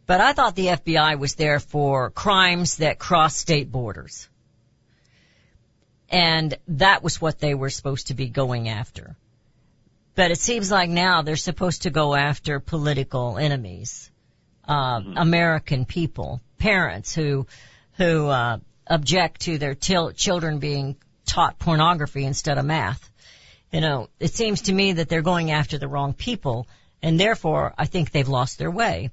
But 0.08 0.22
I 0.22 0.32
thought 0.32 0.56
the 0.56 0.68
FBI 0.68 1.20
was 1.20 1.36
there 1.36 1.60
for 1.60 2.10
crimes 2.10 2.78
that 2.78 2.98
cross 2.98 3.36
state 3.36 3.70
borders. 3.70 4.30
And 6.10 6.58
that 6.70 7.04
was 7.04 7.20
what 7.20 7.40
they 7.40 7.54
were 7.54 7.70
supposed 7.70 8.08
to 8.08 8.14
be 8.14 8.30
going 8.30 8.70
after. 8.70 9.18
But 10.16 10.32
it 10.32 10.40
seems 10.40 10.72
like 10.72 10.90
now 10.90 11.22
they're 11.22 11.36
supposed 11.36 11.82
to 11.82 11.90
go 11.90 12.16
after 12.16 12.62
political 12.62 13.38
enemies, 13.38 14.10
uh, 14.66 15.02
American 15.18 15.84
people, 15.84 16.42
parents 16.58 17.14
who, 17.14 17.46
who, 17.98 18.28
uh, 18.28 18.60
object 18.90 19.42
to 19.42 19.58
their 19.58 19.76
til- 19.76 20.14
children 20.14 20.60
being 20.60 20.96
taught 21.26 21.60
pornography 21.60 22.24
instead 22.24 22.58
of 22.58 22.64
math. 22.64 23.12
You 23.74 23.82
know, 23.82 24.10
it 24.22 24.34
seems 24.34 24.62
to 24.64 24.74
me 24.74 24.94
that 24.94 25.10
they're 25.10 25.22
going 25.22 25.52
after 25.52 25.78
the 25.78 25.90
wrong 25.90 26.14
people, 26.14 26.66
and 27.02 27.20
therefore 27.20 27.74
I 27.78 27.86
think 27.86 28.12
they've 28.12 28.28
lost 28.28 28.58
their 28.58 28.72
way. 28.72 29.12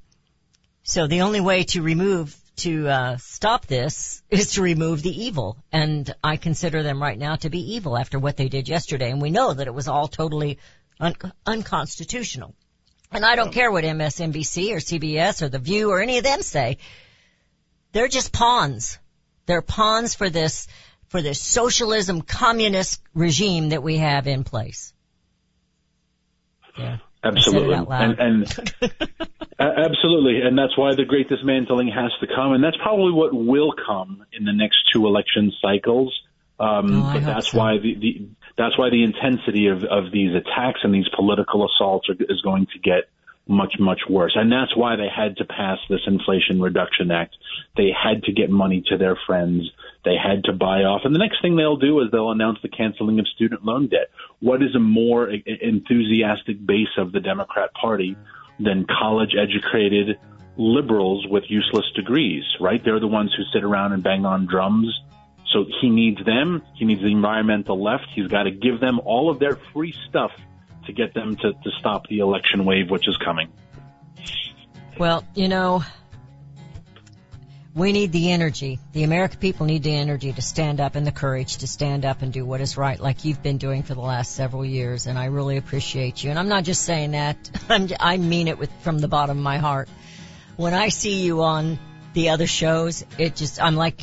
So 0.86 1.06
the 1.06 1.22
only 1.22 1.40
way 1.40 1.64
to 1.64 1.80
remove, 1.80 2.36
to 2.56 2.86
uh, 2.86 3.16
stop 3.16 3.66
this 3.66 4.22
is 4.28 4.52
to 4.52 4.62
remove 4.62 5.02
the 5.02 5.24
evil, 5.24 5.56
and 5.72 6.14
I 6.22 6.36
consider 6.36 6.82
them 6.82 7.00
right 7.00 7.18
now 7.18 7.36
to 7.36 7.48
be 7.48 7.74
evil 7.74 7.96
after 7.96 8.18
what 8.18 8.36
they 8.36 8.50
did 8.50 8.68
yesterday, 8.68 9.10
and 9.10 9.22
we 9.22 9.30
know 9.30 9.54
that 9.54 9.66
it 9.66 9.72
was 9.72 9.88
all 9.88 10.08
totally 10.08 10.58
un- 11.00 11.14
unconstitutional. 11.46 12.54
And 13.10 13.24
I 13.24 13.34
don't 13.34 13.52
care 13.52 13.72
what 13.72 13.84
MSNBC 13.84 14.72
or 14.72 14.76
CBS 14.76 15.40
or 15.40 15.48
The 15.48 15.58
View 15.58 15.90
or 15.90 16.02
any 16.02 16.18
of 16.18 16.24
them 16.24 16.42
say. 16.42 16.76
They're 17.92 18.08
just 18.08 18.30
pawns. 18.30 18.98
They're 19.46 19.62
pawns 19.62 20.14
for 20.14 20.28
this, 20.28 20.68
for 21.08 21.22
this 21.22 21.40
socialism 21.40 22.20
communist 22.20 23.00
regime 23.14 23.70
that 23.70 23.82
we 23.82 23.96
have 23.98 24.26
in 24.26 24.44
place. 24.44 24.92
Yeah. 26.76 26.98
Absolutely, 27.24 27.74
and, 27.90 28.18
and 28.18 28.42
absolutely, 29.58 30.40
and 30.42 30.58
that's 30.58 30.76
why 30.76 30.94
the 30.94 31.04
great 31.04 31.28
dismantling 31.28 31.88
has 31.88 32.12
to 32.20 32.26
come, 32.26 32.52
and 32.52 32.62
that's 32.62 32.76
probably 32.76 33.12
what 33.12 33.32
will 33.34 33.72
come 33.86 34.24
in 34.32 34.44
the 34.44 34.52
next 34.52 34.76
two 34.92 35.06
election 35.06 35.52
cycles. 35.62 36.12
Um, 36.60 37.02
Oh, 37.02 37.12
but 37.14 37.24
that's 37.24 37.50
so. 37.50 37.58
why 37.58 37.78
the, 37.78 37.94
the 37.96 38.28
that's 38.56 38.78
why 38.78 38.88
the 38.90 39.02
intensity 39.02 39.66
of, 39.66 39.82
of 39.82 40.12
these 40.12 40.30
attacks 40.36 40.80
and 40.84 40.94
these 40.94 41.08
political 41.16 41.66
assaults 41.68 42.08
are, 42.08 42.14
is 42.28 42.40
going 42.42 42.66
to 42.72 42.78
get 42.78 43.08
much 43.46 43.74
much 43.78 44.00
worse, 44.08 44.32
and 44.36 44.50
that's 44.52 44.76
why 44.76 44.96
they 44.96 45.08
had 45.14 45.36
to 45.38 45.44
pass 45.44 45.78
this 45.88 46.00
Inflation 46.06 46.60
Reduction 46.62 47.10
Act. 47.10 47.34
They 47.76 47.90
had 47.90 48.22
to 48.24 48.32
get 48.32 48.50
money 48.50 48.84
to 48.88 48.96
their 48.96 49.18
friends. 49.26 49.70
They 50.04 50.16
had 50.16 50.44
to 50.44 50.52
buy 50.52 50.82
off, 50.82 51.02
and 51.04 51.14
the 51.14 51.18
next 51.18 51.40
thing 51.40 51.56
they'll 51.56 51.76
do 51.76 52.00
is 52.00 52.10
they'll 52.10 52.30
announce 52.30 52.58
the 52.62 52.68
canceling 52.68 53.18
of 53.20 53.26
student 53.28 53.64
loan 53.64 53.88
debt. 53.88 54.10
What 54.40 54.62
is 54.62 54.74
a 54.74 54.78
more 54.78 55.28
enthusiastic 55.30 56.64
base 56.64 56.94
of 56.98 57.12
the 57.12 57.20
Democrat 57.20 57.72
Party 57.72 58.16
than 58.60 58.86
college 58.86 59.34
educated 59.34 60.18
liberals 60.56 61.26
with 61.28 61.44
useless 61.48 61.90
degrees, 61.94 62.44
right? 62.60 62.82
They're 62.84 63.00
the 63.00 63.06
ones 63.06 63.34
who 63.36 63.42
sit 63.52 63.64
around 63.64 63.92
and 63.92 64.02
bang 64.02 64.24
on 64.24 64.46
drums. 64.46 65.00
So 65.52 65.64
he 65.80 65.88
needs 65.88 66.24
them. 66.24 66.62
He 66.74 66.84
needs 66.84 67.00
the 67.00 67.12
environmental 67.12 67.82
left. 67.82 68.06
He's 68.14 68.28
got 68.28 68.44
to 68.44 68.50
give 68.50 68.80
them 68.80 69.00
all 69.04 69.30
of 69.30 69.38
their 69.38 69.56
free 69.72 69.94
stuff 70.08 70.32
to 70.86 70.92
get 70.92 71.14
them 71.14 71.36
to, 71.36 71.52
to 71.52 71.70
stop 71.78 72.08
the 72.08 72.18
election 72.18 72.64
wave, 72.64 72.90
which 72.90 73.08
is 73.08 73.16
coming. 73.16 73.50
Well, 74.98 75.24
you 75.34 75.48
know, 75.48 75.82
we 77.74 77.90
need 77.90 78.12
the 78.12 78.30
energy. 78.30 78.78
The 78.92 79.02
American 79.02 79.40
people 79.40 79.66
need 79.66 79.82
the 79.82 79.94
energy 79.94 80.32
to 80.32 80.40
stand 80.40 80.80
up 80.80 80.94
and 80.94 81.04
the 81.04 81.12
courage 81.12 81.56
to 81.58 81.66
stand 81.66 82.04
up 82.04 82.22
and 82.22 82.32
do 82.32 82.44
what 82.44 82.60
is 82.60 82.76
right, 82.76 83.00
like 83.00 83.24
you've 83.24 83.42
been 83.42 83.58
doing 83.58 83.82
for 83.82 83.94
the 83.94 84.00
last 84.00 84.34
several 84.34 84.64
years. 84.64 85.06
And 85.06 85.18
I 85.18 85.26
really 85.26 85.56
appreciate 85.56 86.22
you. 86.22 86.30
And 86.30 86.38
I'm 86.38 86.48
not 86.48 86.62
just 86.62 86.82
saying 86.82 87.12
that. 87.12 87.36
I'm, 87.68 87.88
I 87.98 88.16
mean 88.16 88.46
it 88.46 88.58
with 88.58 88.70
from 88.82 88.98
the 88.98 89.08
bottom 89.08 89.38
of 89.38 89.42
my 89.42 89.58
heart. 89.58 89.88
When 90.56 90.72
I 90.72 90.88
see 90.88 91.24
you 91.24 91.42
on 91.42 91.80
the 92.12 92.28
other 92.28 92.46
shows, 92.46 93.04
it 93.18 93.34
just 93.34 93.60
I'm 93.60 93.74
like 93.74 94.00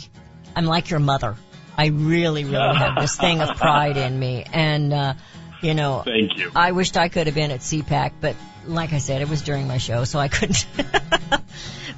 I'm 0.54 0.66
like 0.66 0.90
your 0.90 1.00
mother. 1.00 1.38
I 1.78 1.88
really, 1.88 2.44
really 2.44 2.76
have 2.76 2.98
this 3.00 3.16
thing 3.16 3.40
of 3.40 3.56
pride 3.56 3.96
in 3.96 4.20
me, 4.20 4.46
and 4.52 4.94
uh, 4.94 5.14
you 5.62 5.74
know, 5.74 6.04
Thank 6.06 6.38
you. 6.38 6.52
I 6.54 6.74
wished 6.74 6.98
I 6.98 7.08
could 7.08 7.28
have 7.28 7.36
been 7.36 7.52
at 7.52 7.62
CPAC, 7.62 8.12
but 8.20 8.36
like 8.68 8.92
I 8.92 8.98
said, 8.98 9.22
it 9.22 9.30
was 9.30 9.42
during 9.42 9.68
my 9.68 9.78
show, 9.78 10.04
so 10.04 10.20
I 10.20 10.28
couldn't. 10.28 10.66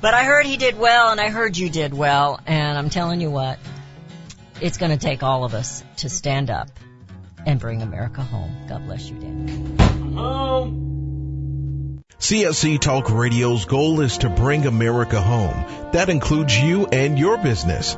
but 0.02 0.14
I 0.14 0.24
heard 0.24 0.46
he 0.46 0.58
did 0.58 0.78
well, 0.78 1.12
and 1.12 1.20
I 1.20 1.30
heard 1.30 1.58
you 1.58 1.70
did 1.70 1.94
well, 1.94 2.40
and 2.46 2.78
I'm 2.78 2.90
telling 2.90 3.22
you 3.22 3.32
what, 3.32 3.60
it's 4.62 4.78
going 4.78 4.92
to 4.92 4.98
take 4.98 5.24
all 5.24 5.44
of 5.44 5.54
us 5.54 5.84
to 5.98 6.10
stand 6.10 6.50
up 6.50 6.70
and 7.46 7.60
bring 7.60 7.82
America 7.82 8.22
home. 8.22 8.56
God 8.68 8.86
bless 8.86 9.10
you, 9.10 9.18
Dan. 9.18 9.78
CSC 12.20 12.80
Talk 12.80 13.10
Radio's 13.10 13.66
goal 13.66 14.00
is 14.00 14.20
to 14.20 14.30
bring 14.30 14.66
America 14.66 15.22
home. 15.22 15.92
That 15.92 16.10
includes 16.10 16.58
you 16.58 16.86
and 16.88 17.20
your 17.20 17.38
business. 17.38 17.98